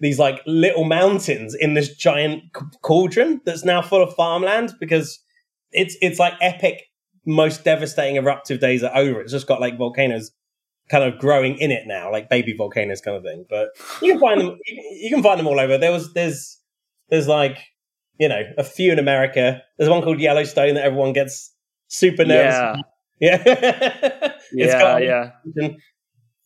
these 0.00 0.18
like 0.18 0.40
little 0.46 0.84
mountains 0.84 1.54
in 1.54 1.74
this 1.74 1.94
giant 1.94 2.42
cauldron 2.82 3.40
that's 3.44 3.64
now 3.64 3.80
full 3.80 4.02
of 4.02 4.14
farmland 4.14 4.74
because 4.78 5.20
it's 5.72 5.96
it's 6.00 6.18
like 6.18 6.34
epic, 6.40 6.82
most 7.24 7.64
devastating 7.64 8.16
eruptive 8.16 8.60
days 8.60 8.82
are 8.82 8.94
over. 8.94 9.20
It's 9.20 9.32
just 9.32 9.46
got 9.46 9.60
like 9.60 9.78
volcanoes 9.78 10.32
kind 10.88 11.04
of 11.04 11.18
growing 11.18 11.58
in 11.58 11.70
it 11.70 11.84
now, 11.86 12.10
like 12.12 12.28
baby 12.28 12.54
volcanoes 12.56 13.00
kind 13.00 13.16
of 13.16 13.22
thing. 13.22 13.44
But 13.48 13.68
you 14.02 14.12
can 14.12 14.20
find 14.20 14.40
them. 14.40 14.58
You 14.66 15.10
can 15.10 15.22
find 15.22 15.38
them 15.38 15.46
all 15.46 15.58
over. 15.58 15.78
There 15.78 15.92
was 15.92 16.12
there's 16.12 16.58
there's 17.08 17.28
like 17.28 17.58
you 18.18 18.28
know 18.28 18.42
a 18.58 18.64
few 18.64 18.92
in 18.92 18.98
America. 18.98 19.62
There's 19.78 19.90
one 19.90 20.02
called 20.02 20.20
Yellowstone 20.20 20.74
that 20.74 20.84
everyone 20.84 21.12
gets 21.12 21.54
super 21.88 22.24
nervous. 22.24 22.82
Yeah, 23.20 23.42
yeah, 23.46 24.32
yeah, 24.52 24.98
yeah. 24.98 25.68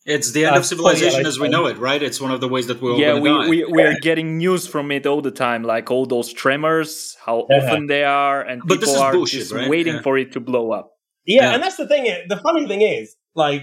It's 0.05 0.31
the 0.31 0.45
end 0.45 0.55
uh, 0.55 0.59
of 0.59 0.65
civilization 0.65 1.25
as 1.27 1.39
we 1.39 1.47
know 1.47 1.67
it, 1.67 1.77
right? 1.77 2.01
It's 2.01 2.19
one 2.19 2.31
of 2.31 2.41
the 2.41 2.47
ways 2.47 2.67
that 2.67 2.81
we're 2.81 2.95
yeah, 2.95 3.19
we, 3.19 3.29
die. 3.29 3.47
we 3.47 3.65
we 3.65 3.83
are 3.83 3.99
getting 3.99 4.37
news 4.39 4.65
from 4.65 4.91
it 4.91 5.05
all 5.05 5.21
the 5.21 5.31
time, 5.31 5.63
like 5.63 5.91
all 5.91 6.07
those 6.07 6.33
tremors, 6.33 7.15
how 7.23 7.41
uh-huh. 7.41 7.67
often 7.67 7.85
they 7.85 8.03
are, 8.03 8.41
and 8.41 8.63
but 8.65 8.79
people 8.79 8.97
are 8.97 9.11
bullshit, 9.11 9.41
just 9.41 9.51
right? 9.51 9.69
waiting 9.69 9.95
yeah. 9.95 10.01
for 10.01 10.17
it 10.17 10.31
to 10.31 10.39
blow 10.39 10.71
up. 10.71 10.91
Yeah, 11.25 11.43
yeah, 11.43 11.53
and 11.53 11.63
that's 11.63 11.75
the 11.75 11.87
thing. 11.87 12.05
The 12.27 12.37
funny 12.37 12.67
thing 12.67 12.81
is, 12.81 13.15
like, 13.35 13.61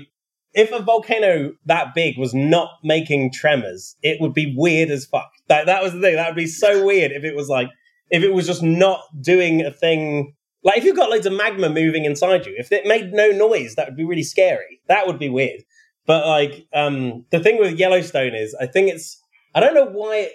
if 0.53 0.71
a 0.71 0.81
volcano 0.81 1.55
that 1.67 1.93
big 1.95 2.17
was 2.17 2.33
not 2.35 2.71
making 2.85 3.33
tremors, 3.33 3.97
it 4.03 4.21
would 4.21 4.33
be 4.33 4.55
weird 4.57 4.91
as 4.91 5.07
fuck. 5.07 5.31
That 5.49 5.67
that 5.67 5.83
was 5.83 5.93
the 5.93 6.01
thing. 6.01 6.15
That 6.15 6.29
would 6.29 6.37
be 6.37 6.47
so 6.47 6.87
weird 6.87 7.11
if 7.11 7.25
it 7.25 7.35
was 7.35 7.49
like 7.49 7.69
if 8.11 8.23
it 8.23 8.33
was 8.33 8.47
just 8.47 8.63
not 8.63 9.01
doing 9.21 9.63
a 9.63 9.73
thing. 9.73 10.35
Like 10.63 10.79
if 10.79 10.85
you've 10.85 10.97
got 10.97 11.11
loads 11.11 11.27
of 11.27 11.33
magma 11.33 11.69
moving 11.69 12.05
inside 12.05 12.47
you, 12.47 12.55
if 12.57 12.71
it 12.71 12.87
made 12.87 13.13
no 13.13 13.31
noise, 13.31 13.75
that 13.75 13.89
would 13.89 13.97
be 13.97 14.05
really 14.05 14.23
scary. 14.23 14.81
That 14.87 15.07
would 15.07 15.19
be 15.19 15.29
weird. 15.29 15.63
But 16.09 16.27
like 16.27 16.67
um 16.73 17.27
the 17.31 17.39
thing 17.39 17.61
with 17.61 17.79
Yellowstone 17.79 18.35
is, 18.35 18.57
I 18.61 18.67
think 18.67 18.89
it's 18.91 19.23
I 19.55 19.61
don't 19.61 19.75
know 19.75 19.87
why. 19.87 20.17
It, 20.17 20.33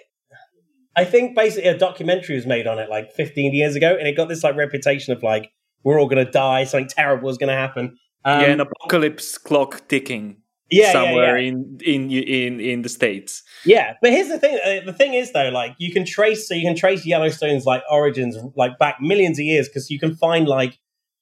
I 0.96 1.04
think 1.04 1.34
basically 1.34 1.68
a 1.68 1.76
documentary 1.76 2.36
was 2.36 2.46
made 2.46 2.68
on 2.68 2.78
it 2.78 2.88
like 2.88 3.12
15 3.12 3.52
years 3.52 3.74
ago, 3.74 3.96
and 3.98 4.06
it 4.06 4.16
got 4.16 4.28
this 4.28 4.44
like 4.44 4.54
reputation 4.54 5.12
of 5.12 5.24
like 5.24 5.50
we're 5.82 6.00
all 6.00 6.06
going 6.06 6.24
to 6.24 6.30
die, 6.30 6.62
something 6.62 6.88
terrible 6.88 7.28
is 7.28 7.36
going 7.36 7.48
to 7.48 7.56
happen. 7.56 7.98
Um, 8.24 8.40
yeah, 8.40 8.46
an 8.52 8.60
apocalypse 8.60 9.36
clock 9.36 9.86
ticking. 9.88 10.36
Yeah, 10.70 10.92
somewhere 10.92 11.36
yeah, 11.36 11.42
yeah. 11.42 11.48
in 11.48 11.78
in 11.84 12.10
in 12.10 12.60
in 12.60 12.82
the 12.82 12.88
states. 12.88 13.42
Yeah, 13.66 13.94
but 14.00 14.12
here's 14.12 14.28
the 14.28 14.38
thing. 14.38 14.58
Uh, 14.64 14.86
the 14.86 14.92
thing 14.92 15.14
is 15.14 15.32
though, 15.32 15.50
like 15.50 15.74
you 15.78 15.92
can 15.92 16.06
trace, 16.06 16.48
so 16.48 16.54
you 16.54 16.62
can 16.62 16.76
trace 16.76 17.04
Yellowstone's 17.04 17.66
like 17.66 17.82
origins 17.90 18.36
like 18.56 18.78
back 18.78 19.00
millions 19.00 19.40
of 19.40 19.44
years 19.44 19.68
because 19.68 19.90
you 19.90 19.98
can 19.98 20.14
find 20.14 20.46
like 20.46 20.78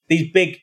these 0.09 0.31
big, 0.31 0.59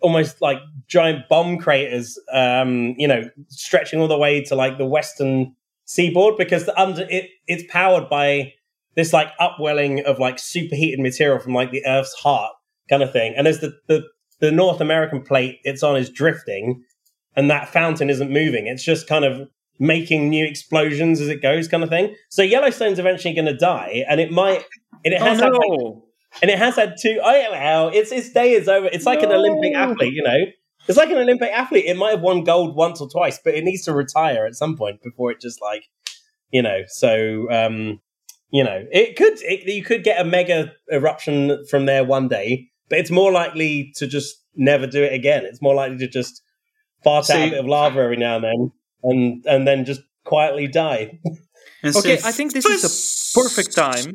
almost 0.00 0.40
like 0.40 0.58
giant 0.86 1.28
bomb 1.28 1.58
craters, 1.58 2.18
um, 2.32 2.94
you 2.98 3.08
know, 3.08 3.28
stretching 3.48 4.00
all 4.00 4.08
the 4.08 4.18
way 4.18 4.42
to 4.44 4.54
like 4.54 4.78
the 4.78 4.86
western 4.86 5.54
seaboard 5.84 6.36
because 6.36 6.64
the 6.64 6.80
under 6.80 7.06
it 7.10 7.28
it's 7.46 7.64
powered 7.70 8.08
by 8.08 8.52
this 8.94 9.12
like 9.12 9.28
upwelling 9.40 10.04
of 10.04 10.18
like 10.18 10.38
superheated 10.38 11.00
material 11.00 11.38
from 11.38 11.54
like 11.54 11.70
the 11.70 11.84
Earth's 11.86 12.14
heart 12.14 12.52
kind 12.88 13.02
of 13.02 13.12
thing. 13.12 13.34
And 13.36 13.46
as 13.48 13.60
the 13.60 13.72
the 13.88 14.04
the 14.40 14.52
North 14.52 14.80
American 14.80 15.22
plate 15.22 15.60
it's 15.64 15.82
on 15.82 15.96
is 15.96 16.10
drifting 16.10 16.84
and 17.34 17.50
that 17.50 17.68
fountain 17.68 18.10
isn't 18.10 18.30
moving. 18.30 18.66
It's 18.66 18.84
just 18.84 19.06
kind 19.06 19.24
of 19.24 19.48
making 19.78 20.28
new 20.28 20.44
explosions 20.44 21.20
as 21.20 21.28
it 21.28 21.42
goes, 21.42 21.68
kind 21.68 21.82
of 21.82 21.88
thing. 21.88 22.14
So 22.28 22.42
Yellowstone's 22.42 22.98
eventually 22.98 23.34
going 23.34 23.46
to 23.46 23.56
die, 23.56 24.04
and 24.08 24.20
it 24.20 24.30
might. 24.30 24.64
And 25.04 25.14
it 25.14 25.20
oh, 25.20 25.24
has 25.24 25.42
oh, 25.42 25.48
no. 25.48 25.94
had, 25.94 26.02
and 26.40 26.50
it 26.50 26.58
has 26.58 26.76
had 26.76 26.94
two. 27.00 27.20
Oh 27.22 27.48
well, 27.50 27.88
its 27.88 28.12
its 28.12 28.30
day 28.30 28.52
is 28.52 28.68
over. 28.68 28.86
It's 28.86 29.04
like 29.06 29.20
no. 29.20 29.30
an 29.30 29.32
Olympic 29.32 29.74
athlete, 29.74 30.14
you 30.14 30.22
know. 30.22 30.38
It's 30.88 30.98
like 30.98 31.10
an 31.10 31.18
Olympic 31.18 31.50
athlete. 31.52 31.84
It 31.84 31.96
might 31.96 32.10
have 32.10 32.22
won 32.22 32.42
gold 32.42 32.74
once 32.74 33.00
or 33.00 33.08
twice, 33.08 33.38
but 33.44 33.54
it 33.54 33.62
needs 33.62 33.82
to 33.82 33.92
retire 33.92 34.46
at 34.46 34.54
some 34.54 34.76
point 34.76 35.00
before 35.02 35.30
it 35.30 35.40
just 35.40 35.60
like, 35.60 35.84
you 36.50 36.62
know. 36.62 36.82
So 36.88 37.48
um, 37.50 38.00
You 38.50 38.62
know, 38.64 38.84
it 38.92 39.16
could 39.16 39.40
it, 39.42 39.66
you 39.66 39.82
could 39.82 40.04
get 40.04 40.20
a 40.20 40.24
mega 40.24 40.72
eruption 40.92 41.64
from 41.70 41.86
there 41.86 42.04
one 42.04 42.28
day, 42.28 42.68
but 42.90 42.98
it's 42.98 43.10
more 43.10 43.32
likely 43.32 43.92
to 43.96 44.06
just 44.06 44.36
never 44.54 44.86
do 44.86 45.02
it 45.02 45.14
again. 45.14 45.46
It's 45.46 45.62
more 45.62 45.74
likely 45.74 45.96
to 45.98 46.08
just 46.08 46.42
fart 47.02 47.30
out 47.30 47.48
a 47.48 47.50
bit 47.50 47.60
of 47.60 47.66
lava 47.66 48.00
every 48.00 48.18
now 48.18 48.36
and 48.36 48.44
then, 48.44 48.72
and 49.02 49.46
and 49.46 49.66
then 49.66 49.86
just 49.86 50.02
quietly 50.24 50.68
die. 50.68 51.18
okay, 51.82 52.18
I 52.22 52.32
think 52.32 52.52
this 52.52 52.66
is 52.66 52.84
a 52.84 53.40
perfect 53.40 53.74
time. 53.74 54.12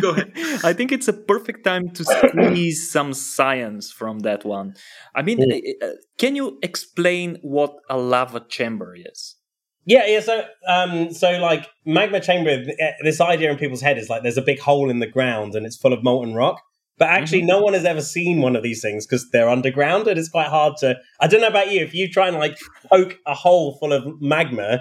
Go 0.00 0.10
ahead. 0.10 0.32
I 0.64 0.72
think 0.72 0.92
it's 0.92 1.08
a 1.08 1.12
perfect 1.12 1.64
time 1.64 1.90
to 1.90 2.04
squeeze 2.04 2.90
some 2.90 3.12
science 3.12 3.90
from 3.90 4.20
that 4.20 4.44
one. 4.44 4.74
I 5.14 5.22
mean, 5.22 5.40
uh, 5.82 5.88
can 6.18 6.36
you 6.36 6.58
explain 6.62 7.38
what 7.42 7.76
a 7.88 7.96
lava 7.96 8.40
chamber 8.48 8.94
is? 8.96 9.36
Yeah, 9.86 10.06
yeah. 10.06 10.20
So, 10.20 10.44
um, 10.66 11.12
so 11.12 11.38
like 11.38 11.68
magma 11.84 12.20
chamber, 12.20 12.64
this 13.02 13.20
idea 13.20 13.50
in 13.50 13.58
people's 13.58 13.82
head 13.82 13.98
is 13.98 14.08
like 14.08 14.22
there's 14.22 14.38
a 14.38 14.42
big 14.42 14.60
hole 14.60 14.90
in 14.90 14.98
the 14.98 15.06
ground 15.06 15.54
and 15.54 15.66
it's 15.66 15.76
full 15.76 15.92
of 15.92 16.02
molten 16.02 16.34
rock. 16.34 16.62
But 16.96 17.08
actually, 17.08 17.40
mm-hmm. 17.40 17.48
no 17.48 17.60
one 17.60 17.74
has 17.74 17.84
ever 17.84 18.00
seen 18.00 18.40
one 18.40 18.54
of 18.54 18.62
these 18.62 18.80
things 18.80 19.04
because 19.04 19.28
they're 19.30 19.48
underground, 19.48 20.06
and 20.06 20.16
it's 20.16 20.28
quite 20.28 20.46
hard 20.46 20.76
to. 20.78 20.96
I 21.20 21.26
don't 21.26 21.40
know 21.40 21.48
about 21.48 21.72
you. 21.72 21.80
If 21.80 21.92
you 21.92 22.08
try 22.08 22.28
and 22.28 22.36
like 22.38 22.56
poke 22.88 23.18
a 23.26 23.34
hole 23.34 23.76
full 23.78 23.92
of 23.92 24.04
magma, 24.20 24.80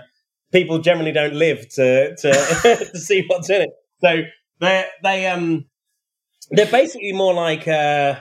people 0.52 0.78
generally 0.78 1.12
don't 1.12 1.34
live 1.34 1.68
to 1.70 2.16
to, 2.16 2.32
to 2.91 3.00
see 3.00 3.26
what's 3.28 3.50
in 3.50 3.64
it. 3.64 3.70
So 4.04 4.22
they 4.64 4.86
they 5.01 5.28
um 5.28 5.66
they're 6.51 6.66
basically 6.72 7.14
more 7.14 7.34
like 7.34 7.68
uh 7.68 8.16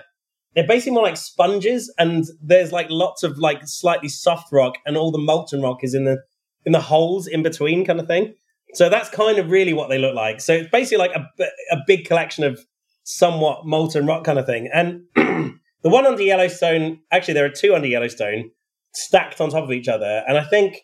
they're 0.55 0.66
basically 0.66 0.93
more 0.93 1.05
like 1.05 1.16
sponges, 1.16 1.93
and 1.99 2.24
there's 2.43 2.72
like 2.72 2.88
lots 2.90 3.22
of 3.22 3.38
like 3.38 3.66
slightly 3.66 4.09
soft 4.09 4.53
rock, 4.53 4.74
and 4.84 4.97
all 4.97 5.11
the 5.11 5.18
molten 5.18 5.62
rock 5.62 5.82
is 5.82 5.95
in 5.95 6.05
the 6.05 6.22
in 6.64 6.72
the 6.72 6.80
holes 6.80 7.26
in 7.26 7.43
between, 7.43 7.84
kind 7.84 8.01
of 8.01 8.07
thing. 8.07 8.34
So 8.74 8.88
that's 8.88 9.09
kind 9.09 9.38
of 9.38 9.51
really 9.51 9.72
what 9.72 9.88
they 9.88 9.99
look 9.99 10.14
like. 10.14 10.40
So 10.40 10.55
it's 10.55 10.70
basically 10.70 10.99
like 10.99 11.14
a 11.14 11.26
a 11.70 11.78
big 11.86 12.05
collection 12.05 12.45
of 12.45 12.61
somewhat 13.05 13.66
molten 13.66 14.07
rock 14.07 14.24
kind 14.24 14.38
of 14.38 14.47
thing. 14.47 14.68
And 14.72 15.03
the 15.14 15.88
one 15.88 16.07
under 16.07 16.22
Yellowstone, 16.22 17.01
actually, 17.11 17.34
there 17.34 17.45
are 17.45 17.51
two 17.51 17.74
under 17.74 17.88
Yellowstone 17.88 18.51
stacked 18.95 19.40
on 19.40 19.51
top 19.51 19.64
of 19.64 19.72
each 19.72 19.88
other. 19.88 20.22
And 20.28 20.36
I 20.36 20.45
think 20.45 20.82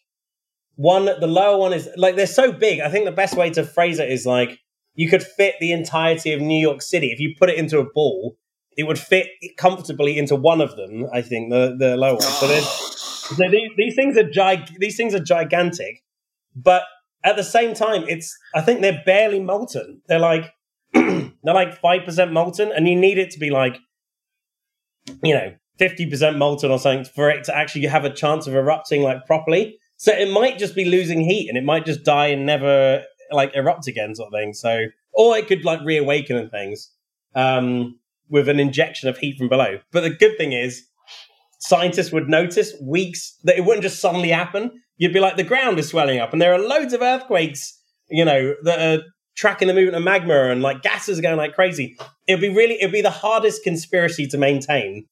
one, 0.77 1.05
the 1.05 1.27
lower 1.27 1.59
one 1.59 1.73
is 1.73 1.89
like 1.97 2.17
they're 2.17 2.27
so 2.27 2.53
big. 2.53 2.81
I 2.81 2.89
think 2.89 3.05
the 3.05 3.13
best 3.13 3.37
way 3.37 3.51
to 3.51 3.65
phrase 3.65 3.99
it 3.99 4.11
is 4.11 4.25
like 4.27 4.59
you 4.99 5.09
could 5.09 5.23
fit 5.23 5.55
the 5.61 5.71
entirety 5.71 6.33
of 6.33 6.41
New 6.41 6.61
York 6.61 6.83
City 6.83 7.13
if 7.13 7.21
you 7.21 7.33
put 7.39 7.49
it 7.49 7.57
into 7.57 7.79
a 7.79 7.85
ball. 7.85 8.37
It 8.77 8.83
would 8.83 8.99
fit 8.99 9.29
comfortably 9.57 10.19
into 10.19 10.35
one 10.35 10.61
of 10.61 10.75
them. 10.77 11.07
I 11.13 11.23
think 11.23 11.53
the 11.53 11.77
the 11.79 11.97
lower 11.97 12.15
one. 12.15 12.21
So, 12.21 12.47
so 13.37 13.49
these, 13.49 13.71
these 13.77 13.95
things 13.95 14.17
are 14.17 14.25
gig- 14.25 14.77
these 14.81 14.97
things 14.97 15.15
are 15.15 15.23
gigantic, 15.23 16.03
but 16.57 16.83
at 17.23 17.37
the 17.37 17.45
same 17.45 17.75
time, 17.75 18.07
it's 18.09 18.37
I 18.57 18.61
think 18.61 18.81
they're 18.81 19.03
barely 19.07 19.39
molten. 19.39 20.03
They're 20.09 20.19
like 20.19 20.53
they're 20.93 21.31
like 21.45 21.81
5% 21.81 22.33
molten, 22.33 22.73
and 22.73 22.89
you 22.89 22.97
need 22.97 23.19
it 23.19 23.31
to 23.31 23.39
be 23.39 23.51
like, 23.51 23.79
you 25.23 25.33
know, 25.35 25.55
50% 25.79 26.37
molten 26.39 26.73
or 26.73 26.79
something 26.81 27.05
for 27.05 27.31
it 27.31 27.45
to 27.45 27.57
actually 27.57 27.87
have 27.87 28.05
a 28.05 28.13
chance 28.13 28.49
of 28.49 28.55
erupting 28.57 29.03
like 29.03 29.27
properly. 29.27 29.79
So 29.97 30.13
it 30.13 30.31
might 30.31 30.59
just 30.59 30.75
be 30.75 30.85
losing 30.85 31.21
heat 31.21 31.49
and 31.49 31.57
it 31.57 31.65
might 31.65 31.85
just 31.87 32.05
die 32.05 32.29
and 32.29 32.47
never 32.47 33.05
like 33.31 33.53
erupt 33.55 33.87
again, 33.87 34.15
sort 34.15 34.29
of 34.29 34.39
thing. 34.39 34.55
So, 34.55 34.87
or 35.13 35.37
it 35.37 35.47
could 35.47 35.65
like 35.65 35.81
reawaken 35.83 36.37
and 36.37 36.51
things 36.51 36.91
um, 37.35 37.99
with 38.29 38.49
an 38.49 38.61
injection 38.61 39.09
of 39.09 39.19
heat 39.19 39.39
from 39.39 39.49
below. 39.49 39.79
But 39.93 40.03
the 40.03 40.11
good 40.11 40.37
thing 40.37 40.53
is, 40.53 40.85
scientists 41.61 42.13
would 42.13 42.29
notice 42.29 42.75
weeks 42.81 43.37
that 43.45 43.57
it 43.57 43.65
wouldn't 43.65 43.83
just 43.83 44.01
suddenly 44.01 44.31
happen. 44.31 44.83
You'd 44.97 45.13
be 45.13 45.21
like, 45.21 45.37
the 45.37 45.45
ground 45.45 45.79
is 45.79 45.89
swelling 45.89 46.19
up 46.19 46.33
and 46.33 46.41
there 46.41 46.55
are 46.55 46.59
loads 46.59 46.93
of 46.93 47.03
earthquakes, 47.03 47.81
you 48.09 48.25
know, 48.25 48.55
that 48.65 48.81
are 48.81 49.05
tracking 49.37 49.69
the 49.69 49.75
movement 49.75 49.97
of 49.97 50.03
magma 50.03 50.51
and 50.51 50.63
like 50.63 50.83
gases 50.83 51.19
are 51.19 51.23
going 51.23 51.37
like 51.37 51.55
crazy. 51.55 51.97
It'd 52.27 52.41
be 52.41 52.49
really, 52.49 52.75
it'd 52.75 52.93
be 52.93 53.01
the 53.01 53.11
hardest 53.11 53.63
conspiracy 53.63 54.27
to 54.29 54.39
maintain 54.39 55.07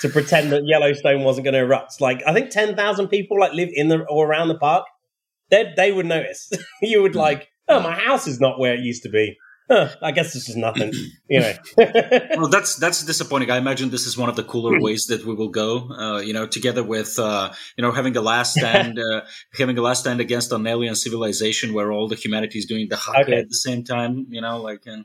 to 0.00 0.08
pretend 0.08 0.52
that 0.52 0.62
Yellowstone 0.64 1.22
wasn't 1.24 1.44
going 1.44 1.54
to 1.54 1.60
erupt. 1.60 2.00
Like, 2.00 2.22
I 2.26 2.32
think 2.32 2.50
10,000 2.50 3.08
people 3.08 3.38
like 3.38 3.52
live 3.52 3.70
in 3.72 3.88
the 3.88 4.00
or 4.08 4.26
around 4.26 4.48
the 4.48 4.58
park. 4.58 4.86
They 5.50 5.72
they 5.76 5.92
would 5.92 6.06
notice. 6.06 6.50
you 6.82 7.02
would 7.02 7.14
like, 7.14 7.48
oh, 7.68 7.80
my 7.80 7.92
house 7.92 8.26
is 8.26 8.40
not 8.40 8.58
where 8.58 8.74
it 8.74 8.80
used 8.80 9.02
to 9.04 9.08
be 9.08 9.36
huh, 9.68 9.88
I 10.02 10.12
guess 10.12 10.32
this 10.32 10.48
is 10.48 10.56
nothing, 10.56 10.92
you 11.28 11.40
know. 11.40 11.52
well, 12.36 12.48
that's 12.48 12.76
that's 12.76 13.04
disappointing. 13.04 13.50
I 13.50 13.58
imagine 13.58 13.90
this 13.90 14.06
is 14.06 14.16
one 14.16 14.28
of 14.28 14.36
the 14.36 14.44
cooler 14.44 14.76
hmm. 14.76 14.82
ways 14.82 15.06
that 15.06 15.24
we 15.24 15.34
will 15.34 15.48
go. 15.48 15.90
Uh, 15.90 16.18
you 16.20 16.32
know, 16.32 16.46
together 16.46 16.82
with 16.82 17.18
uh, 17.18 17.52
you 17.76 17.82
know 17.82 17.92
having 17.92 18.16
a 18.16 18.20
last 18.20 18.54
stand, 18.54 18.98
uh, 19.12 19.22
having 19.54 19.78
a 19.78 19.82
last 19.82 20.00
stand 20.00 20.20
against 20.20 20.52
an 20.52 20.66
alien 20.66 20.94
civilization 20.94 21.74
where 21.74 21.92
all 21.92 22.08
the 22.08 22.16
humanity 22.16 22.58
is 22.58 22.66
doing 22.66 22.88
the 22.88 22.96
haka 22.96 23.20
okay. 23.20 23.38
at 23.40 23.48
the 23.48 23.56
same 23.56 23.84
time. 23.84 24.26
You 24.30 24.40
know, 24.40 24.60
like 24.60 24.82
and 24.86 25.04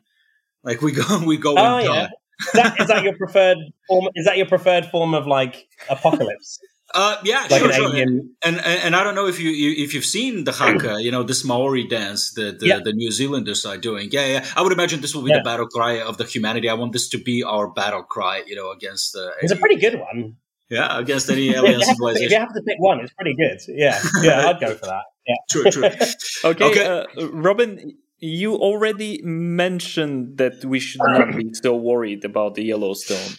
like 0.64 0.82
we 0.82 0.92
go 0.92 1.04
we 1.26 1.38
go. 1.38 1.56
Oh 1.58 1.80
yeah. 1.80 2.08
Is 2.40 2.52
that, 2.54 2.82
is 2.82 2.88
that 2.88 3.04
your 3.04 3.16
preferred 3.16 3.58
form? 3.88 4.10
Is 4.16 4.26
that 4.26 4.38
your 4.38 4.48
preferred 4.48 4.88
form 4.88 5.14
of 5.14 5.28
like 5.28 5.68
apocalypse? 5.90 6.60
Uh, 6.96 7.18
yeah, 7.24 7.48
like 7.50 7.62
sure, 7.62 7.74
sure. 7.74 7.96
And, 7.96 8.30
and, 8.44 8.60
and 8.60 8.96
I 8.96 9.04
don't 9.04 9.16
know 9.16 9.26
if 9.26 9.40
you, 9.40 9.50
you 9.50 9.84
if 9.84 9.96
you've 9.96 10.06
seen 10.06 10.44
the 10.44 10.52
haka, 10.52 10.98
you 11.02 11.12
know 11.12 11.24
this 11.24 11.44
Maori 11.44 11.88
dance 11.88 12.34
that 12.34 12.60
the, 12.60 12.68
yeah. 12.68 12.80
the 12.84 12.94
New 12.94 13.12
Zealanders 13.12 13.66
are 13.66 13.78
doing. 13.78 14.10
Yeah, 14.12 14.28
yeah. 14.28 14.46
I 14.56 14.62
would 14.62 14.72
imagine 14.72 15.02
this 15.02 15.16
will 15.16 15.24
be 15.24 15.32
yeah. 15.32 15.40
the 15.40 15.44
battle 15.44 15.68
cry 15.68 16.02
of 16.02 16.18
the 16.18 16.26
humanity. 16.26 16.70
I 16.70 16.76
want 16.76 16.94
this 16.94 17.10
to 17.10 17.18
be 17.18 17.42
our 17.44 17.68
battle 17.68 18.04
cry, 18.04 18.44
you 18.46 18.56
know, 18.56 18.70
against. 18.72 19.16
Uh, 19.16 19.32
it's 19.42 19.52
any, 19.52 19.60
a 19.60 19.62
pretty 19.62 19.78
good 19.78 20.00
one. 20.00 20.36
Yeah, 20.70 21.00
against 21.00 21.30
any 21.30 21.50
alien 21.56 21.82
if 21.82 21.88
civilization. 21.88 22.26
if 22.26 22.32
you 22.32 22.40
have 22.40 22.54
to 22.54 22.62
pick 22.62 22.78
one, 22.80 23.00
it's 23.00 23.14
pretty 23.14 23.36
good. 23.36 23.60
Yeah, 23.68 24.00
yeah, 24.22 24.48
I'd 24.48 24.60
go 24.60 24.76
for 24.76 24.86
that. 24.86 25.04
Yeah, 25.28 25.36
true, 25.50 25.64
true. 25.72 25.86
okay, 26.46 26.66
okay. 26.66 26.86
Uh, 26.86 27.28
Robin, 27.32 27.98
you 28.20 28.56
already 28.56 29.20
mentioned 29.24 30.38
that 30.38 30.64
we 30.64 30.80
should 30.80 31.02
not 31.04 31.36
be 31.38 31.54
so 31.54 31.76
worried 31.76 32.24
about 32.24 32.56
the 32.56 32.64
Yellowstone. 32.64 33.38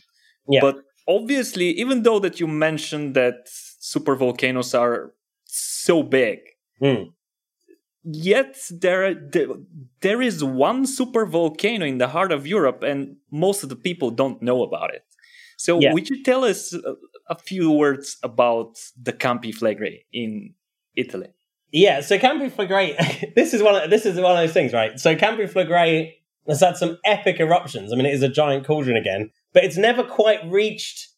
Yeah. 0.48 0.61
But 0.61 0.76
obviously, 1.09 1.70
even 1.70 2.02
though 2.02 2.18
that 2.18 2.40
you 2.40 2.46
mentioned 2.46 3.14
that 3.14 3.46
super 3.46 4.14
volcanoes 4.16 4.74
are 4.74 5.12
so 5.44 6.02
big, 6.02 6.40
mm. 6.80 7.12
yet 8.02 8.57
there, 8.70 9.14
there 10.00 10.22
is 10.22 10.42
one 10.42 10.86
super 10.86 11.26
volcano 11.26 11.84
in 11.84 11.98
the 11.98 12.09
heart 12.09 12.32
of 12.32 12.46
Europe, 12.46 12.82
and 12.82 13.16
most 13.30 13.62
of 13.62 13.68
the 13.68 13.76
people 13.76 14.11
don't 14.11 14.42
know 14.42 14.62
about 14.62 14.94
it. 14.94 15.05
So, 15.57 15.80
yeah. 15.80 15.92
would 15.92 16.11
you 16.11 16.22
tell 16.22 16.44
us 16.44 16.74
a 17.28 17.38
few 17.38 17.70
words 17.70 18.16
about 18.22 18.76
the 19.00 19.12
Campi 19.12 19.52
Flegrei 19.52 20.05
in 20.12 20.55
Italy? 20.96 21.28
Yeah, 21.72 22.02
so 22.02 22.18
Campi 22.18 22.50
Flegrei, 22.50 23.34
this 23.34 23.52
is 23.52 23.62
one. 23.62 23.74
Of, 23.74 23.90
this 23.90 24.07
is 24.07 24.14
one 24.20 24.32
of 24.32 24.38
those 24.38 24.52
things, 24.52 24.72
right? 24.72 24.98
So 24.98 25.16
Campi 25.16 25.44
Flegrei 25.44 26.12
has 26.46 26.61
had 26.61 26.76
some 26.76 26.98
epic 27.05 27.40
eruptions. 27.40 27.92
I 27.92 27.96
mean, 27.96 28.07
it 28.07 28.14
is 28.14 28.22
a 28.22 28.28
giant 28.28 28.66
cauldron 28.66 28.96
again, 28.96 29.30
but 29.55 29.64
it's 29.64 29.78
never 29.78 30.02
quite 30.02 30.40
reached 30.50 31.09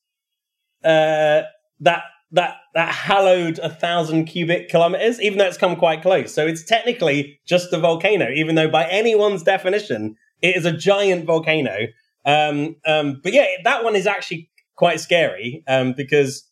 uh, 0.84 1.42
that 1.80 2.02
that 2.32 2.56
that 2.74 2.88
hallowed 2.92 3.58
a 3.60 3.70
thousand 3.70 4.26
cubic 4.26 4.68
kilometers, 4.68 5.20
even 5.20 5.38
though 5.38 5.46
it's 5.46 5.56
come 5.56 5.76
quite 5.76 6.02
close. 6.02 6.32
So 6.32 6.46
it's 6.46 6.64
technically 6.64 7.40
just 7.46 7.72
a 7.72 7.78
volcano, 7.78 8.28
even 8.30 8.54
though 8.54 8.68
by 8.68 8.86
anyone's 8.88 9.42
definition 9.42 10.16
it 10.42 10.56
is 10.56 10.64
a 10.64 10.72
giant 10.72 11.24
volcano. 11.24 11.86
Um, 12.24 12.76
um, 12.86 13.20
but 13.22 13.32
yeah, 13.32 13.46
that 13.64 13.84
one 13.84 13.96
is 13.96 14.06
actually 14.06 14.50
quite 14.74 15.00
scary 15.00 15.62
um, 15.66 15.94
because 15.96 16.48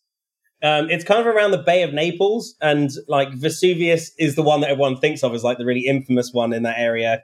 um, 0.63 0.89
it's 0.89 1.03
kind 1.03 1.19
of 1.19 1.27
around 1.27 1.51
the 1.51 1.59
Bay 1.59 1.83
of 1.83 1.93
Naples, 1.93 2.55
and 2.61 2.89
like 3.07 3.33
Vesuvius 3.33 4.11
is 4.17 4.35
the 4.35 4.41
one 4.41 4.61
that 4.61 4.69
everyone 4.69 4.97
thinks 4.97 5.23
of 5.23 5.33
as 5.33 5.43
like 5.43 5.57
the 5.57 5.65
really 5.65 5.85
infamous 5.85 6.31
one 6.33 6.53
in 6.53 6.63
that 6.63 6.79
area. 6.79 7.23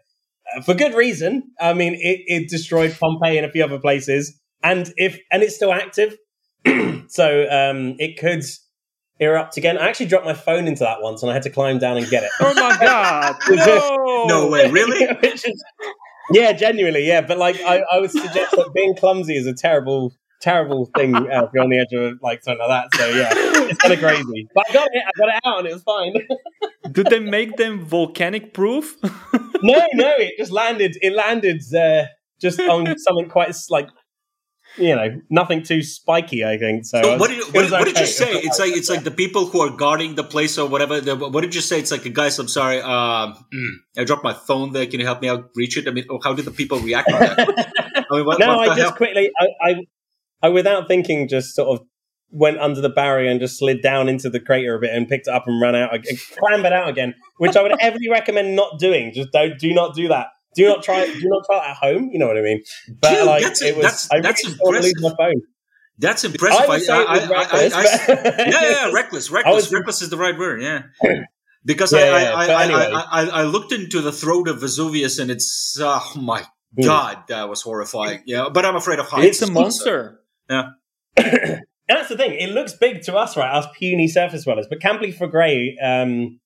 Uh, 0.55 0.61
for 0.61 0.73
good 0.73 0.93
reason. 0.93 1.51
I 1.59 1.73
mean, 1.73 1.93
it, 1.95 2.21
it 2.27 2.49
destroyed 2.49 2.95
Pompeii 2.99 3.37
and 3.37 3.45
a 3.45 3.51
few 3.51 3.63
other 3.63 3.79
places 3.79 4.39
and 4.63 4.91
if 4.97 5.19
and 5.31 5.43
it's 5.43 5.55
still 5.55 5.73
active, 5.73 6.17
so 7.07 7.43
um, 7.49 7.95
it 7.99 8.19
could 8.19 8.43
erupt 9.21 9.55
again. 9.55 9.77
I 9.77 9.87
actually 9.87 10.07
dropped 10.07 10.25
my 10.25 10.33
phone 10.33 10.67
into 10.67 10.83
that 10.83 11.01
once, 11.01 11.21
and 11.21 11.29
I 11.29 11.33
had 11.33 11.43
to 11.43 11.49
climb 11.49 11.77
down 11.77 11.97
and 11.97 12.09
get 12.09 12.23
it. 12.23 12.31
oh 12.41 12.53
my 12.55 12.77
god! 12.79 13.35
no! 13.49 14.25
no 14.27 14.49
way, 14.49 14.69
really? 14.69 15.03
is, 15.23 15.63
yeah, 16.31 16.51
genuinely, 16.51 17.07
yeah. 17.07 17.21
But 17.21 17.37
like, 17.37 17.61
I, 17.61 17.83
I 17.91 17.99
would 17.99 18.11
suggest 18.11 18.51
that 18.51 18.71
being 18.73 18.95
clumsy 18.95 19.35
is 19.35 19.45
a 19.45 19.53
terrible, 19.53 20.13
terrible 20.41 20.89
thing 20.97 21.15
uh, 21.15 21.21
if 21.21 21.51
you're 21.53 21.63
on 21.63 21.69
the 21.69 21.79
edge 21.79 21.93
of 21.93 22.19
like 22.21 22.43
something 22.43 22.67
like 22.67 22.91
that. 22.91 22.99
So 22.99 23.07
yeah, 23.09 23.29
it's 23.69 23.79
kind 23.79 23.93
of 23.93 23.99
crazy. 23.99 24.47
But 24.53 24.69
I 24.69 24.73
got 24.73 24.89
it. 24.91 25.03
I 25.05 25.11
got 25.17 25.29
it 25.29 25.41
out, 25.45 25.59
and 25.59 25.67
it 25.67 25.73
was 25.73 25.83
fine. 25.83 26.13
Did 26.91 27.07
they 27.07 27.19
make 27.19 27.57
them 27.57 27.85
volcanic 27.85 28.53
proof? 28.53 28.97
no, 29.03 29.87
no. 29.93 30.13
It 30.17 30.33
just 30.37 30.51
landed. 30.51 30.97
It 31.01 31.13
landed 31.13 31.61
uh, 31.73 32.07
just 32.39 32.59
on 32.59 32.97
something 32.97 33.29
quite 33.29 33.55
like 33.69 33.89
you 34.77 34.95
know, 34.95 35.21
nothing 35.29 35.63
too 35.63 35.83
spiky. 35.83 36.45
I 36.45 36.57
think 36.57 36.85
so. 36.85 37.01
so 37.01 37.17
what, 37.17 37.29
did, 37.29 37.43
what, 37.53 37.71
what 37.71 37.81
okay. 37.81 37.91
did 37.91 37.99
you 37.99 38.05
say? 38.05 38.31
It's 38.31 38.59
like 38.59 38.71
it's 38.73 38.89
like 38.89 39.03
the 39.03 39.11
people 39.11 39.45
who 39.45 39.61
are 39.61 39.69
guarding 39.69 40.15
the 40.15 40.23
place 40.23 40.57
or 40.57 40.67
whatever. 40.67 41.01
The, 41.01 41.15
what 41.15 41.41
did 41.41 41.53
you 41.55 41.61
say? 41.61 41.79
It's 41.79 41.91
like, 41.91 42.11
guys, 42.13 42.39
I'm 42.39 42.47
sorry. 42.47 42.81
Uh, 42.81 43.33
I 43.97 44.03
dropped 44.05 44.23
my 44.23 44.33
phone 44.33 44.71
there. 44.71 44.85
Can 44.85 44.99
you 44.99 45.05
help 45.05 45.21
me 45.21 45.29
out 45.29 45.49
reach 45.55 45.77
it? 45.77 45.87
I 45.87 45.91
mean, 45.91 46.05
how 46.23 46.33
did 46.33 46.45
the 46.45 46.51
people 46.51 46.79
react 46.79 47.09
to 47.09 47.17
that? 47.17 48.05
I 48.11 48.15
mean, 48.15 48.25
what, 48.25 48.39
no, 48.39 48.59
I 48.59 48.75
just 48.75 48.95
quickly, 48.95 49.31
I, 49.39 49.47
I, 49.61 49.75
I, 50.43 50.49
without 50.49 50.87
thinking, 50.87 51.27
just 51.27 51.55
sort 51.55 51.79
of 51.79 51.85
went 52.31 52.59
under 52.59 52.81
the 52.81 52.89
barrier 52.89 53.29
and 53.29 53.39
just 53.39 53.59
slid 53.59 53.81
down 53.81 54.07
into 54.07 54.29
the 54.29 54.39
crater 54.39 54.75
a 54.75 54.79
bit 54.79 54.93
and 54.93 55.07
picked 55.07 55.27
it 55.27 55.33
up 55.33 55.47
and 55.47 55.61
ran 55.61 55.75
out 55.75 55.93
and 55.93 56.05
clambered 56.37 56.73
out 56.73 56.87
again, 56.87 57.13
which 57.37 57.55
I 57.55 57.61
would 57.61 57.73
heavily 57.79 58.09
recommend 58.09 58.55
not 58.55 58.79
doing. 58.79 59.11
Just 59.13 59.31
don't 59.31 59.59
do 59.59 59.73
not 59.73 59.95
do 59.95 60.07
that. 60.07 60.27
Do 60.55 60.67
not 60.67 60.83
try 60.83 61.05
do 61.05 61.21
not 61.23 61.43
try 61.45 61.57
it 61.65 61.69
at 61.71 61.77
home. 61.77 62.09
You 62.11 62.19
know 62.19 62.27
what 62.27 62.37
I 62.37 62.41
mean? 62.41 62.61
But 63.01 63.09
Dude, 63.15 63.25
like 63.27 63.43
that's, 63.43 63.61
it 63.61 63.75
was, 63.75 63.85
that's, 63.85 64.11
I 64.11 64.19
that's 64.19 64.43
really 64.43 64.57
impressive. 64.61 64.93
lose 64.97 65.01
my 65.01 65.15
phone. 65.17 65.41
That's 65.97 66.23
impressive. 66.23 66.61
I 66.61 66.67
would 66.67 66.81
say 66.81 67.27
reckless, 67.29 67.73
yeah, 67.73 68.23
yeah, 68.49 68.69
yeah, 68.87 68.91
reckless, 68.91 69.29
reckless, 69.29 69.55
was- 69.55 69.71
reckless 69.73 70.01
is 70.01 70.09
the 70.09 70.17
right 70.17 70.37
word. 70.37 70.61
Yeah, 70.61 70.83
because 71.65 71.93
Yeah, 71.93 71.99
I, 71.99 72.21
yeah, 72.21 72.33
I, 72.33 72.45
I, 72.47 72.63
anyway. 72.65 72.91
I, 72.93 73.05
I, 73.11 73.25
I 73.27 73.43
looked 73.43 73.71
into 73.71 74.01
the 74.01 74.11
throat 74.11 74.47
of 74.47 74.59
Vesuvius, 74.61 75.19
and 75.19 75.29
it's 75.31 75.77
oh 75.79 76.11
my 76.15 76.43
Hmm. 76.75 76.83
god, 76.85 77.23
that 77.27 77.49
was 77.49 77.61
horrifying. 77.61 78.23
Yeah, 78.25 78.47
but 78.51 78.65
I'm 78.65 78.75
afraid 78.77 78.99
of 78.99 79.07
heights. 79.07 79.41
It's 79.41 79.49
a 79.49 79.51
monster. 79.51 80.21
Yeah. 80.49 80.69
And 81.17 81.97
that's 81.99 82.09
the 82.09 82.15
thing. 82.17 82.33
It 82.39 82.51
looks 82.51 82.73
big 82.73 83.01
to 83.03 83.15
us, 83.17 83.35
right? 83.35 83.53
Us 83.53 83.65
puny 83.77 84.07
surface 84.07 84.45
dwellers. 84.45 84.67
But 84.69 84.79
Campi 84.81 85.11
Flegrei 85.13 85.73
um, 85.83 86.39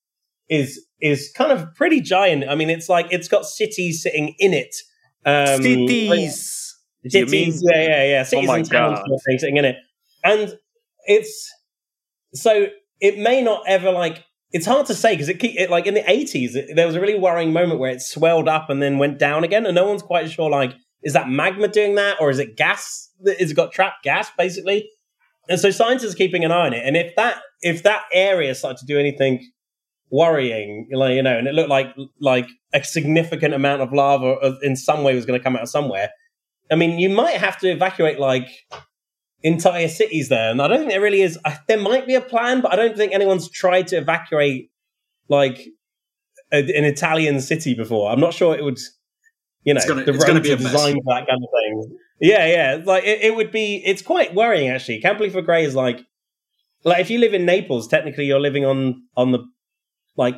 is 0.50 0.86
is 1.02 1.32
kind 1.36 1.52
of 1.52 1.74
pretty 1.76 2.02
giant. 2.02 2.46
I 2.50 2.56
mean, 2.56 2.70
it's 2.70 2.90
like 2.90 3.08
it's 3.12 3.28
got 3.28 3.46
cities 3.46 4.02
sitting 4.02 4.36
in 4.40 4.54
it. 4.54 4.76
Um, 5.26 5.62
Cities. 5.62 6.76
Cities, 7.08 7.64
yeah, 7.64 7.82
yeah, 7.84 8.04
yeah. 8.06 8.24
Cities 8.24 8.48
my 8.48 8.58
and 8.58 8.70
towns 8.70 8.98
sort 9.00 9.12
of 9.12 9.22
thing 9.28 9.40
sitting 9.40 9.58
in 9.58 9.66
it. 9.66 9.76
And 10.24 10.58
it's 11.06 11.52
so 12.34 12.68
it 13.00 13.18
may 13.18 13.42
not 13.42 13.64
ever 13.68 13.92
like 13.92 14.24
it's 14.52 14.66
hard 14.66 14.86
to 14.88 14.94
say 14.96 15.14
because 15.14 15.30
it, 15.30 15.40
keep- 15.40 15.60
it 15.60 15.70
like 15.70 15.86
in 15.86 15.94
the 15.94 16.02
80s 16.02 16.76
there 16.76 16.88
was 16.88 16.96
a 16.96 17.02
really 17.02 17.20
worrying 17.20 17.54
moment 17.54 17.80
where 17.80 17.92
it 17.92 18.02
swelled 18.02 18.48
up 18.48 18.70
and 18.70 18.82
then 18.82 18.98
went 18.98 19.20
down 19.20 19.44
again 19.44 19.66
and 19.66 19.76
no 19.76 19.86
one's 19.86 20.02
quite 20.02 20.30
sure 20.32 20.50
like 20.50 20.74
is 21.04 21.14
that 21.14 21.30
magma 21.30 21.68
doing 21.68 21.96
that 21.96 22.18
or 22.20 22.30
is 22.30 22.40
it 22.40 22.56
gas 22.58 23.10
that- 23.22 23.40
is 23.42 23.52
it 23.52 23.54
got 23.54 23.72
trapped 23.72 24.04
gas 24.04 24.30
basically 24.38 24.90
and 25.50 25.60
so 25.60 25.70
scientists 25.72 26.14
are 26.14 26.18
keeping 26.18 26.44
an 26.44 26.52
eye 26.52 26.66
on 26.68 26.74
it 26.74 26.84
and 26.86 26.96
if 26.98 27.16
that 27.16 27.42
if 27.62 27.84
that 27.84 28.04
area 28.14 28.56
started 28.56 28.78
to 28.78 28.86
do 28.86 28.98
anything 28.98 29.48
worrying 30.12 30.88
like 30.94 31.16
you 31.16 31.24
know 31.24 31.38
and 31.38 31.48
it 31.48 31.54
looked 31.56 31.70
like 31.70 31.88
like 32.20 32.48
a 32.74 32.84
significant 32.84 33.54
amount 33.54 33.82
of 33.82 33.92
lava 33.92 34.56
in 34.62 34.76
some 34.76 35.04
way 35.04 35.16
was 35.16 35.26
going 35.26 35.40
to 35.40 35.44
come 35.44 35.56
out 35.56 35.64
of 35.64 35.70
somewhere. 35.70 36.10
I 36.72 36.76
mean 36.76 37.00
you 37.00 37.10
might 37.10 37.38
have 37.38 37.58
to 37.60 37.70
evacuate 37.70 38.20
like 38.20 38.48
entire 39.44 39.88
cities 39.88 40.30
there 40.30 40.50
and 40.50 40.60
i 40.62 40.68
don't 40.68 40.80
think 40.80 40.90
there 40.90 41.02
really 41.02 41.22
is 41.22 41.38
I, 41.46 41.60
there 41.68 41.80
might 41.80 42.08
be 42.08 42.16
a 42.16 42.22
plan 42.22 42.62
but 42.62 42.72
i 42.74 42.76
don't 42.76 42.98
think 42.98 43.14
anyone's 43.14 43.48
tried 43.48 43.88
to 43.90 43.98
evacuate 43.98 44.72
like 45.30 45.68
a, 46.52 46.58
an 46.60 46.84
italian 46.86 47.42
city 47.42 47.74
before. 47.76 48.12
I'm 48.12 48.20
not 48.20 48.34
sure 48.34 48.56
it 48.56 48.64
would 48.64 48.80
you 49.64 49.74
know 49.74 49.78
It's 49.80 49.88
gonna- 49.88 50.04
the 50.04 50.14
it's 50.14 50.24
gonna 50.26 50.42
be 50.42 50.52
are 50.52 50.56
a 50.56 50.60
mess. 50.60 50.72
designed 50.72 51.00
for 51.04 51.14
that 51.14 51.28
kind 51.28 51.42
of 51.44 51.50
thing. 51.60 51.98
Yeah 52.22 52.46
yeah 52.48 52.84
like 52.86 53.04
it, 53.04 53.22
it 53.22 53.36
would 53.36 53.52
be 53.52 53.84
it's 53.86 54.02
quite 54.02 54.34
worrying 54.34 54.70
actually. 54.70 55.00
Camp 55.02 55.20
for 55.32 55.42
grey 55.42 55.64
is 55.66 55.76
like 55.76 56.00
like 56.84 57.00
if 57.02 57.10
you 57.12 57.20
live 57.20 57.34
in 57.34 57.46
naples 57.46 57.88
technically 57.88 58.26
you're 58.26 58.40
living 58.40 58.66
on 58.66 59.04
on 59.18 59.32
the 59.32 59.40
like 60.18 60.38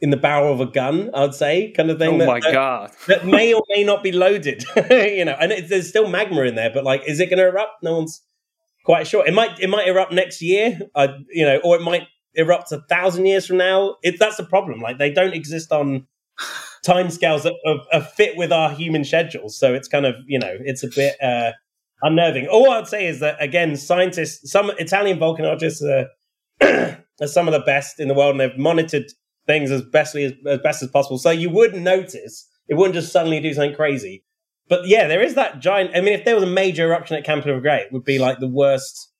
in 0.00 0.10
the 0.10 0.16
barrel 0.16 0.52
of 0.52 0.60
a 0.60 0.66
gun 0.66 1.10
i'd 1.14 1.34
say 1.34 1.72
kind 1.72 1.90
of 1.90 1.98
thing 1.98 2.14
Oh 2.14 2.18
that- 2.18 2.26
my 2.26 2.40
that- 2.40 2.52
god. 2.52 2.90
that 3.08 3.26
may 3.26 3.52
or 3.52 3.62
may 3.68 3.82
not 3.84 4.02
be 4.02 4.12
loaded. 4.12 4.64
you 4.90 5.24
know, 5.24 5.36
and 5.40 5.50
it, 5.52 5.68
there's 5.68 5.88
still 5.88 6.08
magma 6.08 6.42
in 6.42 6.54
there, 6.54 6.70
but 6.72 6.84
like, 6.84 7.02
is 7.06 7.18
it 7.20 7.26
going 7.30 7.38
to 7.38 7.48
erupt? 7.48 7.82
No 7.82 7.96
one's 7.96 8.22
quite 8.84 9.06
sure. 9.06 9.26
It 9.26 9.34
might. 9.34 9.58
It 9.60 9.68
might 9.68 9.88
erupt 9.88 10.12
next 10.12 10.40
year. 10.40 10.78
Uh, 10.94 11.08
you 11.30 11.44
know, 11.44 11.58
or 11.64 11.76
it 11.76 11.82
might 11.82 12.04
erupt 12.34 12.70
a 12.72 12.80
thousand 12.88 13.26
years 13.26 13.44
from 13.46 13.56
now. 13.56 13.96
It, 14.04 14.18
that's 14.20 14.36
the 14.36 14.44
problem. 14.44 14.80
Like, 14.80 14.98
they 14.98 15.10
don't 15.12 15.34
exist 15.34 15.72
on 15.72 16.06
timescales 16.86 17.42
that 17.42 17.54
are, 17.66 17.80
are 17.92 18.02
fit 18.04 18.36
with 18.36 18.52
our 18.52 18.70
human 18.70 19.04
schedules. 19.04 19.58
So 19.58 19.74
it's 19.74 19.88
kind 19.88 20.06
of 20.06 20.14
you 20.26 20.38
know, 20.38 20.56
it's 20.60 20.84
a 20.84 20.88
bit 20.94 21.16
uh, 21.22 21.52
unnerving. 22.02 22.46
All 22.46 22.70
I'd 22.70 22.86
say 22.86 23.06
is 23.06 23.18
that 23.20 23.36
again, 23.42 23.76
scientists, 23.76 24.50
some 24.50 24.70
Italian 24.78 25.18
volcanologists 25.18 25.82
are, 25.82 26.06
are 27.20 27.26
some 27.28 27.48
of 27.48 27.52
the 27.52 27.60
best 27.60 28.00
in 28.00 28.08
the 28.08 28.14
world, 28.14 28.32
and 28.32 28.40
they've 28.40 28.58
monitored 28.58 29.06
things 29.46 29.70
as 29.70 29.82
bestly 29.82 30.24
as, 30.24 30.32
as 30.46 30.58
best 30.60 30.82
as 30.82 30.88
possible. 30.90 31.18
So 31.18 31.30
you 31.30 31.50
wouldn't 31.50 31.82
notice 31.82 32.46
it 32.68 32.74
wouldn't 32.74 32.94
just 32.94 33.12
suddenly 33.12 33.40
do 33.40 33.52
something 33.54 33.74
crazy. 33.74 34.24
But 34.68 34.86
yeah, 34.86 35.08
there 35.08 35.22
is 35.22 35.34
that 35.34 35.60
giant. 35.60 35.96
I 35.96 36.00
mean, 36.02 36.12
if 36.12 36.24
there 36.24 36.34
was 36.34 36.44
a 36.44 36.48
major 36.48 36.84
eruption 36.84 37.16
at 37.16 37.24
Campi 37.24 37.48
Flegrei, 37.48 37.80
it 37.86 37.92
would 37.92 38.04
be 38.04 38.18
like 38.18 38.38
the 38.38 38.48
worst, 38.48 39.10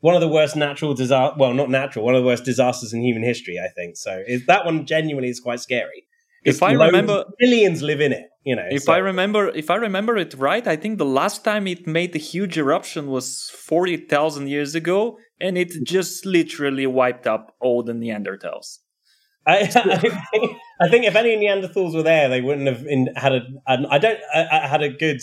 one 0.00 0.14
of 0.14 0.20
the 0.20 0.28
worst 0.28 0.54
natural 0.56 0.92
disaster. 0.94 1.34
Well, 1.38 1.54
not 1.54 1.70
natural, 1.70 2.04
one 2.04 2.14
of 2.14 2.22
the 2.22 2.26
worst 2.26 2.44
disasters 2.44 2.92
in 2.92 3.02
human 3.02 3.22
history. 3.22 3.58
I 3.58 3.68
think 3.68 3.96
so. 3.96 4.22
Is 4.26 4.44
that 4.46 4.66
one 4.66 4.84
genuinely 4.84 5.30
is 5.30 5.40
quite 5.40 5.60
scary. 5.60 6.04
If 6.44 6.62
I 6.62 6.72
remember- 6.72 7.24
millions 7.40 7.82
live 7.82 8.00
in 8.00 8.12
it. 8.12 8.26
You 8.44 8.56
know, 8.56 8.66
If 8.70 8.84
so- 8.84 8.92
I 8.92 8.98
remember, 8.98 9.48
if 9.48 9.68
I 9.70 9.76
remember 9.76 10.16
it 10.16 10.32
right, 10.34 10.66
I 10.66 10.76
think 10.76 10.98
the 10.98 11.04
last 11.04 11.44
time 11.44 11.66
it 11.66 11.86
made 11.86 12.14
a 12.14 12.18
huge 12.18 12.56
eruption 12.56 13.08
was 13.08 13.50
forty 13.52 13.96
thousand 13.96 14.48
years 14.48 14.74
ago, 14.74 15.18
and 15.40 15.56
it 15.58 15.72
just 15.84 16.26
literally 16.26 16.86
wiped 16.86 17.26
up 17.26 17.54
all 17.60 17.82
the 17.82 17.92
Neanderthals. 17.92 18.78
I, 19.46 19.60
I, 19.60 19.96
think, 19.98 20.14
I 20.80 20.88
think 20.88 21.04
if 21.06 21.14
any 21.16 21.36
Neanderthals 21.36 21.94
were 21.94 22.02
there, 22.02 22.28
they 22.28 22.40
wouldn't 22.40 22.66
have 22.68 22.84
in, 22.86 23.08
had 23.16 23.32
a. 23.32 23.40
An, 23.66 23.86
I 23.86 23.98
don't. 23.98 24.18
I, 24.34 24.46
I 24.64 24.66
had 24.66 24.82
a 24.82 24.90
good. 24.90 25.20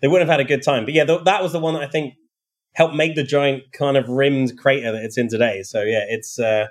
They 0.00 0.08
wouldn't 0.08 0.28
have 0.28 0.38
had 0.38 0.44
a 0.44 0.48
good 0.48 0.62
time. 0.62 0.84
But 0.84 0.94
yeah, 0.94 1.04
th- 1.04 1.24
that 1.24 1.42
was 1.42 1.52
the 1.52 1.58
one 1.58 1.74
that 1.74 1.82
I 1.82 1.88
think 1.88 2.14
helped 2.74 2.94
make 2.94 3.14
the 3.16 3.24
giant 3.24 3.64
kind 3.72 3.96
of 3.96 4.08
rimmed 4.08 4.58
crater 4.58 4.92
that 4.92 5.02
it's 5.04 5.18
in 5.18 5.28
today. 5.28 5.62
So 5.62 5.82
yeah, 5.82 6.04
it's. 6.08 6.38
Uh, 6.38 6.66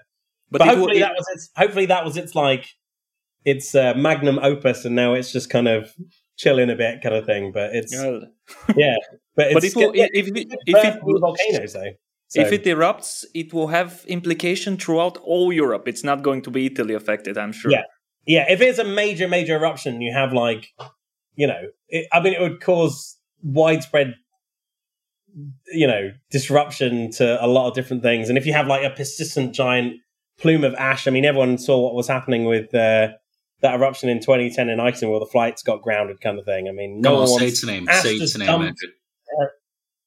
But, 0.51 0.59
but 0.59 0.67
it, 0.67 0.75
hopefully 0.77 1.01
wa- 1.01 1.07
that 1.07 1.13
was 1.17 1.25
its. 1.33 1.49
Hopefully 1.57 1.85
that 1.87 2.05
was 2.05 2.15
its 2.17 2.35
like, 2.35 2.67
its 3.43 3.75
uh, 3.75 3.93
magnum 3.95 4.39
opus, 4.39 4.85
and 4.85 4.95
now 4.95 5.13
it's 5.13 5.31
just 5.31 5.49
kind 5.49 5.67
of 5.67 5.91
chilling 6.37 6.69
a 6.69 6.75
bit, 6.75 7.01
kind 7.01 7.15
of 7.15 7.25
thing. 7.25 7.51
But 7.51 7.75
it's 7.75 7.93
yeah. 8.77 8.95
But 9.35 9.47
it's 9.63 9.73
but 9.73 9.95
it 9.95 10.11
if, 10.13 10.27
it- 10.27 10.37
it's 10.37 10.55
if 10.67 10.73
birth 10.73 10.95
it 11.03 11.19
volcanoes 11.19 11.73
though. 11.73 11.91
So, 12.33 12.41
if 12.41 12.51
it 12.51 12.63
erupts, 12.63 13.25
it 13.35 13.53
will 13.53 13.67
have 13.67 14.03
implication 14.07 14.75
throughout 14.75 15.17
all 15.17 15.53
Europe. 15.53 15.87
It's 15.87 16.03
not 16.03 16.23
going 16.23 16.41
to 16.43 16.49
be 16.49 16.65
Italy 16.65 16.95
affected, 16.95 17.37
I'm 17.37 17.51
sure. 17.51 17.71
Yeah. 17.71 17.83
yeah, 18.25 18.45
if 18.49 18.59
it's 18.59 18.79
a 18.79 18.83
major 18.83 19.27
major 19.27 19.55
eruption, 19.55 20.01
you 20.01 20.11
have 20.11 20.33
like, 20.33 20.69
you 21.35 21.45
know, 21.45 21.61
it, 21.89 22.07
I 22.11 22.21
mean, 22.21 22.33
it 22.33 22.41
would 22.41 22.59
cause 22.59 23.17
widespread 23.43 24.15
you 25.71 25.87
know 25.87 26.11
disruption 26.29 27.11
to 27.11 27.43
a 27.43 27.47
lot 27.47 27.67
of 27.67 27.73
different 27.73 28.03
things 28.03 28.29
and 28.29 28.37
if 28.37 28.45
you 28.45 28.53
have 28.53 28.67
like 28.67 28.83
a 28.83 28.89
persistent 28.91 29.53
giant 29.53 29.99
plume 30.37 30.63
of 30.63 30.75
ash 30.75 31.07
i 31.07 31.11
mean 31.11 31.25
everyone 31.25 31.57
saw 31.57 31.79
what 31.79 31.95
was 31.95 32.07
happening 32.07 32.45
with 32.45 32.73
uh, 32.75 33.09
that 33.61 33.73
eruption 33.73 34.09
in 34.09 34.19
2010 34.19 34.69
in 34.69 34.79
iceland 34.79 35.11
where 35.11 35.19
the 35.19 35.25
flights 35.25 35.63
got 35.63 35.81
grounded 35.81 36.21
kind 36.21 36.37
of 36.37 36.45
thing 36.45 36.67
i 36.67 36.71
mean 36.71 37.01
no 37.01 37.09
Come 37.09 37.15
on, 37.15 37.19
one 37.21 37.27
say 37.27 37.33
wants 37.33 37.53
its 37.53 37.65
name. 37.65 37.87
Say 37.87 38.15
its 38.15 38.37
name. 38.37 38.75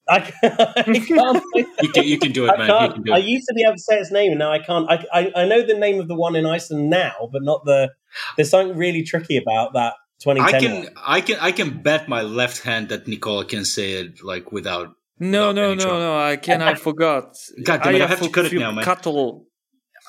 I, 0.08 0.16
I 0.16 0.82
can't 0.82 1.42
You 1.82 1.88
can, 1.92 2.04
you 2.04 2.18
can 2.18 2.32
do 2.32 2.46
it, 2.46 2.50
I 2.50 2.56
man. 2.58 2.68
You 2.68 2.74
can't. 2.78 2.94
can 2.94 3.02
do 3.02 3.12
I 3.12 3.18
used 3.18 3.46
to 3.48 3.54
be 3.54 3.62
able 3.62 3.74
to 3.74 3.80
say 3.80 3.96
its 3.98 4.12
name, 4.12 4.30
and 4.32 4.38
now 4.38 4.52
I 4.52 4.58
can't. 4.60 4.88
I, 4.90 5.04
I 5.12 5.32
I 5.42 5.44
know 5.46 5.66
the 5.66 5.74
name 5.74 5.98
of 6.00 6.08
the 6.08 6.14
one 6.14 6.36
in 6.36 6.46
Iceland 6.46 6.90
now, 6.90 7.28
but 7.32 7.42
not 7.42 7.64
the. 7.64 7.92
There's 8.36 8.50
something 8.50 8.76
really 8.76 9.02
tricky 9.02 9.36
about 9.36 9.72
that 9.74 9.94
2010 10.20 10.54
I 10.54 10.60
can, 10.60 10.84
one. 10.84 10.92
I 11.06 11.20
can, 11.20 11.36
I 11.40 11.52
can 11.52 11.82
bet 11.82 12.08
my 12.08 12.22
left 12.22 12.62
hand 12.62 12.88
that 12.90 13.06
Nicola 13.08 13.44
can 13.44 13.64
say 13.64 13.92
it 13.94 14.22
like 14.22 14.52
without. 14.52 14.94
No, 15.18 15.48
Without 15.48 15.54
no, 15.54 15.74
no, 15.74 15.80
trouble. 15.80 15.98
no. 15.98 16.18
I 16.18 16.36
can. 16.36 16.62
I 16.62 16.74
forgot. 16.74 17.36
God 17.64 17.82
damn 17.82 17.94
it, 17.96 18.02
I 18.02 18.06
have 18.06 18.20
to 18.20 18.30
cut 18.30 18.44
it 18.46 18.50
few 18.50 18.60
now, 18.60 18.72
man. 18.72 18.84
Cattle. 18.84 19.46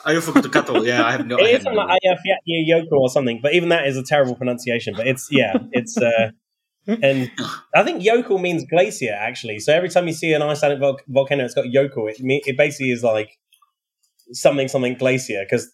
I 0.05 0.19
forgot 0.19 0.43
to 0.43 0.49
cut 0.49 0.69
all. 0.69 0.85
Yeah, 0.85 1.03
I 1.03 1.11
have 1.11 1.25
no. 1.25 1.37
I 1.37 1.41
It 1.41 1.45
is 1.45 1.51
have 1.53 1.61
something 1.63 1.75
no 1.77 1.85
like 1.85 1.99
Ayafyatya 2.05 2.69
Yoko 2.69 2.91
or 2.99 3.09
something, 3.09 3.39
but 3.41 3.53
even 3.55 3.69
that 3.69 3.87
is 3.87 3.97
a 3.97 4.03
terrible 4.03 4.35
pronunciation. 4.35 4.93
But 4.95 5.07
it's 5.07 5.27
yeah, 5.31 5.53
it's 5.71 5.97
uh, 5.97 6.31
and 6.87 7.31
I 7.75 7.83
think 7.83 8.01
Yoko 8.01 8.39
means 8.41 8.63
glacier 8.69 9.13
actually. 9.17 9.59
So 9.59 9.73
every 9.73 9.89
time 9.89 10.07
you 10.07 10.13
see 10.13 10.33
an 10.33 10.41
Icelandic 10.41 10.79
vol- 10.79 10.99
volcano, 11.07 11.43
it's 11.45 11.53
got 11.53 11.65
Yoko. 11.65 12.09
It 12.09 12.19
me- 12.21 12.41
it 12.45 12.57
basically 12.57 12.91
is 12.91 13.03
like 13.03 13.37
something 14.33 14.67
something 14.67 14.95
glacier 14.95 15.43
because 15.43 15.69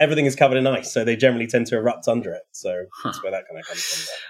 everything 0.00 0.26
is 0.26 0.36
covered 0.36 0.56
in 0.58 0.66
ice, 0.66 0.92
so 0.92 1.04
they 1.04 1.16
generally 1.16 1.46
tend 1.46 1.66
to 1.66 1.76
erupt 1.76 2.06
under 2.08 2.32
it. 2.32 2.42
So 2.52 2.84
that's 3.04 3.22
where 3.22 3.32
that 3.32 3.44
kind 3.48 3.58
of 3.60 3.66
comes 3.66 3.82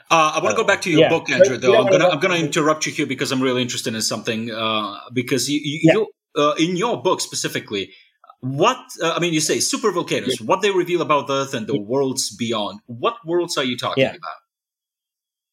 from. 0.08 0.16
Uh, 0.18 0.32
I 0.36 0.42
want 0.42 0.56
to 0.56 0.62
go 0.62 0.66
back 0.66 0.80
to 0.82 0.90
your 0.90 1.00
Yeah. 1.02 1.08
book, 1.10 1.30
Andrew. 1.30 1.56
Though 1.58 1.72
you 1.72 1.78
I'm 1.78 1.86
gonna 1.90 2.08
I'm 2.08 2.20
gonna 2.20 2.36
interrupt 2.36 2.86
you 2.86 2.92
here 2.92 3.06
because 3.06 3.32
I'm 3.32 3.42
really 3.42 3.62
interested 3.62 3.94
in 3.94 4.02
something. 4.02 4.50
Uh, 4.50 4.96
because 5.12 5.48
you, 5.50 5.60
you, 5.62 5.80
Yeah. 5.82 5.92
you 5.94 6.06
uh, 6.36 6.54
in 6.58 6.76
your 6.76 7.02
book 7.02 7.20
specifically, 7.20 7.92
what 8.40 8.78
uh, 9.02 9.12
I 9.16 9.18
mean, 9.20 9.32
you 9.34 9.40
say 9.40 9.60
super 9.60 9.90
volcanoes. 9.92 10.40
What 10.40 10.62
they 10.62 10.70
reveal 10.70 11.02
about 11.02 11.26
the 11.26 11.34
Earth 11.34 11.54
and 11.54 11.66
the 11.66 11.78
worlds 11.78 12.34
beyond. 12.36 12.80
What 12.86 13.16
worlds 13.26 13.56
are 13.58 13.64
you 13.64 13.76
talking 13.76 14.02
Yeah. 14.04 14.10
about? 14.10 14.38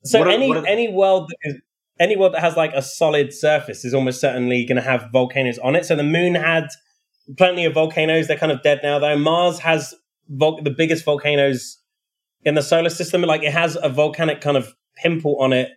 So 0.06 0.22
are- 0.22 0.30
any 0.30 0.52
are- 0.52 0.66
any 0.66 0.88
world 0.88 1.30
that 1.30 1.38
is 1.50 1.62
any 2.00 2.18
world 2.18 2.34
that 2.34 2.42
has 2.42 2.58
like 2.58 2.74
a 2.74 2.82
solid 2.82 3.34
surface 3.34 3.86
is 3.86 3.94
almost 3.94 4.20
certainly 4.20 4.66
going 4.66 4.76
to 4.76 4.82
have 4.82 5.10
volcanoes 5.14 5.58
on 5.60 5.76
it. 5.76 5.86
So 5.86 5.96
the 5.96 6.04
moon 6.04 6.36
had 6.36 6.68
plenty 7.38 7.66
of 7.66 7.74
volcanoes. 7.74 8.28
They're 8.28 8.38
kind 8.38 8.52
of 8.52 8.62
dead 8.64 8.82
now, 8.84 9.00
though. 9.00 9.18
Mars 9.18 9.60
has 9.60 9.94
vol- 10.30 10.62
the 10.62 10.72
biggest 10.72 11.06
volcanoes 11.06 11.78
in 12.44 12.56
the 12.56 12.62
solar 12.62 12.90
system. 12.90 13.22
Like 13.22 13.44
it 13.44 13.54
has 13.54 13.78
a 13.82 13.88
volcanic 13.90 14.42
kind 14.42 14.58
of 14.58 14.74
pimple 14.98 15.38
on 15.40 15.54
it 15.54 15.70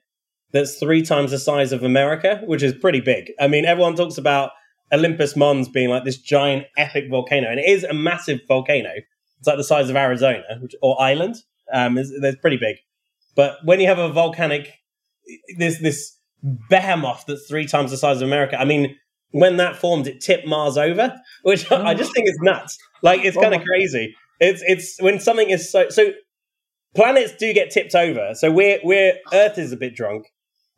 that's 0.53 0.76
three 0.79 1.03
times 1.03 1.31
the 1.31 1.39
size 1.39 1.72
of 1.72 1.83
America, 1.85 2.41
which 2.47 2.62
is 2.62 2.72
pretty 2.74 3.01
big. 3.01 3.31
I 3.39 3.47
mean, 3.49 3.64
everyone 3.64 3.95
talks 3.95 4.18
about 4.18 4.51
Olympus 4.93 5.37
Mons 5.37 5.68
being 5.68 5.89
like 5.91 6.05
this 6.05 6.16
giant 6.18 6.66
epic 6.76 7.05
volcano, 7.11 7.49
and 7.49 7.61
it 7.61 7.68
is 7.68 7.85
a 7.85 7.93
massive 7.95 8.41
volcano. 8.49 8.91
It's 9.39 9.47
like 9.47 9.57
the 9.59 9.64
size 9.64 9.89
of 9.89 9.95
Arizona 9.97 10.43
which, 10.61 10.74
or 10.83 11.01
Ireland. 11.01 11.37
Um, 11.72 11.97
it's, 11.99 12.11
it's 12.11 12.41
pretty 12.41 12.57
big. 12.57 12.76
But 13.39 13.59
when 13.62 13.78
you 13.78 13.86
have 13.86 14.01
a 14.01 14.09
volcanic, 14.09 14.68
this 15.59 15.78
this 15.78 16.18
behemoth 16.68 17.24
that's 17.28 17.47
three 17.47 17.66
times 17.66 17.93
the 17.93 17.97
size 17.97 18.16
of 18.16 18.26
America. 18.26 18.61
I 18.61 18.64
mean, 18.64 18.97
when 19.30 19.59
that 19.59 19.76
formed, 19.76 20.09
it 20.09 20.20
tipped 20.20 20.45
Mars 20.45 20.76
over, 20.76 21.14
which 21.43 21.70
I 21.70 21.93
oh. 21.93 21.95
just 21.95 22.12
think 22.12 22.28
is 22.28 22.36
nuts. 22.43 22.76
Like 23.01 23.20
it's 23.24 23.36
kind 23.36 23.55
of 23.55 23.61
oh. 23.61 23.64
crazy. 23.64 24.16
It's 24.41 24.61
it's 24.66 25.01
when 25.01 25.20
something 25.20 25.51
is 25.51 25.70
so 25.70 25.89
so 25.89 26.11
planets 26.97 27.32
do 27.39 27.53
get 27.53 27.70
tipped 27.70 27.95
over. 27.95 28.34
So 28.34 28.51
we're 28.51 28.80
we're 28.82 29.14
Earth 29.32 29.57
is 29.57 29.70
a 29.70 29.76
bit 29.76 29.95
drunk. 29.95 30.26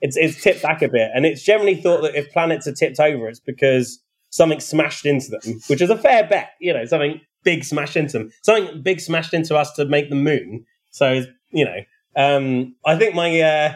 It's 0.02 0.18
it's 0.18 0.42
tipped 0.42 0.62
back 0.62 0.82
a 0.82 0.88
bit, 0.88 1.10
and 1.14 1.24
it's 1.24 1.42
generally 1.42 1.76
thought 1.76 2.02
that 2.02 2.14
if 2.14 2.30
planets 2.30 2.66
are 2.66 2.74
tipped 2.74 3.00
over, 3.00 3.26
it's 3.26 3.40
because 3.40 4.02
something 4.28 4.60
smashed 4.60 5.06
into 5.06 5.30
them, 5.30 5.60
which 5.68 5.80
is 5.80 5.88
a 5.88 5.96
fair 5.96 6.28
bet. 6.28 6.50
You 6.60 6.74
know, 6.74 6.84
something 6.84 7.22
big 7.42 7.64
smashed 7.64 7.96
into 7.96 8.18
them, 8.18 8.30
something 8.42 8.82
big 8.82 9.00
smashed 9.00 9.32
into 9.32 9.56
us 9.56 9.72
to 9.76 9.86
make 9.86 10.10
the 10.10 10.16
moon. 10.16 10.66
So 10.90 11.24
you 11.52 11.64
know, 11.64 11.80
um, 12.16 12.74
I 12.84 12.96
think 12.96 13.14
my 13.14 13.40
uh, 13.40 13.74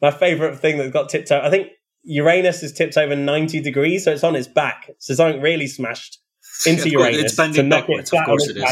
my 0.00 0.10
favorite 0.10 0.58
thing 0.58 0.78
that 0.78 0.92
got 0.92 1.08
tipped 1.08 1.30
over. 1.32 1.44
I 1.44 1.50
think 1.50 1.68
Uranus 2.04 2.62
is 2.62 2.72
tipped 2.72 2.96
over 2.96 3.16
ninety 3.16 3.60
degrees, 3.60 4.04
so 4.04 4.12
it's 4.12 4.24
on 4.24 4.36
its 4.36 4.48
back. 4.48 4.90
So 4.98 5.14
something 5.14 5.40
really 5.40 5.66
smashed 5.66 6.20
into 6.66 6.88
Uranus 6.90 7.24
it's 7.24 7.34
bending 7.34 7.62
to 7.62 7.68
knock 7.68 7.86
backwards, 7.86 8.12
it 8.12 8.18
of 8.18 8.24
course 8.24 8.48
it 8.48 8.56
is. 8.56 8.62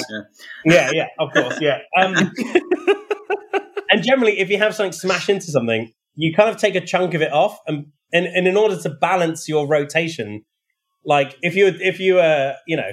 Yeah. 0.65 0.73
yeah, 0.75 0.91
yeah, 0.93 1.07
of 1.19 1.33
course, 1.33 1.61
yeah. 1.61 1.79
Um, 1.99 2.15
and 3.91 4.03
generally, 4.03 4.39
if 4.39 4.49
you 4.49 4.59
have 4.59 4.75
something 4.75 4.93
smash 4.93 5.29
into 5.29 5.47
something, 5.47 5.93
you 6.15 6.35
kind 6.35 6.49
of 6.49 6.57
take 6.57 6.75
a 6.75 6.81
chunk 6.81 7.15
of 7.15 7.23
it 7.23 7.33
off, 7.33 7.59
and 7.67 7.87
and, 8.13 8.27
and 8.27 8.47
in 8.47 8.57
order 8.57 8.81
to 8.81 8.91
balance 8.91 9.49
your 9.49 9.67
rotation, 9.67 10.45
like 11.05 11.37
if 11.43 11.55
you 11.55 11.67
if 11.67 12.01
you 12.01 12.21
uh 12.21 12.55
you 12.67 12.77
know 12.77 12.91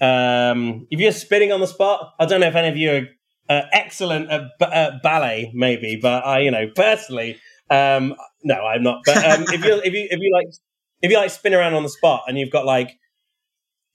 um 0.00 0.86
if 0.90 1.00
you're 1.00 1.12
spinning 1.12 1.52
on 1.52 1.60
the 1.60 1.66
spot, 1.66 2.14
I 2.18 2.26
don't 2.26 2.40
know 2.40 2.48
if 2.48 2.54
any 2.54 2.68
of 2.68 2.76
you 2.76 2.90
are 2.92 3.08
uh, 3.48 3.62
excellent 3.72 4.30
at, 4.30 4.42
b- 4.58 4.66
at 4.66 5.02
ballet, 5.02 5.50
maybe, 5.54 5.98
but 6.00 6.24
I 6.26 6.40
you 6.40 6.50
know 6.50 6.68
personally, 6.74 7.38
um 7.70 8.14
no, 8.44 8.54
I'm 8.54 8.82
not. 8.82 9.02
But 9.04 9.16
um, 9.18 9.44
if 9.48 9.64
you 9.64 9.80
if 9.84 9.92
you 9.92 10.06
if 10.10 10.20
you 10.20 10.32
like 10.32 10.54
if 11.02 11.10
you 11.10 11.16
like 11.16 11.30
spin 11.30 11.54
around 11.54 11.74
on 11.74 11.82
the 11.82 11.88
spot 11.88 12.24
and 12.28 12.38
you've 12.38 12.52
got 12.52 12.64
like 12.64 12.98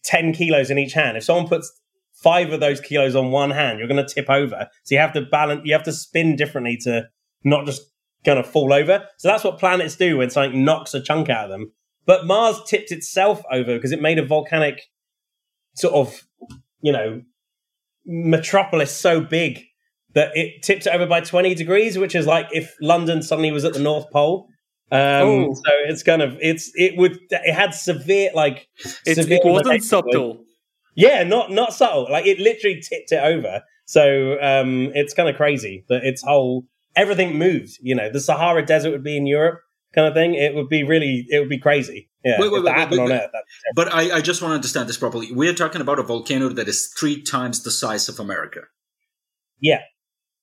ten 0.04 0.34
kilos 0.34 0.70
in 0.70 0.78
each 0.78 0.94
hand, 0.94 1.18
if 1.18 1.24
someone 1.24 1.48
puts 1.48 1.72
five 2.22 2.52
of 2.52 2.60
those 2.60 2.80
kilos 2.80 3.16
on 3.16 3.32
one 3.32 3.52
hand, 3.52 3.80
you're 3.80 3.88
going 3.88 4.06
to 4.06 4.14
tip 4.14 4.30
over. 4.30 4.68
So 4.84 4.96
you 4.96 5.02
have 5.02 5.14
to 5.14 5.22
balance, 5.22 5.62
you 5.66 5.74
have 5.74 5.84
to 5.84 5.92
spin 5.92 6.36
differently 6.36 6.78
to 6.82 7.08
not 7.44 7.66
just 7.66 7.82
kind 8.24 8.38
of 8.38 8.46
fall 8.46 8.74
over. 8.74 9.08
So 9.18 9.28
that's 9.28 9.44
what 9.44 9.58
planets 9.58 9.96
do 9.96 10.18
when 10.18 10.30
something 10.30 10.64
knocks 10.64 10.94
a 10.94 11.02
chunk 11.02 11.30
out 11.30 11.46
of 11.46 11.50
them. 11.50 11.72
But 12.06 12.26
Mars 12.26 12.60
tipped 12.68 12.92
itself 12.92 13.42
over 13.52 13.76
because 13.76 13.92
it 13.92 14.02
made 14.02 14.20
a 14.20 14.26
volcanic 14.26 14.82
sort 15.76 15.94
of, 15.94 16.28
you 16.82 16.92
know, 16.92 17.22
metropolis 18.06 18.96
so 18.96 19.22
big 19.22 19.64
that 20.14 20.36
it 20.36 20.62
tipped 20.64 20.86
it 20.86 20.94
over 20.94 21.06
by 21.06 21.22
20 21.22 21.56
degrees, 21.56 21.98
which 21.98 22.16
is 22.16 22.26
like 22.26 22.48
if 22.52 22.76
London 22.82 23.22
suddenly 23.22 23.52
was 23.52 23.66
at 23.66 23.74
the 23.74 23.80
North 23.80 24.10
Pole. 24.12 24.48
Um, 24.92 25.56
so 25.56 25.72
it's 25.88 26.04
kind 26.04 26.22
of 26.22 26.38
it's 26.42 26.70
it 26.76 26.98
would 26.98 27.18
it 27.30 27.54
had 27.54 27.74
severe 27.74 28.30
like 28.34 28.68
it, 29.06 29.16
severe 29.16 29.40
it 29.42 29.50
wasn't 29.50 29.84
subtle. 29.84 30.44
Yeah, 30.96 31.24
not 31.24 31.50
not 31.50 31.74
subtle. 31.74 32.08
Like 32.12 32.26
it 32.26 32.40
literally 32.40 32.82
tipped 32.82 33.14
it 33.14 33.24
over. 33.24 33.62
So 33.86 34.38
um, 34.42 34.92
it's 34.94 35.14
kind 35.14 35.30
of 35.30 35.38
crazy 35.38 35.86
that 35.88 36.04
its 36.04 36.22
whole 36.22 36.66
everything 36.96 37.38
moved. 37.38 37.78
You 37.82 37.96
know, 37.96 38.10
the 38.10 38.20
Sahara 38.20 38.66
Desert 38.66 38.92
would 38.92 39.04
be 39.04 39.16
in 39.16 39.28
Europe, 39.28 39.62
kind 39.94 40.08
of 40.08 40.14
thing. 40.14 40.34
It 40.34 40.56
would 40.56 40.70
be 40.70 40.84
really, 40.84 41.26
it 41.30 41.40
would 41.40 41.50
be 41.50 41.60
crazy. 41.60 42.10
Yeah, 42.24 42.40
wait, 42.40 42.52
wait, 42.52 42.64
wait, 42.64 42.90
wait, 42.92 43.00
on 43.00 43.12
Earth. 43.12 43.32
But 43.76 43.94
I, 43.94 44.18
I 44.18 44.22
just 44.22 44.42
want 44.42 44.52
to 44.52 44.56
understand 44.56 44.88
this 44.88 44.98
properly. 44.98 45.32
We 45.32 45.50
are 45.50 45.54
talking 45.54 45.82
about 45.82 45.98
a 45.98 46.04
volcano 46.04 46.50
that 46.50 46.68
is 46.68 46.94
three 46.96 47.22
times 47.22 47.64
the 47.64 47.72
size 47.72 48.08
of 48.10 48.20
America. 48.20 48.62
Yeah, 49.60 49.82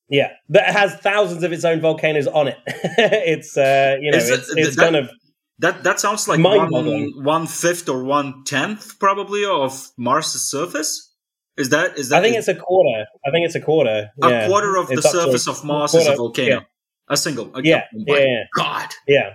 yeah, 0.09 0.30
that 0.49 0.72
has 0.72 0.94
thousands 0.96 1.42
of 1.42 1.53
its 1.53 1.64
own 1.64 1.80
volcanoes 1.80 2.26
on 2.26 2.49
it. 2.49 2.57
it's 2.66 3.57
uh, 3.57 3.96
you 4.01 4.11
know, 4.11 4.18
it's, 4.18 4.28
it, 4.28 4.59
it's 4.59 4.76
that, 4.76 4.82
kind 4.82 4.96
of 4.96 5.11
that 5.59 5.84
that 5.84 6.01
sounds 6.01 6.26
like 6.26 6.40
one 6.40 7.12
one 7.22 7.46
fifth 7.46 7.88
or 7.88 8.03
one 8.05 8.42
tenth 8.44 8.99
probably 8.99 9.44
of 9.44 9.90
Mars's 9.96 10.51
surface. 10.51 11.12
Is 11.59 11.70
that 11.70 11.99
is 11.99 12.09
that? 12.09 12.20
I 12.20 12.22
think 12.22 12.36
it's 12.36 12.49
a 12.49 12.55
quarter. 12.55 13.05
I 13.26 13.30
think 13.30 13.44
it's 13.44 13.57
a 13.57 13.61
quarter. 13.61 14.11
A 14.22 14.30
yeah. 14.30 14.46
quarter 14.46 14.76
of 14.76 14.90
it's 14.90 15.03
the 15.03 15.09
surface 15.09 15.49
of 15.49 15.64
Mars 15.64 15.90
quarter, 15.90 16.11
is 16.11 16.14
a 16.14 16.16
volcano. 16.16 16.49
Yeah. 16.49 16.61
A 17.11 17.16
single. 17.16 17.51
A 17.55 17.62
yeah, 17.62 17.84
yeah, 17.92 18.16
yeah. 18.18 18.44
God. 18.55 18.88
Yeah. 19.07 19.30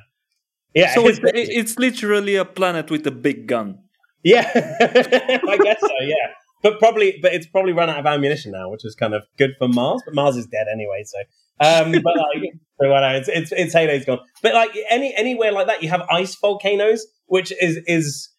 Yeah. 0.74 0.94
So 0.96 1.08
it's, 1.08 1.20
it's 1.24 1.78
literally 1.78 2.36
a 2.36 2.46
planet 2.46 2.90
with 2.90 3.06
a 3.06 3.12
big 3.12 3.48
gun. 3.48 3.80
Yeah, 4.24 4.50
I 4.56 5.58
guess 5.62 5.82
so. 5.82 5.90
Yeah, 6.02 6.16
but 6.62 6.80
probably, 6.80 7.20
but 7.22 7.34
it's 7.34 7.46
probably 7.46 7.74
run 7.74 7.90
out 7.90 8.00
of 8.00 8.06
ammunition 8.06 8.54
now, 8.54 8.70
which 8.70 8.86
is 8.86 8.96
kind 8.96 9.14
of 9.14 9.24
good 9.38 9.52
for 9.60 9.68
Mars. 9.68 10.02
But 10.06 10.16
Mars 10.16 10.38
is 10.38 10.48
dead 10.48 10.68
anyway, 10.72 11.04
so. 11.06 11.18
Um, 11.60 11.92
but 12.04 12.16
like, 12.16 12.54
so 12.80 12.90
well, 12.90 13.16
it's 13.16 13.28
it's 13.28 13.52
it's 13.52 13.76
heydays 13.76 14.06
gone. 14.06 14.20
But 14.42 14.54
like 14.54 14.72
any 14.90 15.14
anywhere 15.16 15.52
like 15.52 15.68
that, 15.68 15.84
you 15.84 15.90
have 15.90 16.02
ice 16.10 16.36
volcanoes, 16.36 17.06
which 17.26 17.52
is 17.62 17.80
is 17.86 18.30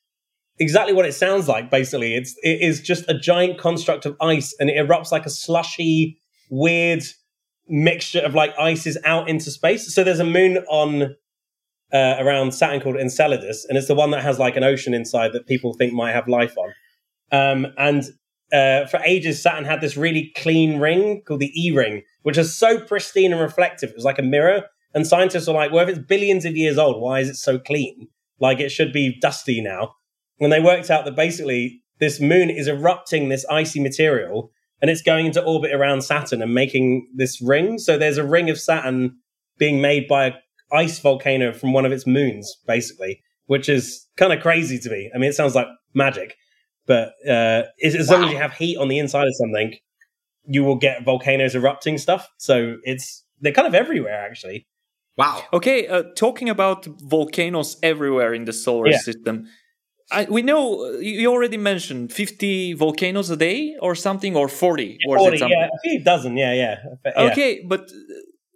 exactly 0.59 0.95
what 0.95 1.05
it 1.05 1.13
sounds 1.13 1.49
like. 1.49 1.71
Basically, 1.71 2.15
it's 2.15 2.35
it 2.43 2.63
is 2.63 2.81
just 2.81 3.09
a 3.09 3.19
giant 3.19 3.59
construct 3.59 4.07
of 4.07 4.17
ice, 4.23 4.55
and 4.59 4.71
it 4.71 4.77
erupts 4.77 5.13
like 5.13 5.27
a 5.27 5.31
slushy, 5.31 6.19
weird 6.51 7.03
mixture 7.69 8.21
of 8.21 8.35
like 8.35 8.59
ices 8.59 8.97
out 9.05 9.29
into 9.29 9.51
space. 9.51 9.95
So 9.95 10.03
there's 10.03 10.21
a 10.21 10.25
moon 10.25 10.59
on 10.69 11.15
uh, 11.95 12.17
around 12.19 12.53
Saturn 12.53 12.81
called 12.81 12.97
Enceladus, 12.97 13.65
and 13.69 13.79
it's 13.79 13.89
the 13.89 13.95
one 13.95 14.11
that 14.11 14.23
has 14.23 14.39
like 14.39 14.57
an 14.57 14.65
ocean 14.65 14.93
inside 14.93 15.33
that 15.33 15.47
people 15.47 15.73
think 15.75 15.93
might 15.93 16.13
have 16.13 16.29
life 16.29 16.55
on. 16.59 16.73
Um, 17.33 17.67
and 17.79 18.05
uh, 18.53 18.87
for 18.87 19.01
ages, 19.05 19.43
Saturn 19.43 19.65
had 19.65 19.81
this 19.81 19.97
really 19.97 20.33
clean 20.37 20.79
ring 20.79 21.23
called 21.27 21.41
the 21.41 21.53
E 21.55 21.71
ring, 21.71 22.03
which 22.23 22.37
is 22.37 22.57
so 22.57 22.79
pristine 22.81 23.33
and 23.33 23.41
reflective. 23.41 23.91
It 23.91 23.97
was 23.97 24.05
like 24.05 24.19
a 24.19 24.23
mirror. 24.23 24.65
And 24.93 25.07
scientists 25.07 25.49
were 25.49 25.55
like, 25.55 25.73
well, 25.73 25.89
if 25.89 25.97
it's 25.97 26.07
billions 26.07 26.45
of 26.45 26.57
years 26.57 26.79
old, 26.79 27.03
why 27.03 27.19
is 27.19 27.29
it 27.29 27.35
so 27.35 27.59
clean? 27.59 28.07
Like 28.39 28.61
it 28.61 28.71
should 28.71 28.93
be 28.93 29.19
dusty 29.21 29.61
now 29.61 29.95
and 30.41 30.53
they 30.53 30.61
worked 30.61 30.91
out 30.91 31.05
that 31.05 31.17
basically 31.17 31.83
this 32.01 32.21
moon 32.21 32.51
is 32.51 32.69
erupting 32.69 33.29
this 33.29 33.47
icy 33.51 33.81
material 33.81 34.51
and 34.81 34.91
it's 34.91 35.03
going 35.03 35.27
into 35.27 35.43
orbit 35.43 35.73
around 35.73 36.03
Saturn 36.03 36.43
and 36.43 36.53
making 36.53 37.09
this 37.15 37.41
ring. 37.41 37.79
So 37.79 37.97
there's 37.97 38.19
a 38.19 38.27
ring 38.27 38.51
of 38.51 38.61
Saturn 38.61 39.17
being 39.59 39.81
made 39.81 40.09
by 40.09 40.27
an 40.27 40.35
ice 40.75 40.99
volcano 40.99 41.53
from 41.53 41.73
one 41.73 41.85
of 41.85 41.93
its 41.93 42.07
moons, 42.07 42.57
basically, 42.67 43.23
which 43.47 43.69
is 43.69 44.07
kind 44.17 44.33
of 44.33 44.41
crazy 44.41 44.79
to 44.79 44.91
me. 44.91 45.11
I 45.15 45.19
mean, 45.19 45.31
it 45.31 45.35
sounds 45.35 45.55
like 45.55 45.67
magic, 45.95 46.37
but 46.87 47.13
uh, 47.27 47.63
as 47.83 48.09
wow. 48.09 48.17
long 48.17 48.25
as 48.25 48.31
you 48.33 48.39
have 48.39 48.53
heat 48.55 48.77
on 48.77 48.89
the 48.89 48.99
inside 48.99 49.27
of 49.27 49.35
something, 49.37 49.77
you 50.47 50.65
will 50.65 50.77
get 50.77 51.05
volcanoes 51.05 51.55
erupting 51.55 51.99
stuff. 51.99 52.29
So 52.39 52.77
it's 52.83 53.25
they're 53.41 53.53
kind 53.53 53.69
of 53.69 53.75
everywhere, 53.75 54.27
actually. 54.27 54.67
Wow. 55.17 55.43
Okay, 55.53 55.87
uh, 55.87 56.03
talking 56.17 56.49
about 56.49 56.87
volcanoes 56.87 57.77
everywhere 57.83 58.35
in 58.35 58.45
the 58.45 58.53
solar 58.53 58.89
yeah. 58.89 58.99
system. 58.99 59.47
I, 60.11 60.27
we 60.29 60.43
know 60.43 60.91
you 60.99 61.31
already 61.31 61.57
mentioned 61.57 62.13
50 62.13 62.75
volcanoes 62.75 63.31
a 63.31 63.37
day 63.37 63.75
or 63.81 63.95
something 63.95 64.37
or 64.37 64.49
40 64.49 64.99
or 65.09 65.19
40 65.19 65.39
yeah 65.39 65.69
a 65.75 65.79
few 65.83 66.05
dozen 66.05 66.37
yeah, 66.37 66.53
yeah 66.53 66.77
yeah 67.07 67.31
okay 67.31 67.65
but 67.67 67.91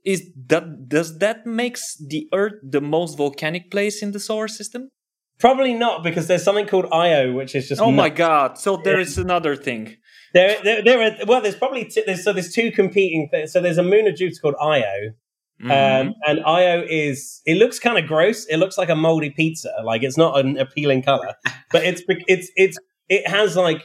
is 0.08 0.20
that 0.52 0.88
does 0.88 1.18
that 1.18 1.46
makes 1.46 1.82
the 2.12 2.22
earth 2.32 2.54
the 2.62 2.80
most 2.80 3.16
volcanic 3.16 3.70
place 3.70 4.02
in 4.02 4.12
the 4.12 4.20
solar 4.28 4.48
system 4.48 4.90
probably 5.38 5.74
not 5.74 6.02
because 6.02 6.26
there's 6.28 6.42
something 6.42 6.66
called 6.66 6.86
io 6.92 7.32
which 7.32 7.54
is 7.54 7.68
just 7.68 7.80
oh 7.80 7.92
my 7.92 8.08
god 8.08 8.58
so 8.58 8.76
there 8.76 8.98
is 8.98 9.18
another 9.18 9.54
thing 9.54 9.96
there, 10.34 10.56
there, 10.62 10.82
there 10.82 11.00
are 11.02 11.12
well 11.26 11.40
there's 11.40 11.56
probably 11.56 11.84
t- 11.84 12.02
there's, 12.06 12.24
so 12.24 12.32
there's 12.32 12.52
two 12.52 12.70
competing 12.72 13.28
things 13.30 13.52
so 13.52 13.60
there's 13.60 13.78
a 13.78 13.88
moon 13.94 14.06
of 14.06 14.14
jupiter 14.16 14.40
called 14.42 14.56
io 14.60 15.12
Mm-hmm. 15.60 16.08
Um, 16.08 16.14
and 16.24 16.44
Io 16.44 16.84
is 16.88 17.42
it 17.44 17.56
looks 17.56 17.80
kind 17.80 17.98
of 17.98 18.06
gross. 18.06 18.46
It 18.46 18.58
looks 18.58 18.78
like 18.78 18.88
a 18.88 18.94
moldy 18.94 19.30
pizza. 19.30 19.72
Like 19.82 20.04
it's 20.04 20.16
not 20.16 20.38
an 20.38 20.56
appealing 20.56 21.02
color, 21.02 21.34
but 21.72 21.82
it's 21.84 22.00
it's 22.06 22.48
it's 22.54 22.78
it 23.08 23.26
has 23.26 23.56
like 23.56 23.82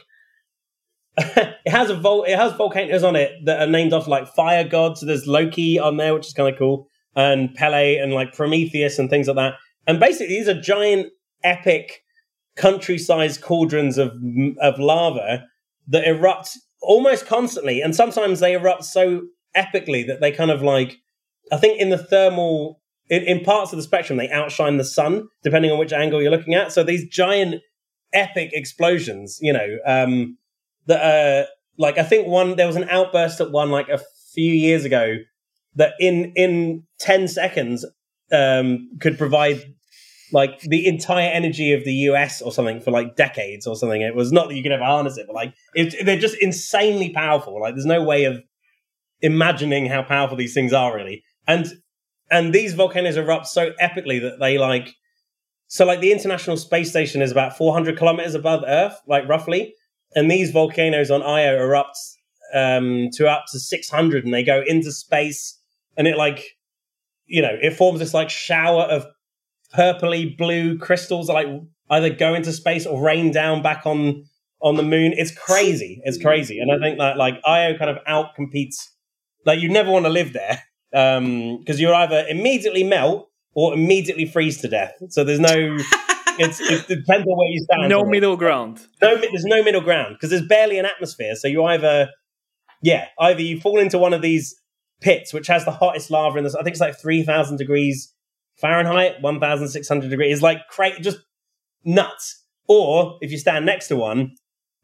it 1.16 1.70
has 1.70 1.90
a 1.90 1.94
vol 1.94 2.24
it 2.24 2.36
has 2.36 2.52
volcanoes 2.52 3.04
on 3.04 3.16
it 3.16 3.32
that 3.44 3.60
are 3.60 3.70
named 3.70 3.92
off 3.92 4.08
like 4.08 4.26
fire 4.28 4.66
gods. 4.66 5.00
So 5.00 5.06
there's 5.06 5.26
Loki 5.26 5.78
on 5.78 5.96
there, 5.96 6.14
which 6.14 6.26
is 6.26 6.32
kind 6.32 6.52
of 6.52 6.58
cool, 6.58 6.88
and 7.14 7.54
Pele 7.54 7.96
and 7.96 8.12
like 8.12 8.32
Prometheus 8.32 8.98
and 8.98 9.08
things 9.08 9.28
like 9.28 9.36
that. 9.36 9.54
And 9.86 10.00
basically, 10.00 10.28
these 10.38 10.48
are 10.48 10.60
giant, 10.60 11.08
epic, 11.42 12.00
country-sized 12.56 13.40
cauldrons 13.40 13.98
of 13.98 14.12
of 14.60 14.78
lava 14.78 15.44
that 15.88 16.06
erupt 16.06 16.58
almost 16.82 17.26
constantly, 17.26 17.80
and 17.80 17.94
sometimes 17.94 18.40
they 18.40 18.54
erupt 18.54 18.84
so 18.84 19.22
epically 19.56 20.06
that 20.06 20.20
they 20.20 20.32
kind 20.32 20.50
of 20.50 20.62
like 20.62 20.98
I 21.52 21.56
think 21.56 21.80
in 21.80 21.90
the 21.90 21.98
thermal, 21.98 22.80
in, 23.08 23.22
in 23.22 23.44
parts 23.44 23.72
of 23.72 23.76
the 23.76 23.82
spectrum, 23.82 24.18
they 24.18 24.30
outshine 24.30 24.76
the 24.76 24.84
sun, 24.84 25.28
depending 25.42 25.70
on 25.70 25.78
which 25.78 25.92
angle 25.92 26.22
you're 26.22 26.30
looking 26.30 26.54
at. 26.54 26.72
So 26.72 26.82
these 26.82 27.06
giant, 27.08 27.62
epic 28.12 28.50
explosions, 28.52 29.38
you 29.40 29.52
know, 29.52 29.78
um, 29.86 30.38
that 30.86 31.02
are 31.02 31.46
like, 31.78 31.98
I 31.98 32.02
think 32.02 32.26
one, 32.26 32.56
there 32.56 32.66
was 32.66 32.76
an 32.76 32.88
outburst 32.88 33.40
at 33.40 33.50
one 33.50 33.70
like 33.70 33.88
a 33.88 34.00
few 34.32 34.52
years 34.52 34.84
ago 34.84 35.16
that 35.76 35.94
in, 35.98 36.32
in 36.36 36.84
10 37.00 37.28
seconds, 37.28 37.84
um, 38.32 38.90
could 39.00 39.18
provide 39.18 39.62
like 40.32 40.60
the 40.60 40.86
entire 40.86 41.28
energy 41.28 41.72
of 41.72 41.84
the 41.84 41.92
US 41.92 42.42
or 42.42 42.50
something 42.50 42.80
for 42.80 42.90
like 42.90 43.16
decades 43.16 43.66
or 43.66 43.76
something. 43.76 44.00
It 44.00 44.14
was 44.14 44.32
not 44.32 44.48
that 44.48 44.56
you 44.56 44.62
could 44.62 44.72
ever 44.72 44.84
harness 44.84 45.18
it, 45.18 45.26
but 45.26 45.34
like 45.34 45.54
it, 45.74 46.04
they're 46.04 46.18
just 46.18 46.36
insanely 46.40 47.10
powerful. 47.10 47.60
Like 47.60 47.74
there's 47.74 47.86
no 47.86 48.02
way 48.02 48.24
of 48.24 48.42
imagining 49.20 49.86
how 49.86 50.02
powerful 50.02 50.36
these 50.36 50.54
things 50.54 50.72
are 50.72 50.94
really 50.94 51.22
and 51.46 51.66
and 52.30 52.52
these 52.52 52.74
volcanoes 52.74 53.16
erupt 53.16 53.46
so 53.46 53.72
epically 53.80 54.20
that 54.20 54.38
they 54.40 54.58
like 54.58 54.94
so 55.66 55.84
like 55.84 56.00
the 56.00 56.12
International 56.12 56.56
Space 56.56 56.90
Station 56.90 57.22
is 57.22 57.32
about 57.32 57.56
400 57.56 57.96
kilometers 57.96 58.34
above 58.34 58.62
Earth, 58.66 59.00
like 59.08 59.26
roughly, 59.26 59.74
and 60.14 60.30
these 60.30 60.50
volcanoes 60.50 61.10
on 61.10 61.22
Io 61.22 61.56
erupt 61.56 61.98
um, 62.54 63.08
to 63.14 63.28
up 63.28 63.44
to 63.52 63.58
600, 63.58 64.24
and 64.24 64.32
they 64.32 64.42
go 64.42 64.62
into 64.66 64.92
space, 64.92 65.58
and 65.96 66.06
it 66.06 66.16
like, 66.16 66.56
you 67.26 67.42
know, 67.42 67.56
it 67.60 67.74
forms 67.74 67.98
this 67.98 68.14
like 68.14 68.30
shower 68.30 68.82
of 68.82 69.06
purpley 69.74 70.36
blue 70.36 70.78
crystals 70.78 71.26
that 71.26 71.32
like 71.32 71.48
either 71.90 72.10
go 72.10 72.34
into 72.34 72.52
space 72.52 72.86
or 72.86 73.02
rain 73.02 73.32
down 73.32 73.62
back 73.62 73.86
on 73.86 74.24
on 74.60 74.76
the 74.76 74.82
moon. 74.82 75.12
It's 75.16 75.32
crazy. 75.36 76.00
It's 76.04 76.20
crazy, 76.20 76.58
and 76.58 76.70
I 76.70 76.78
think 76.78 76.98
that 76.98 77.16
like 77.16 77.40
Io 77.44 77.76
kind 77.76 77.90
of 77.90 77.98
out 78.06 78.34
competes. 78.34 78.90
Like 79.44 79.60
you 79.60 79.68
never 79.68 79.90
want 79.90 80.06
to 80.06 80.10
live 80.10 80.32
there 80.32 80.62
because 80.90 81.18
um, 81.18 81.78
you 81.78 81.92
either 81.92 82.24
immediately 82.28 82.84
melt 82.84 83.28
or 83.52 83.74
immediately 83.74 84.26
freeze 84.26 84.60
to 84.62 84.68
death. 84.68 84.94
So 85.10 85.24
there's 85.24 85.40
no. 85.40 85.78
It's, 86.38 86.60
it 86.60 86.88
depends 86.88 87.26
on 87.26 87.38
where 87.38 87.48
you 87.48 87.60
stand. 87.60 87.88
No 87.88 88.04
middle 88.04 88.36
ground. 88.36 88.86
No, 89.00 89.16
there's 89.16 89.44
no 89.44 89.62
middle 89.62 89.80
ground 89.80 90.16
because 90.16 90.30
there's 90.30 90.46
barely 90.46 90.78
an 90.78 90.86
atmosphere. 90.86 91.34
So 91.34 91.48
you 91.48 91.64
either, 91.64 92.10
yeah, 92.82 93.06
either 93.18 93.42
you 93.42 93.60
fall 93.60 93.78
into 93.78 93.98
one 93.98 94.12
of 94.12 94.22
these 94.22 94.54
pits, 95.00 95.32
which 95.32 95.46
has 95.46 95.64
the 95.64 95.70
hottest 95.70 96.10
lava 96.10 96.38
in 96.38 96.44
this. 96.44 96.54
I 96.54 96.62
think 96.62 96.72
it's 96.72 96.80
like 96.80 96.98
three 96.98 97.22
thousand 97.22 97.58
degrees 97.58 98.12
Fahrenheit, 98.56 99.20
one 99.20 99.40
thousand 99.40 99.68
six 99.68 99.88
hundred 99.88 100.10
degrees. 100.10 100.34
It's 100.34 100.42
like 100.42 100.66
cra- 100.68 101.00
just 101.00 101.18
nuts. 101.84 102.42
Or 102.66 103.18
if 103.20 103.30
you 103.30 103.38
stand 103.38 103.66
next 103.66 103.88
to 103.88 103.96
one, 103.96 104.36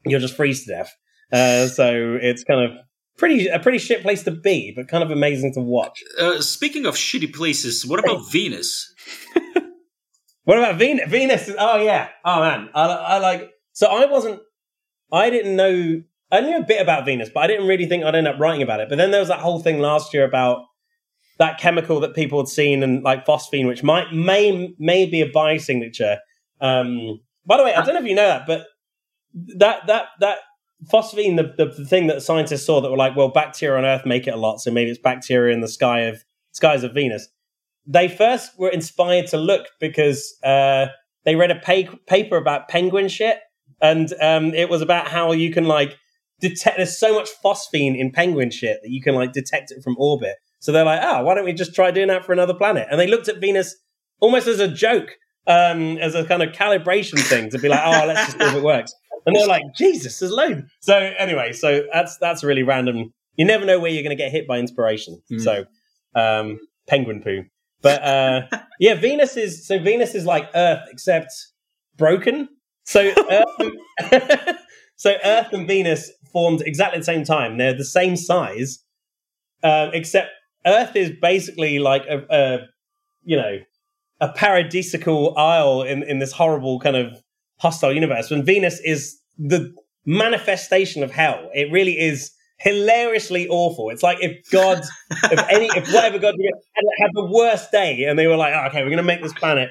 you'll 0.04 0.20
just 0.20 0.36
freeze 0.36 0.64
to 0.64 0.70
death. 0.70 0.94
Uh, 1.32 1.66
so 1.66 2.18
it's 2.20 2.44
kind 2.44 2.60
of 2.60 2.76
pretty 3.16 3.46
a 3.46 3.58
pretty 3.58 3.78
shit 3.78 4.02
place 4.02 4.22
to 4.24 4.30
be, 4.30 4.72
but 4.74 4.88
kind 4.88 5.02
of 5.02 5.10
amazing 5.10 5.54
to 5.54 5.60
watch. 5.60 6.02
Uh, 6.18 6.40
speaking 6.40 6.86
of 6.86 6.94
shitty 6.94 7.32
places, 7.32 7.86
what 7.86 8.00
about 8.00 8.30
Venus? 8.30 8.92
what 10.50 10.58
about 10.58 10.78
Venus? 10.80 11.08
Venus? 11.08 11.48
oh 11.56 11.76
yeah. 11.76 12.08
Oh 12.24 12.40
man, 12.40 12.70
I, 12.74 12.86
I 12.86 13.18
like. 13.18 13.52
So 13.72 13.86
I 13.86 14.06
wasn't. 14.06 14.40
I 15.12 15.30
didn't 15.30 15.54
know. 15.54 16.02
I 16.32 16.40
knew 16.40 16.58
a 16.58 16.64
bit 16.64 16.82
about 16.82 17.04
Venus, 17.04 17.28
but 17.32 17.44
I 17.44 17.46
didn't 17.46 17.68
really 17.68 17.86
think 17.86 18.02
I'd 18.02 18.16
end 18.16 18.26
up 18.26 18.40
writing 18.40 18.60
about 18.60 18.80
it. 18.80 18.88
But 18.88 18.98
then 18.98 19.12
there 19.12 19.20
was 19.20 19.28
that 19.28 19.38
whole 19.38 19.60
thing 19.60 19.78
last 19.78 20.12
year 20.12 20.24
about 20.24 20.64
that 21.38 21.60
chemical 21.60 22.00
that 22.00 22.16
people 22.16 22.40
had 22.40 22.48
seen 22.48 22.82
and 22.82 23.04
like 23.04 23.24
phosphine, 23.24 23.68
which 23.68 23.84
might 23.84 24.12
may 24.12 24.74
may 24.76 25.06
be 25.06 25.20
a 25.20 25.30
biosignature. 25.30 26.18
Um, 26.60 27.20
by 27.46 27.56
the 27.56 27.62
way, 27.62 27.72
I 27.72 27.84
don't 27.84 27.94
know 27.94 28.00
if 28.00 28.06
you 28.08 28.16
know 28.16 28.26
that, 28.26 28.48
but 28.48 28.66
that 29.56 29.86
that 29.86 30.06
that 30.18 30.38
phosphine, 30.92 31.36
the, 31.36 31.64
the, 31.64 31.72
the 31.72 31.84
thing 31.84 32.08
that 32.08 32.22
scientists 32.22 32.66
saw 32.66 32.80
that 32.80 32.90
were 32.90 32.96
like, 32.96 33.14
well, 33.14 33.28
bacteria 33.28 33.78
on 33.78 33.84
Earth 33.84 34.04
make 34.04 34.26
it 34.26 34.34
a 34.34 34.36
lot, 34.36 34.60
so 34.60 34.72
maybe 34.72 34.90
it's 34.90 34.98
bacteria 34.98 35.54
in 35.54 35.60
the 35.60 35.68
sky 35.68 36.00
of 36.00 36.24
skies 36.50 36.82
of 36.82 36.92
Venus. 36.92 37.28
They 37.92 38.08
first 38.08 38.58
were 38.58 38.68
inspired 38.68 39.26
to 39.28 39.36
look 39.36 39.66
because 39.80 40.34
uh, 40.44 40.86
they 41.24 41.36
read 41.36 41.50
a 41.50 41.56
pa- 41.56 41.96
paper 42.06 42.36
about 42.36 42.68
penguin 42.68 43.08
shit, 43.08 43.38
and 43.80 44.12
um, 44.20 44.54
it 44.54 44.68
was 44.68 44.80
about 44.80 45.08
how 45.08 45.32
you 45.32 45.52
can 45.52 45.64
like 45.64 45.96
detect. 46.40 46.76
There's 46.76 46.98
so 46.98 47.14
much 47.14 47.28
phosphine 47.44 47.98
in 47.98 48.12
penguin 48.12 48.50
shit 48.50 48.78
that 48.82 48.90
you 48.90 49.02
can 49.02 49.14
like 49.14 49.32
detect 49.32 49.70
it 49.70 49.82
from 49.82 49.96
orbit. 49.98 50.36
So 50.60 50.72
they're 50.72 50.84
like, 50.84 51.00
oh, 51.02 51.24
why 51.24 51.34
don't 51.34 51.44
we 51.44 51.52
just 51.52 51.74
try 51.74 51.90
doing 51.90 52.08
that 52.08 52.24
for 52.24 52.32
another 52.32 52.54
planet? 52.54 52.86
And 52.90 53.00
they 53.00 53.06
looked 53.06 53.28
at 53.28 53.40
Venus 53.40 53.74
almost 54.20 54.46
as 54.46 54.60
a 54.60 54.68
joke, 54.68 55.10
um, 55.46 55.96
as 55.98 56.14
a 56.14 56.24
kind 56.24 56.42
of 56.42 56.50
calibration 56.52 57.18
thing 57.18 57.50
to 57.50 57.58
be 57.58 57.68
like, 57.68 57.80
oh, 57.82 58.06
let's 58.06 58.26
just 58.26 58.38
see 58.38 58.44
if 58.44 58.54
it 58.54 58.62
works 58.62 58.92
and 59.26 59.36
they're 59.36 59.46
like, 59.46 59.62
Jesus, 59.76 60.18
there's 60.18 60.32
loads. 60.32 60.62
So 60.80 60.96
anyway, 60.96 61.52
so 61.52 61.84
that's 61.92 62.16
that's 62.18 62.44
really 62.44 62.62
random. 62.62 63.12
You 63.36 63.44
never 63.44 63.64
know 63.64 63.78
where 63.78 63.90
you're 63.90 64.02
going 64.02 64.16
to 64.16 64.22
get 64.22 64.32
hit 64.32 64.46
by 64.46 64.58
inspiration. 64.58 65.20
Mm. 65.30 65.40
So 65.40 65.64
um, 66.14 66.58
penguin 66.88 67.22
poo. 67.22 67.44
But 67.82 68.02
uh, 68.02 68.42
yeah, 68.78 68.94
Venus 68.94 69.36
is 69.36 69.66
so 69.66 69.78
Venus 69.78 70.14
is 70.14 70.26
like 70.26 70.50
Earth 70.54 70.82
except 70.90 71.32
broken. 71.96 72.48
So 72.84 73.12
Earth, 73.30 74.56
so 74.96 75.16
Earth 75.24 75.52
and 75.52 75.66
Venus 75.66 76.10
formed 76.32 76.62
exactly 76.62 76.98
the 76.98 77.04
same 77.04 77.24
time. 77.24 77.58
They're 77.58 77.76
the 77.76 77.84
same 77.84 78.16
size, 78.16 78.84
uh, 79.62 79.90
except 79.92 80.30
Earth 80.66 80.96
is 80.96 81.10
basically 81.20 81.78
like 81.78 82.04
a, 82.08 82.24
a 82.30 82.58
you 83.24 83.36
know 83.36 83.58
a 84.20 84.28
paradisical 84.28 85.36
isle 85.36 85.82
in 85.82 86.02
in 86.02 86.18
this 86.18 86.32
horrible 86.32 86.78
kind 86.80 86.96
of 86.96 87.22
hostile 87.58 87.92
universe 87.92 88.30
when 88.30 88.44
Venus 88.44 88.80
is 88.80 89.18
the 89.38 89.74
manifestation 90.04 91.02
of 91.02 91.10
hell. 91.10 91.50
It 91.54 91.70
really 91.70 91.98
is 91.98 92.32
hilariously 92.60 93.48
awful. 93.48 93.90
It's 93.90 94.02
like 94.02 94.18
if 94.20 94.48
God, 94.50 94.82
if 95.10 95.48
any, 95.48 95.66
if 95.76 95.92
whatever 95.92 96.18
God 96.18 96.34
had, 96.34 96.84
had 97.00 97.10
the 97.14 97.24
worst 97.24 97.72
day, 97.72 98.04
and 98.04 98.18
they 98.18 98.26
were 98.26 98.36
like, 98.36 98.54
oh, 98.54 98.68
"Okay, 98.68 98.82
we're 98.82 98.90
going 98.90 98.98
to 98.98 99.02
make 99.02 99.22
this 99.22 99.32
planet," 99.32 99.70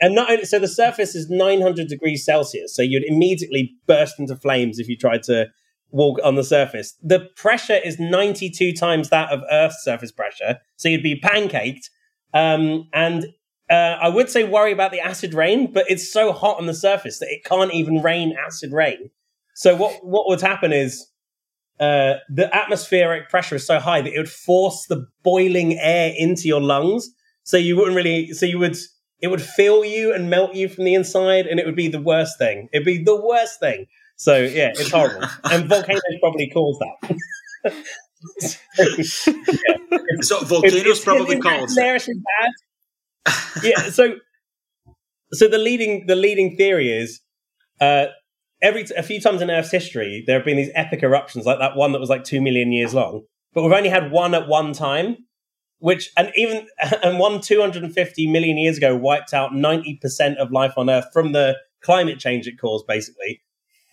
and 0.00 0.14
not 0.14 0.30
only 0.30 0.44
so, 0.44 0.58
the 0.58 0.68
surface 0.68 1.14
is 1.14 1.30
900 1.30 1.88
degrees 1.88 2.24
Celsius, 2.24 2.74
so 2.74 2.82
you'd 2.82 3.04
immediately 3.04 3.74
burst 3.86 4.18
into 4.18 4.36
flames 4.36 4.78
if 4.78 4.88
you 4.88 4.96
tried 4.96 5.22
to 5.24 5.46
walk 5.90 6.18
on 6.22 6.34
the 6.34 6.44
surface. 6.44 6.94
The 7.02 7.20
pressure 7.36 7.78
is 7.82 7.98
92 7.98 8.72
times 8.74 9.08
that 9.08 9.30
of 9.30 9.40
Earth's 9.50 9.82
surface 9.82 10.12
pressure, 10.12 10.58
so 10.76 10.88
you'd 10.88 11.02
be 11.02 11.20
pancaked. 11.20 11.88
Um, 12.34 12.88
and 12.92 13.26
uh, 13.70 13.96
I 14.00 14.08
would 14.08 14.28
say 14.28 14.44
worry 14.44 14.72
about 14.72 14.92
the 14.92 15.00
acid 15.00 15.34
rain, 15.34 15.72
but 15.72 15.86
it's 15.88 16.12
so 16.12 16.32
hot 16.32 16.58
on 16.58 16.66
the 16.66 16.74
surface 16.74 17.18
that 17.20 17.28
it 17.30 17.44
can't 17.44 17.72
even 17.72 18.02
rain 18.02 18.34
acid 18.36 18.72
rain. 18.72 19.10
So 19.54 19.74
what 19.74 20.04
what 20.04 20.28
would 20.28 20.40
happen 20.40 20.72
is 20.72 21.08
uh, 21.80 22.14
the 22.28 22.54
atmospheric 22.54 23.28
pressure 23.28 23.56
is 23.56 23.66
so 23.66 23.78
high 23.78 24.00
that 24.00 24.12
it 24.12 24.18
would 24.18 24.30
force 24.30 24.86
the 24.88 25.06
boiling 25.22 25.78
air 25.78 26.12
into 26.16 26.48
your 26.48 26.60
lungs. 26.60 27.08
So 27.44 27.56
you 27.56 27.76
wouldn't 27.76 27.96
really. 27.96 28.32
So 28.32 28.46
you 28.46 28.58
would. 28.58 28.76
It 29.20 29.28
would 29.28 29.42
fill 29.42 29.84
you 29.84 30.14
and 30.14 30.30
melt 30.30 30.54
you 30.54 30.68
from 30.68 30.84
the 30.84 30.94
inside, 30.94 31.46
and 31.46 31.58
it 31.58 31.66
would 31.66 31.74
be 31.74 31.88
the 31.88 32.00
worst 32.00 32.38
thing. 32.38 32.68
It'd 32.72 32.86
be 32.86 33.02
the 33.02 33.20
worst 33.20 33.58
thing. 33.58 33.86
So 34.16 34.36
yeah, 34.36 34.70
it's 34.70 34.92
horrible. 34.92 35.26
and 35.44 35.68
volcanoes 35.68 36.02
probably 36.20 36.48
cause 36.50 36.78
that. 36.78 37.84
so, 38.38 39.32
yeah. 39.32 40.20
so 40.20 40.40
volcanoes 40.44 40.74
it's, 40.74 40.88
it's 40.88 41.04
probably 41.04 41.40
cause 41.40 41.74
hilariously 41.74 42.14
bad 42.14 42.50
yeah. 43.62 43.90
So, 43.90 44.16
so 45.32 45.48
the 45.48 45.58
leading 45.58 46.06
the 46.06 46.16
leading 46.16 46.56
theory 46.56 46.90
is 46.90 47.20
uh, 47.80 48.06
every 48.60 48.86
a 48.96 49.02
few 49.02 49.20
times 49.20 49.40
in 49.40 49.50
Earth's 49.50 49.70
history 49.70 50.24
there 50.26 50.38
have 50.38 50.44
been 50.44 50.56
these 50.56 50.70
epic 50.74 51.02
eruptions, 51.02 51.46
like 51.46 51.58
that 51.58 51.76
one 51.76 51.92
that 51.92 52.00
was 52.00 52.10
like 52.10 52.24
two 52.24 52.40
million 52.40 52.72
years 52.72 52.94
long, 52.94 53.24
but 53.52 53.62
we've 53.62 53.72
only 53.72 53.88
had 53.88 54.10
one 54.10 54.34
at 54.34 54.48
one 54.48 54.72
time. 54.72 55.18
Which 55.80 56.10
and 56.16 56.32
even 56.34 56.66
and 57.02 57.18
one 57.18 57.40
250 57.40 58.26
million 58.30 58.58
years 58.58 58.78
ago 58.78 58.96
wiped 58.96 59.32
out 59.32 59.52
90% 59.52 60.36
of 60.36 60.50
life 60.50 60.74
on 60.76 60.90
Earth 60.90 61.06
from 61.12 61.32
the 61.32 61.56
climate 61.82 62.18
change 62.18 62.46
it 62.46 62.60
caused, 62.60 62.86
basically. 62.86 63.42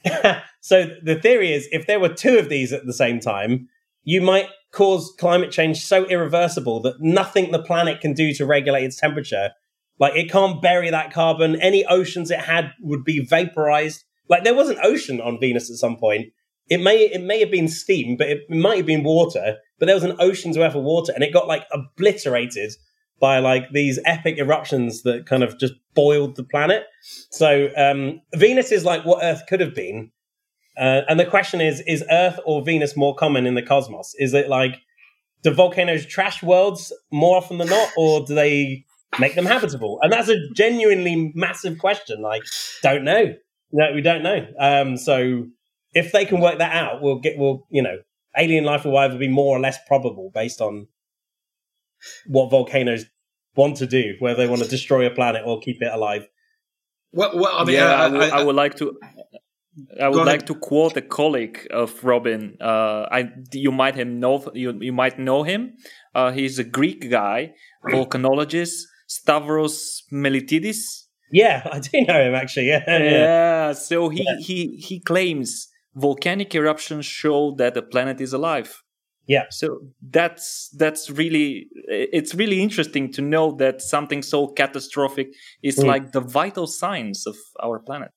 so 0.62 0.90
the 1.02 1.16
theory 1.16 1.54
is 1.54 1.68
if 1.72 1.88
there 1.88 2.00
were 2.00 2.10
two 2.10 2.38
of 2.38 2.50
these 2.50 2.74
at 2.74 2.86
the 2.86 2.94
same 2.94 3.20
time, 3.20 3.68
you 4.04 4.22
might 4.22 4.48
cause 4.72 5.14
climate 5.18 5.52
change 5.52 5.84
so 5.84 6.06
irreversible 6.06 6.82
that 6.82 7.00
nothing 7.00 7.52
the 7.52 7.62
planet 7.62 8.02
can 8.02 8.14
do 8.14 8.34
to 8.34 8.46
regulate 8.46 8.84
its 8.84 8.98
temperature. 8.98 9.52
Like 10.00 10.16
it 10.16 10.32
can't 10.32 10.62
bury 10.62 10.90
that 10.90 11.14
carbon. 11.14 11.56
Any 11.62 11.86
oceans 11.86 12.30
it 12.30 12.42
had 12.42 12.72
would 12.82 13.04
be 13.04 13.26
vaporized. 13.26 14.04
Like 14.30 14.44
there 14.44 14.56
was 14.56 14.70
an 14.70 14.78
ocean 14.84 15.22
on 15.22 15.40
Venus 15.40 15.70
at 15.70 15.78
some 15.78 15.98
point. 15.98 16.34
It 16.70 16.80
may 16.80 16.98
it 16.98 17.22
may 17.22 17.40
have 17.40 17.52
been 17.52 17.68
steam, 17.68 18.18
but 18.18 18.28
it 18.28 18.50
might 18.50 18.78
have 18.78 18.86
been 18.86 19.04
water. 19.04 19.58
But 19.80 19.86
there 19.88 19.96
was 19.96 20.04
an 20.04 20.16
ocean's 20.20 20.58
worth 20.58 20.76
of 20.76 20.84
water, 20.84 21.12
and 21.14 21.24
it 21.24 21.34
got 21.34 21.48
like 21.48 21.66
obliterated 21.72 22.74
by 23.20 23.40
like 23.40 23.72
these 23.72 24.00
epic 24.06 24.38
eruptions 24.38 25.04
that 25.04 25.26
kind 25.26 25.44
of 25.44 25.60
just 25.60 25.74
boiled 25.94 26.36
the 26.36 26.44
planet. 26.44 26.86
So 27.30 27.70
um, 27.78 28.22
Venus 28.34 28.72
is 28.72 28.84
like 28.84 29.06
what 29.06 29.24
Earth 29.24 29.44
could 29.48 29.60
have 29.60 29.76
been, 29.76 30.12
uh, 30.78 31.02
and 31.08 31.20
the 31.20 31.26
question 31.26 31.62
is: 31.62 31.82
Is 31.82 32.04
Earth 32.10 32.40
or 32.46 32.64
Venus 32.64 32.98
more 32.98 33.16
common 33.16 33.46
in 33.46 33.56
the 33.56 33.62
cosmos? 33.62 34.16
Is 34.18 34.34
it 34.34 34.50
like 34.50 34.80
do 35.44 35.52
volcanoes 35.52 36.06
trash 36.06 36.42
worlds 36.42 36.92
more 37.12 37.38
often 37.38 37.60
than 37.60 37.70
not, 37.70 37.90
or 37.96 38.26
do 38.26 38.34
they 38.34 38.84
make 39.20 39.36
them 39.36 39.46
habitable? 39.46 40.00
And 40.02 40.12
that's 40.12 40.28
a 40.28 40.50
genuinely 40.56 41.32
massive 41.36 41.78
question. 41.78 42.22
Like, 42.22 42.42
don't 42.82 43.04
know. 43.04 43.36
No, 43.76 43.92
we 43.94 44.02
don't 44.02 44.24
know. 44.24 44.48
Um, 44.58 44.96
so 44.96 45.48
if 45.94 46.14
they 46.14 46.24
can 46.24 46.40
work 46.40 46.60
that 46.60 46.74
out, 46.74 47.02
we'll 47.02 47.20
get. 47.20 47.38
We'll 47.38 47.68
you 47.70 47.84
know, 47.84 47.98
alien 48.38 48.64
life 48.64 48.86
will 48.86 48.98
either 48.98 49.18
be 49.18 49.28
more 49.28 49.58
or 49.58 49.60
less 49.60 49.78
probable 49.86 50.32
based 50.34 50.62
on 50.62 50.88
what 52.26 52.50
volcanoes 52.50 53.06
want 53.54 53.76
to 53.78 53.86
do, 53.86 54.16
whether 54.20 54.38
they 54.38 54.48
want 54.48 54.64
to 54.64 54.70
destroy 54.70 55.06
a 55.06 55.10
planet 55.10 55.42
or 55.46 55.60
keep 55.60 55.82
it 55.82 55.92
alive. 55.92 56.26
Well, 57.12 57.38
well 57.38 57.58
I 57.58 57.64
mean, 57.66 57.76
yeah, 57.76 57.96
I, 57.96 58.08
I, 58.08 58.40
I, 58.40 58.44
would 58.46 58.56
like 58.56 58.76
to. 58.76 58.98
I 60.02 60.08
would 60.08 60.26
like 60.26 60.46
to 60.46 60.56
quote 60.56 60.96
a 60.96 61.02
colleague 61.02 61.68
of 61.70 62.02
Robin. 62.02 62.56
Uh, 62.62 63.08
I 63.12 63.30
you 63.52 63.74
might 63.74 63.96
have 63.96 64.08
know 64.08 64.50
you 64.54 64.78
you 64.80 64.94
might 64.94 65.20
know 65.20 65.44
him. 65.44 65.74
Uh, 66.14 66.32
he's 66.32 66.60
a 66.60 66.64
Greek 66.64 67.10
guy, 67.12 67.54
volcanologist 67.86 68.76
Stavros 69.08 70.04
Meletlidis. 70.14 71.05
Yeah, 71.36 71.68
I 71.72 71.80
do 71.80 72.02
know 72.02 72.22
him 72.28 72.36
actually. 72.36 72.70
Yeah, 72.70 72.84
yeah. 72.88 73.00
yeah 73.00 73.74
so 73.74 74.10
he 74.10 74.24
yeah. 74.24 74.38
he 74.40 74.78
he 74.78 75.00
claims 75.00 75.68
volcanic 75.94 76.56
eruptions 76.56 77.06
show 77.06 77.56
that 77.58 77.74
the 77.74 77.82
planet 77.82 78.22
is 78.22 78.34
alive. 78.34 78.82
Yeah. 79.28 79.46
So 79.50 79.80
that's 80.18 80.70
that's 80.78 81.10
really 81.10 81.68
it's 81.88 82.34
really 82.36 82.62
interesting 82.62 83.12
to 83.14 83.22
know 83.22 83.52
that 83.64 83.82
something 83.82 84.22
so 84.22 84.48
catastrophic 84.48 85.28
is 85.64 85.78
mm. 85.78 85.86
like 85.86 86.12
the 86.12 86.22
vital 86.22 86.68
signs 86.68 87.28
of 87.28 87.36
our 87.62 87.80
planet. 87.80 88.12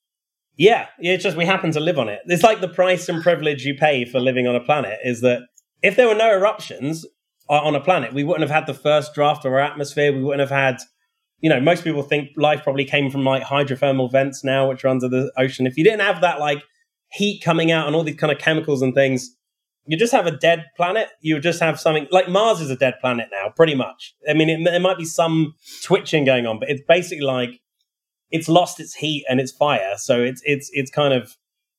Yeah, 0.57 0.87
yeah, 0.99 1.13
it's 1.15 1.23
just 1.23 1.37
we 1.37 1.45
happen 1.45 1.71
to 1.73 1.81
live 1.81 1.99
on 1.99 2.09
it. 2.09 2.21
It's 2.27 2.43
like 2.43 2.61
the 2.61 2.69
price 2.69 3.09
and 3.09 3.23
privilege 3.23 3.65
you 3.65 3.75
pay 3.75 4.05
for 4.05 4.19
living 4.21 4.47
on 4.49 4.57
a 4.57 4.61
planet 4.61 4.99
is 5.05 5.21
that 5.21 5.41
if 5.83 5.95
there 5.97 6.09
were 6.09 6.17
no 6.17 6.31
eruptions 6.33 7.07
on 7.49 7.75
a 7.75 7.81
planet, 7.81 8.13
we 8.13 8.25
wouldn't 8.25 8.49
have 8.49 8.57
had 8.59 8.67
the 8.67 8.79
first 8.79 9.15
draft 9.15 9.45
of 9.45 9.53
our 9.53 9.61
atmosphere. 9.61 10.13
We 10.13 10.23
wouldn't 10.23 10.41
have 10.41 10.51
had, 10.51 10.79
you 11.41 11.49
know, 11.49 11.61
most 11.61 11.85
people 11.85 12.03
think 12.03 12.31
life 12.37 12.63
probably 12.63 12.85
came 12.85 13.11
from 13.11 13.25
like 13.25 13.43
hydrothermal 13.43 14.11
vents 14.11 14.43
now, 14.43 14.69
which 14.69 14.85
are 14.85 14.89
under 14.89 15.09
the 15.09 15.33
ocean. 15.37 15.67
If 15.67 15.77
you 15.77 15.85
didn't 15.85 16.01
have 16.01 16.21
that 16.21 16.41
like 16.41 16.63
heat 17.13 17.43
coming 17.43 17.71
out 17.71 17.87
and 17.87 17.95
all 17.95 18.03
these 18.03 18.17
kind 18.17 18.33
of 18.33 18.39
chemicals 18.39 18.83
and 18.83 18.95
things, 18.95 19.37
you 19.87 19.97
just 19.97 20.13
have 20.13 20.27
a 20.27 20.37
dead 20.37 20.67
planet. 20.77 21.09
You 21.21 21.41
just 21.41 21.61
have 21.61 21.81
something 21.81 22.07
like 22.11 22.29
Mars 22.29 22.61
is 22.61 22.71
a 22.71 22.77
dead 22.77 22.95
planet 23.01 23.29
now, 23.33 23.51
pretty 23.55 23.75
much. 23.75 24.15
I 24.29 24.35
mean, 24.35 24.51
it, 24.51 24.65
there 24.65 24.81
might 24.81 24.99
be 24.99 25.05
some 25.05 25.55
twitching 25.83 26.25
going 26.25 26.47
on, 26.47 26.59
but 26.59 26.69
it's 26.69 26.83
basically 26.87 27.25
like 27.25 27.61
it's 28.31 28.49
lost 28.49 28.81
its 28.81 28.95
heat 28.95 29.25
and 29.29 29.41
its 29.41 29.53
fire. 29.53 29.95
So 29.97 30.23
it's 30.23 30.43
it's 30.45 30.71
it's 30.75 30.91
kind 30.91 31.15
of, 31.15 31.37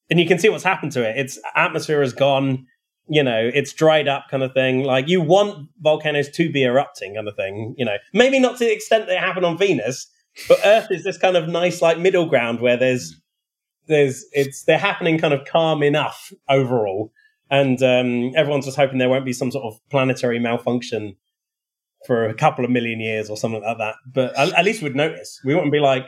and 0.10 0.20
you 0.20 0.26
can 0.26 0.39
see 0.39 0.49
what's 0.49 0.64
happened 0.64 0.91
to 0.93 1.07
it. 1.07 1.18
Its 1.18 1.39
atmosphere 1.55 2.01
is 2.01 2.14
gone. 2.14 2.66
You 3.10 3.24
know, 3.24 3.49
it's 3.53 3.74
dried 3.74 4.07
up, 4.07 4.26
kind 4.30 4.43
of 4.43 4.53
thing. 4.53 4.84
Like 4.84 5.07
you 5.07 5.22
want 5.22 5.70
volcanoes 5.80 6.30
to 6.30 6.51
be 6.51 6.64
erupting, 6.64 7.16
kind 7.16 7.28
of 7.28 7.36
thing. 7.36 7.74
You 7.78 7.86
know, 7.86 7.97
maybe 8.14 8.39
not 8.39 8.57
to 8.57 8.66
the 8.66 8.74
extent 8.74 9.07
they 9.07 9.16
happen 9.16 9.43
on 9.43 9.57
Venus, 9.57 10.07
but 10.47 10.60
Earth 10.64 10.88
is 10.91 11.03
this 11.03 11.18
kind 11.18 11.36
of 11.36 11.47
nice, 11.47 11.82
like 11.82 11.97
middle 11.97 12.28
ground 12.28 12.62
where 12.62 12.78
there's 12.78 13.20
there's 13.88 14.26
it's 14.32 14.64
they're 14.64 14.78
happening 14.78 15.18
kind 15.18 15.34
of 15.34 15.45
calm 15.45 15.82
enough 15.82 16.32
overall 16.47 17.12
and 17.49 17.82
um, 17.82 18.32
everyone's 18.36 18.66
just 18.66 18.78
hoping 18.78 18.99
there 18.99 19.10
won't 19.10 19.26
be 19.26 19.34
some 19.34 19.51
sort 19.51 19.66
of 19.66 19.80
planetary 19.89 20.39
malfunction 20.39 21.16
for 22.05 22.26
a 22.26 22.34
couple 22.34 22.64
of 22.64 22.72
million 22.72 22.99
years 22.99 23.30
or 23.30 23.38
something 23.38 23.64
like 23.64 23.78
that. 23.78 23.95
But 24.12 24.38
at, 24.38 24.53
at 24.53 24.66
least 24.66 24.82
we'd 24.82 24.95
notice. 24.95 25.39
We 25.43 25.55
wouldn't 25.55 25.72
be 25.72 25.80
like, 25.80 26.05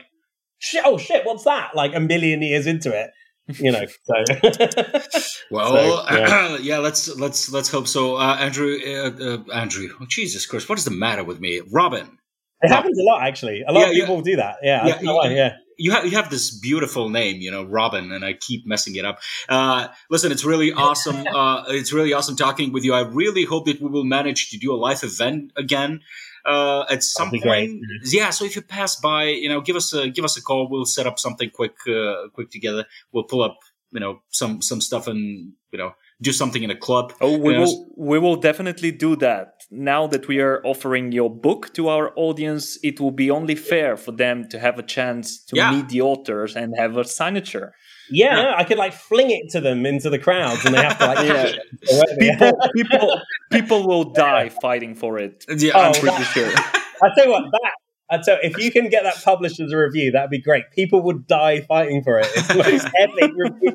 oh 0.84 0.98
shit, 0.98 1.26
what's 1.26 1.44
that? 1.44 1.74
Like 1.74 1.94
a 1.94 2.00
million 2.00 2.42
years 2.42 2.66
into 2.66 2.96
it, 2.96 3.10
you 3.48 3.72
know. 3.72 3.84
So, 4.04 5.56
well, 5.56 5.74
so, 5.74 6.04
yeah. 6.10 6.56
yeah. 6.58 6.78
let's 6.78 7.14
let's 7.16 7.52
let's 7.52 7.68
hope 7.68 7.86
so. 7.86 8.16
Uh, 8.16 8.36
Andrew, 8.36 8.78
uh, 8.86 9.10
uh, 9.10 9.54
Andrew, 9.54 9.88
oh, 10.00 10.06
Jesus 10.08 10.46
Christ, 10.46 10.68
what 10.68 10.78
is 10.78 10.84
the 10.84 10.90
matter 10.90 11.24
with 11.24 11.40
me, 11.40 11.60
Robin? 11.70 12.18
It 12.62 12.68
happens 12.68 12.98
a 12.98 13.02
lot, 13.02 13.22
actually. 13.22 13.62
A 13.66 13.72
lot 13.72 13.80
yeah, 13.80 13.86
of 13.86 13.92
people 13.92 14.16
yeah. 14.16 14.22
do 14.22 14.36
that. 14.36 14.56
Yeah, 14.62 14.98
yeah, 15.02 15.30
yeah 15.30 15.56
you 15.82 15.90
have 15.90 16.04
you 16.04 16.12
have 16.12 16.30
this 16.30 16.56
beautiful 16.56 17.08
name, 17.08 17.40
you 17.40 17.50
know, 17.50 17.64
Robin, 17.64 18.12
and 18.12 18.24
I 18.24 18.34
keep 18.34 18.66
messing 18.66 18.94
it 18.94 19.04
up. 19.04 19.18
Uh, 19.48 19.88
listen, 20.10 20.30
it's 20.30 20.44
really 20.44 20.72
awesome. 20.86 21.26
Uh, 21.26 21.64
it's 21.68 21.92
really 21.92 22.12
awesome 22.12 22.36
talking 22.36 22.72
with 22.72 22.84
you. 22.84 22.94
I 22.94 23.00
really 23.00 23.44
hope 23.44 23.66
that 23.66 23.80
we 23.80 23.88
will 23.88 24.04
manage 24.04 24.50
to 24.50 24.58
do 24.58 24.72
a 24.72 24.76
live 24.76 25.02
event 25.02 25.52
again 25.56 26.00
uh, 26.44 26.84
at 26.90 27.02
some 27.02 27.30
point. 27.30 27.70
Mm-hmm. 27.70 28.04
Yeah, 28.04 28.30
so 28.30 28.44
if 28.44 28.56
you 28.56 28.62
pass 28.62 28.96
by, 28.96 29.24
you 29.24 29.48
know, 29.48 29.60
give 29.60 29.76
us 29.76 29.92
a 29.92 30.08
give 30.08 30.24
us 30.24 30.36
a 30.36 30.42
call. 30.42 30.68
We'll 30.68 30.84
set 30.84 31.06
up 31.06 31.18
something 31.18 31.50
quick, 31.50 31.74
uh, 31.88 32.28
quick 32.32 32.50
together. 32.50 32.86
We'll 33.12 33.24
pull 33.24 33.42
up, 33.42 33.58
you 33.92 34.00
know, 34.00 34.20
some 34.30 34.62
some 34.62 34.80
stuff 34.80 35.06
and 35.06 35.52
you 35.70 35.78
know 35.78 35.94
do 36.22 36.32
something 36.32 36.62
in 36.62 36.70
a 36.70 36.76
club. 36.76 37.12
Oh, 37.20 37.36
we 37.36 37.58
will 37.58 37.88
we 37.96 38.18
will 38.18 38.36
definitely 38.36 38.92
do 38.92 39.16
that. 39.16 39.64
Now 39.70 40.06
that 40.06 40.28
we 40.28 40.40
are 40.40 40.64
offering 40.64 41.12
your 41.12 41.30
book 41.30 41.72
to 41.74 41.88
our 41.88 42.12
audience, 42.16 42.78
it 42.82 43.00
will 43.00 43.10
be 43.10 43.30
only 43.30 43.54
fair 43.54 43.96
for 43.96 44.12
them 44.12 44.48
to 44.50 44.58
have 44.58 44.78
a 44.78 44.82
chance 44.82 45.44
to 45.46 45.56
yeah. 45.56 45.72
meet 45.72 45.88
the 45.88 46.02
authors 46.02 46.54
and 46.54 46.74
have 46.78 46.96
a 46.96 47.04
signature. 47.04 47.74
Yeah, 48.12 48.42
yeah, 48.42 48.54
I 48.56 48.64
could 48.64 48.78
like 48.78 48.92
fling 48.92 49.30
it 49.30 49.50
to 49.50 49.60
them 49.60 49.86
into 49.86 50.10
the 50.10 50.18
crowds, 50.18 50.64
and 50.64 50.74
they 50.74 50.82
have 50.82 50.98
to 50.98 51.06
like. 51.06 51.18
yeah. 51.88 52.02
people, 52.18 52.58
people, 52.74 53.20
people 53.50 53.86
will 53.86 54.04
die 54.12 54.50
fighting 54.50 54.94
for 54.94 55.18
it. 55.18 55.44
Yeah, 55.48 55.78
I'm 55.78 55.90
oh, 55.90 56.00
pretty 56.00 56.16
that, 56.16 56.24
sure. 56.24 56.52
I 57.02 57.14
tell 57.16 57.26
you 57.26 57.32
what, 57.32 57.50
that 57.50 57.72
I 58.10 58.18
tell 58.22 58.38
if 58.42 58.58
you 58.58 58.70
can 58.70 58.88
get 58.88 59.04
that 59.04 59.22
published 59.24 59.58
as 59.60 59.72
a 59.72 59.76
review, 59.76 60.12
that'd 60.12 60.30
be 60.30 60.40
great. 60.40 60.64
People 60.72 61.02
would 61.02 61.26
die 61.26 61.62
fighting 61.62 62.02
for 62.02 62.18
it. 62.18 62.28
It's 62.36 62.48
the 62.48 62.56
most 62.56 62.86
epic 62.98 63.32
review 63.34 63.72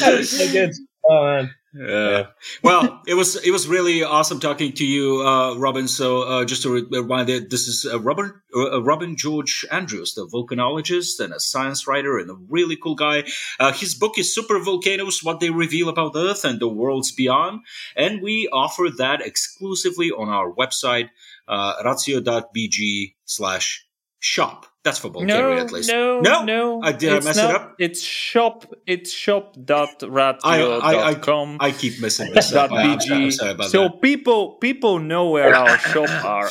that 0.00 0.18
was 0.18 0.30
so 0.30 0.50
good. 0.52 0.72
Oh 1.04 1.24
man. 1.24 1.54
Yeah. 1.72 2.26
well, 2.64 3.00
it 3.06 3.14
was 3.14 3.36
it 3.36 3.52
was 3.52 3.68
really 3.68 4.02
awesome 4.02 4.40
talking 4.40 4.72
to 4.72 4.84
you, 4.84 5.22
uh, 5.24 5.56
Robin. 5.56 5.86
So 5.86 6.22
uh, 6.22 6.44
just 6.44 6.62
to 6.62 6.84
remind 6.90 7.28
you, 7.28 7.46
this 7.48 7.68
is 7.68 7.86
uh, 7.86 8.00
Robin 8.00 8.32
uh, 8.54 8.82
Robin 8.82 9.16
George 9.16 9.64
Andrews, 9.70 10.14
the 10.14 10.26
volcanologist 10.26 11.20
and 11.20 11.32
a 11.32 11.38
science 11.38 11.86
writer 11.86 12.18
and 12.18 12.28
a 12.28 12.34
really 12.48 12.76
cool 12.76 12.96
guy. 12.96 13.22
Uh, 13.60 13.72
his 13.72 13.94
book 13.94 14.18
is 14.18 14.34
Super 14.34 14.58
Volcanoes: 14.58 15.22
What 15.22 15.38
They 15.38 15.50
Reveal 15.50 15.88
About 15.88 16.16
Earth 16.16 16.44
and 16.44 16.58
the 16.58 16.68
Worlds 16.68 17.12
Beyond, 17.12 17.60
and 17.94 18.20
we 18.20 18.48
offer 18.52 18.88
that 18.98 19.20
exclusively 19.20 20.10
on 20.10 20.28
our 20.28 20.52
website, 20.52 21.10
uh, 21.46 21.74
ratio.bg 21.84 23.14
slash 23.24 23.86
shop. 24.18 24.69
That's 24.82 24.98
for 24.98 25.10
Bulgaria, 25.10 25.56
no, 25.56 25.60
at 25.60 25.72
least. 25.72 25.90
No, 25.90 26.20
no, 26.20 26.44
no. 26.44 26.82
I 26.82 26.92
did 26.92 27.12
I 27.12 27.20
mess 27.20 27.36
not, 27.36 27.50
it 27.50 27.56
up? 27.56 27.74
It's 27.78 28.00
shop. 28.00 28.64
It's 28.86 29.12
shop.ratio.com. 29.12 30.40
I, 30.42 31.64
I, 31.64 31.68
I, 31.68 31.72
keep 31.72 32.00
messing 32.00 32.32
this 32.32 32.54
up. 32.54 32.70
BG. 32.70 33.32
so 33.68 33.82
that. 33.82 34.00
people 34.00 34.52
people 34.54 34.98
know 34.98 35.28
where 35.28 35.54
our 35.54 35.76
shop 35.78 36.08
are, 36.24 36.50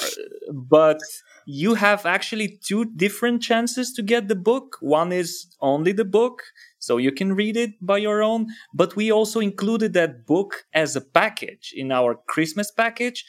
but 0.53 0.99
you 1.47 1.73
have 1.73 2.05
actually 2.05 2.59
two 2.63 2.85
different 2.85 3.41
chances 3.41 3.91
to 3.93 4.03
get 4.03 4.27
the 4.27 4.35
book. 4.35 4.77
One 4.79 5.11
is 5.11 5.47
only 5.59 5.91
the 5.91 6.05
book, 6.05 6.43
so 6.77 6.97
you 6.97 7.11
can 7.11 7.33
read 7.33 7.57
it 7.57 7.71
by 7.81 7.97
your 7.97 8.21
own. 8.21 8.45
But 8.75 8.95
we 8.95 9.11
also 9.11 9.39
included 9.39 9.93
that 9.93 10.27
book 10.27 10.65
as 10.71 10.95
a 10.95 11.01
package 11.01 11.73
in 11.75 11.91
our 11.91 12.13
Christmas 12.27 12.69
package. 12.69 13.25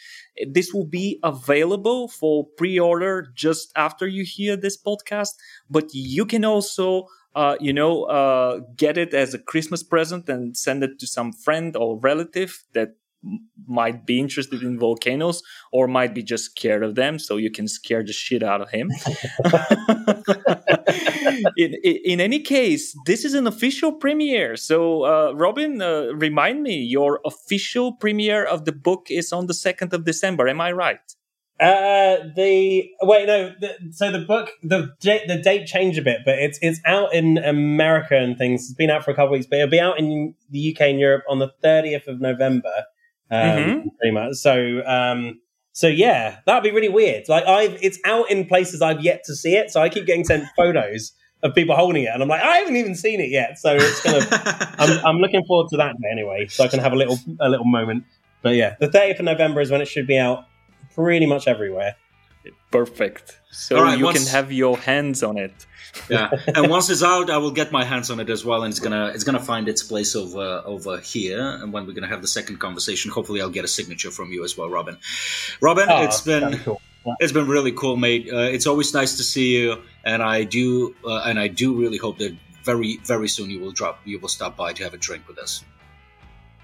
This 0.49 0.73
will 0.73 0.87
be 0.87 1.19
available 1.23 2.09
for 2.09 2.47
pre-order 2.57 3.33
just 3.35 3.73
after 3.77 4.07
you 4.07 4.25
hear 4.25 4.57
this 4.57 4.81
podcast. 4.81 5.35
But 5.69 5.91
you 5.93 6.27
can 6.27 6.45
also 6.45 7.07
uh, 7.35 7.57
you 7.61 7.73
know, 7.73 8.05
uh, 8.05 8.61
get 8.77 8.99
it 8.99 9.15
as 9.15 9.35
a 9.35 9.39
Christmas 9.39 9.83
present 9.83 10.29
and 10.29 10.57
send 10.57 10.83
it 10.83 10.99
to 10.99 11.07
some 11.07 11.33
friend 11.33 11.77
or 11.77 11.97
relative 11.99 12.65
that 12.73 12.97
might 13.67 14.07
be 14.07 14.19
interested 14.19 14.63
in 14.63 14.79
volcanoes 14.79 15.43
or 15.73 15.87
might 15.87 16.15
be 16.15 16.23
just 16.23 16.47
scared 16.47 16.83
of 16.83 16.95
them 16.95 17.19
so 17.19 17.37
you 17.37 17.51
can 17.51 17.69
scare 17.69 18.03
the 18.03 18.13
shit 18.13 18.43
out 18.43 18.61
of 18.61 18.71
him. 18.71 18.91
In, 21.57 21.75
in, 21.83 22.21
any 22.21 22.41
case 22.41 22.97
this 23.07 23.25
is 23.25 23.35
an 23.35 23.47
official 23.47 23.93
premiere. 23.93 24.57
So 24.57 25.05
uh, 25.05 25.33
robin 25.33 25.81
uh, 25.81 26.13
remind 26.15 26.63
me 26.63 26.77
your 26.83 27.21
official 27.25 27.93
premiere 27.93 28.45
of 28.45 28.65
the 28.65 28.73
book 28.73 29.07
is 29.11 29.33
on 29.33 29.47
the 29.47 29.55
2nd 29.55 29.93
of 29.93 30.05
december 30.05 30.49
am 30.49 30.61
i 30.61 30.73
right? 30.73 31.15
Uh, 31.61 32.17
the 32.37 32.91
wait 33.03 33.27
no 33.27 33.53
the, 33.61 33.77
so 33.91 34.11
the 34.11 34.21
book 34.21 34.51
the 34.63 34.95
the 35.03 35.41
date 35.45 35.67
changed 35.67 35.99
a 35.99 36.03
bit 36.03 36.21
but 36.25 36.39
it's 36.39 36.59
it's 36.63 36.81
out 36.87 37.13
in 37.15 37.37
america 37.37 38.17
and 38.17 38.39
things. 38.39 38.63
It's 38.63 38.75
been 38.75 38.89
out 38.89 39.05
for 39.05 39.11
a 39.11 39.15
couple 39.15 39.33
weeks 39.33 39.47
but 39.47 39.59
it'll 39.59 39.71
be 39.71 39.81
out 39.81 39.99
in 39.99 40.35
the 40.49 40.75
uk 40.75 40.81
and 40.81 40.99
europe 40.99 41.25
on 41.29 41.39
the 41.39 41.53
30th 41.63 42.07
of 42.07 42.19
november 42.19 42.73
um, 43.31 43.41
mm-hmm. 43.41 43.89
pretty 43.99 44.13
much. 44.13 44.35
So, 44.35 44.83
um, 44.87 45.41
so 45.73 45.87
yeah, 45.87 46.39
that'd 46.47 46.63
be 46.63 46.75
really 46.75 46.89
weird. 46.89 47.29
Like 47.29 47.47
I've, 47.47 47.79
it's 47.83 47.99
out 48.05 48.31
in 48.31 48.47
places 48.47 48.83
I've 48.83 49.03
yet 49.03 49.23
to 49.25 49.35
see 49.35 49.57
it, 49.57 49.71
so 49.71 49.81
I 49.81 49.89
keep 49.89 50.07
getting 50.07 50.25
sent 50.25 50.45
photos 50.57 51.13
of 51.43 51.55
people 51.55 51.75
holding 51.75 52.03
it, 52.03 52.11
and 52.13 52.23
I'm 52.23 52.29
like, 52.29 52.43
I 52.43 52.59
haven't 52.59 52.77
even 52.77 52.95
seen 52.95 53.21
it 53.21 53.31
yet. 53.31 53.59
So 53.59 53.77
it's 53.77 54.03
kind 54.03 54.17
of, 54.19 54.29
I'm, 54.79 55.07
I'm 55.07 55.17
looking 55.17 55.45
forward 55.47 55.69
to 55.71 55.77
that 55.79 55.95
anyway, 56.11 56.47
so 56.49 56.65
I 56.65 56.69
can 56.69 56.81
have 56.81 56.93
a 56.93 56.97
little, 56.97 57.19
a 57.41 57.49
little 57.49 57.65
moment. 57.65 58.05
But 58.43 58.55
yeah, 58.57 58.77
the 58.81 58.89
30th 58.89 59.21
of 59.21 59.25
November 59.25 59.61
is 59.61 59.71
when 59.71 59.81
it 59.81 59.89
should 59.89 60.07
be 60.07 60.19
out, 60.19 60.45
pretty 60.95 61.27
much 61.27 61.47
everywhere. 61.47 61.97
Perfect. 62.71 63.39
So 63.51 63.83
right, 63.83 63.99
you 63.99 64.05
once... 64.05 64.19
can 64.19 64.27
have 64.29 64.53
your 64.53 64.79
hands 64.79 65.23
on 65.23 65.37
it 65.37 65.67
yeah, 66.09 66.31
and 66.55 66.71
once 66.71 66.89
it's 66.89 67.03
out, 67.03 67.31
I 67.31 67.39
will 67.39 67.51
get 67.51 67.73
my 67.73 67.85
hands 67.85 68.11
on 68.11 68.21
it 68.21 68.31
as 68.31 68.45
well, 68.45 68.63
and 68.63 68.71
it's 68.71 68.81
gonna 68.81 69.07
it's 69.15 69.25
gonna 69.25 69.41
find 69.41 69.69
its 69.69 69.83
place 69.83 70.15
over 70.15 70.63
over 70.65 70.99
here. 70.99 71.41
And 71.41 71.73
when 71.73 71.87
we're 71.87 71.93
gonna 71.93 72.09
have 72.09 72.23
the 72.23 72.29
second 72.29 72.59
conversation, 72.59 73.11
hopefully, 73.11 73.41
I'll 73.41 73.51
get 73.51 73.65
a 73.65 73.69
signature 73.69 74.11
from 74.11 74.33
you 74.33 74.45
as 74.45 74.57
well, 74.57 74.71
Robin. 74.71 74.99
Robin, 75.61 75.89
oh, 75.91 76.05
it's 76.05 76.21
been 76.21 76.59
cool. 76.59 76.81
yeah. 77.05 77.15
it's 77.21 77.33
been 77.33 77.49
really 77.49 77.73
cool, 77.73 77.97
mate. 77.97 78.29
Uh, 78.33 78.39
it's 78.39 78.67
always 78.67 78.95
nice 78.95 79.17
to 79.17 79.25
see 79.25 79.57
you, 79.57 79.83
and 80.05 80.23
I 80.23 80.45
do 80.45 80.95
uh, 81.05 81.23
and 81.27 81.39
I 81.39 81.49
do 81.49 81.75
really 81.75 81.99
hope 81.99 82.19
that 82.19 82.37
very 82.65 82.99
very 82.99 83.29
soon 83.29 83.51
you 83.51 83.59
will 83.59 83.73
drop 83.73 84.01
you 84.05 84.21
will 84.21 84.29
stop 84.29 84.57
by 84.57 84.73
to 84.73 84.85
have 84.85 84.95
a 84.95 84.99
drink 84.99 85.27
with 85.27 85.39
us. 85.39 85.65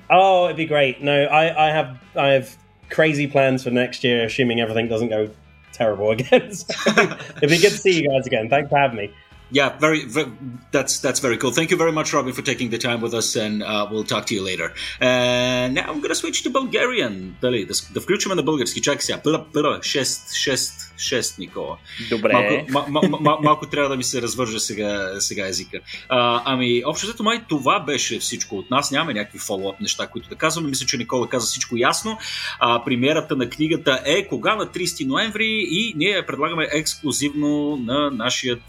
Oh, 0.09 0.45
it'd 0.45 0.57
be 0.57 0.67
great. 0.67 1.03
No, 1.03 1.25
I 1.25 1.67
I 1.67 1.71
have 1.71 1.99
I 2.15 2.29
have 2.29 2.57
crazy 2.91 3.27
plans 3.27 3.65
for 3.65 3.71
next 3.71 4.05
year, 4.05 4.25
assuming 4.25 4.61
everything 4.61 4.87
doesn't 4.87 5.09
go 5.09 5.31
terrible 5.76 6.12
again. 6.12 6.54
So 6.54 6.92
it'd 7.38 7.50
be 7.50 7.58
good 7.58 7.72
to 7.72 7.78
see 7.78 8.02
you 8.02 8.10
guys 8.10 8.28
again. 8.28 8.50
Thanks 8.50 8.70
for 8.70 8.78
having 8.78 8.98
me. 8.98 9.12
Yeah, 9.54 9.78
very, 9.78 10.06
very, 10.06 10.32
That's 10.72 11.00
that's 11.00 11.20
very 11.20 11.38
cool. 11.38 11.52
Thank 11.52 11.72
you 11.72 11.78
very 11.78 11.92
much, 11.92 12.14
Robin, 12.14 12.32
for 12.32 12.42
taking 12.42 12.70
the 12.70 12.78
time 12.78 13.02
with 13.02 13.14
us, 13.14 13.36
and 13.36 13.62
uh, 13.62 13.86
we'll 13.92 14.06
talk 14.06 14.26
to 14.28 14.34
you 14.34 14.42
later. 14.42 14.74
And 15.02 15.76
now 15.76 15.92
I'm 15.92 16.00
gonna 16.00 16.16
switch 16.16 16.44
to 16.44 16.50
Bulgarian. 16.50 17.36
Дали, 17.42 17.66
да 17.94 18.02
включим 18.02 18.32
на 18.36 18.44
български. 18.44 18.82
Чакай 18.82 19.02
сега. 19.02 19.18
Пъра, 19.24 19.46
пъра, 19.54 19.80
шест, 19.84 20.34
шест. 20.34 20.94
6, 20.97 21.39
Никола. 21.39 21.77
Добре. 22.11 22.33
Малко, 22.33 22.91
ма, 22.91 23.01
ма, 23.01 23.19
ма, 23.21 23.39
малко 23.43 23.67
трябва 23.67 23.89
да 23.89 23.97
ми 23.97 24.05
се 24.05 24.23
развържа 24.23 24.61
сега, 24.61 25.11
сега 25.19 25.47
езика. 25.47 25.81
А, 26.09 26.43
ами, 26.45 26.83
общо 26.87 27.07
взето 27.07 27.23
май 27.23 27.43
това 27.49 27.81
беше 27.81 28.19
всичко 28.19 28.57
от 28.57 28.71
нас. 28.71 28.91
Нямаме 28.91 29.15
някакви 29.15 29.39
фоллоуп 29.39 29.81
неща, 29.81 30.07
които 30.07 30.29
да 30.29 30.35
казваме. 30.35 30.69
Мисля, 30.69 30.87
че 30.87 30.97
Никола 30.97 31.29
каза 31.29 31.47
всичко 31.47 31.77
ясно. 31.77 32.19
А, 32.59 32.85
премиерата 32.85 33.37
на 33.37 33.51
книгата 33.51 34.03
е 34.05 34.29
кога 34.29 34.57
на 34.57 34.67
30 34.67 35.07
ноември 35.07 35.67
и 35.71 35.95
ние 35.97 36.11
я 36.11 36.27
предлагаме 36.27 36.69
ексклюзивно 36.73 37.77
на 37.77 38.11
нашият, 38.11 38.63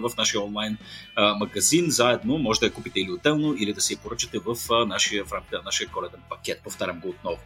в 0.00 0.10
нашия 0.18 0.42
онлайн 0.42 0.78
а, 1.16 1.34
магазин. 1.34 1.90
Заедно 1.90 2.38
може 2.38 2.60
да 2.60 2.66
я 2.66 2.72
купите 2.72 3.00
или 3.00 3.10
отделно, 3.10 3.54
или 3.58 3.72
да 3.72 3.80
си 3.80 3.92
я 3.92 3.98
поръчате 3.98 4.38
в, 4.38 4.56
нашия, 4.86 5.24
в 5.24 5.32
рамките 5.32 5.56
на 5.56 5.62
нашия 5.64 5.88
коледен 5.88 6.20
пакет. 6.30 6.60
Повтарям 6.64 7.00
го 7.00 7.08
отново. 7.08 7.38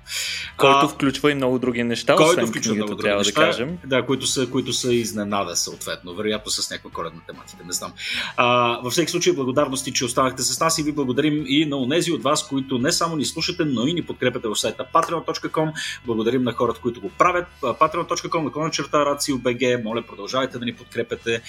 Който 0.56 0.86
а, 0.86 0.88
включва 0.88 1.32
и 1.32 1.34
много 1.34 1.58
други 1.58 1.84
неща, 1.84 2.14
който 2.16 2.30
освен 2.30 2.46
включва 2.46 2.70
книгата, 2.70 2.86
много 2.86 2.96
други 2.96 3.02
трябва 3.02 3.20
неща, 3.20 3.40
да 3.40 3.46
кажем. 3.46 3.78
Да, 3.86 4.06
които 4.06 4.26
са, 4.26 4.50
които 4.50 4.72
са 4.72 4.94
изненада, 4.94 5.56
съответно. 5.56 6.14
Вероятно 6.14 6.50
с 6.50 6.70
някаква 6.70 6.90
коледна 6.90 7.20
тематика, 7.20 7.64
не 7.66 7.72
знам. 7.72 7.92
А, 8.36 8.78
във 8.82 8.92
всеки 8.92 9.10
случай, 9.10 9.32
благодарности, 9.32 9.92
че 9.92 10.04
останахте 10.04 10.42
с 10.42 10.60
нас 10.60 10.78
и 10.78 10.82
ви 10.82 10.92
благодарим 10.92 11.44
и 11.46 11.66
на 11.66 11.76
онези 11.76 12.12
от 12.12 12.22
вас, 12.22 12.48
които 12.48 12.78
не 12.78 12.92
само 12.92 13.16
ни 13.16 13.24
слушате, 13.24 13.64
но 13.64 13.86
и 13.86 13.94
ни 13.94 14.02
подкрепяте 14.02 14.48
в 14.48 14.56
сайта 14.56 14.86
patreon.com. 14.94 15.72
Благодарим 16.06 16.42
на 16.42 16.52
хората, 16.52 16.80
които 16.80 17.00
го 17.00 17.10
правят. 17.10 17.46
patreon.com, 17.62 18.44
наклона 18.44 18.70
черта 18.70 18.98
RACIO.BG. 18.98 19.82
Моля, 19.84 20.02
продължавайте 20.02 20.58
да 20.58 20.64
ни 20.64 20.74
подкрепяте, 20.74 21.42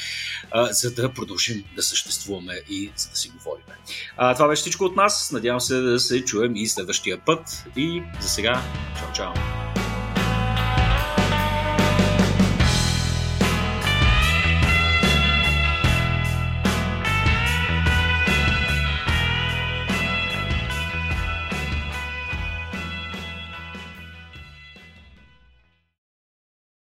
а, 0.51 0.73
за 0.73 0.93
да 0.93 1.13
продължим 1.13 1.63
да 1.75 1.83
съществуваме 1.83 2.08
и 2.69 2.91
за 2.95 3.09
да 3.09 3.15
си 3.15 3.29
говорим. 3.29 3.65
А, 4.17 4.33
това 4.33 4.47
беше 4.47 4.61
всичко 4.61 4.83
от 4.83 4.95
нас. 4.95 5.31
Надявам 5.31 5.61
се 5.61 5.75
да 5.75 5.99
се 5.99 6.25
чуем 6.25 6.55
и 6.55 6.67
следващия 6.67 7.17
път. 7.17 7.65
И 7.75 8.03
за 8.21 8.29
сега, 8.29 8.61
чао, 8.99 9.13
чао! 9.13 9.78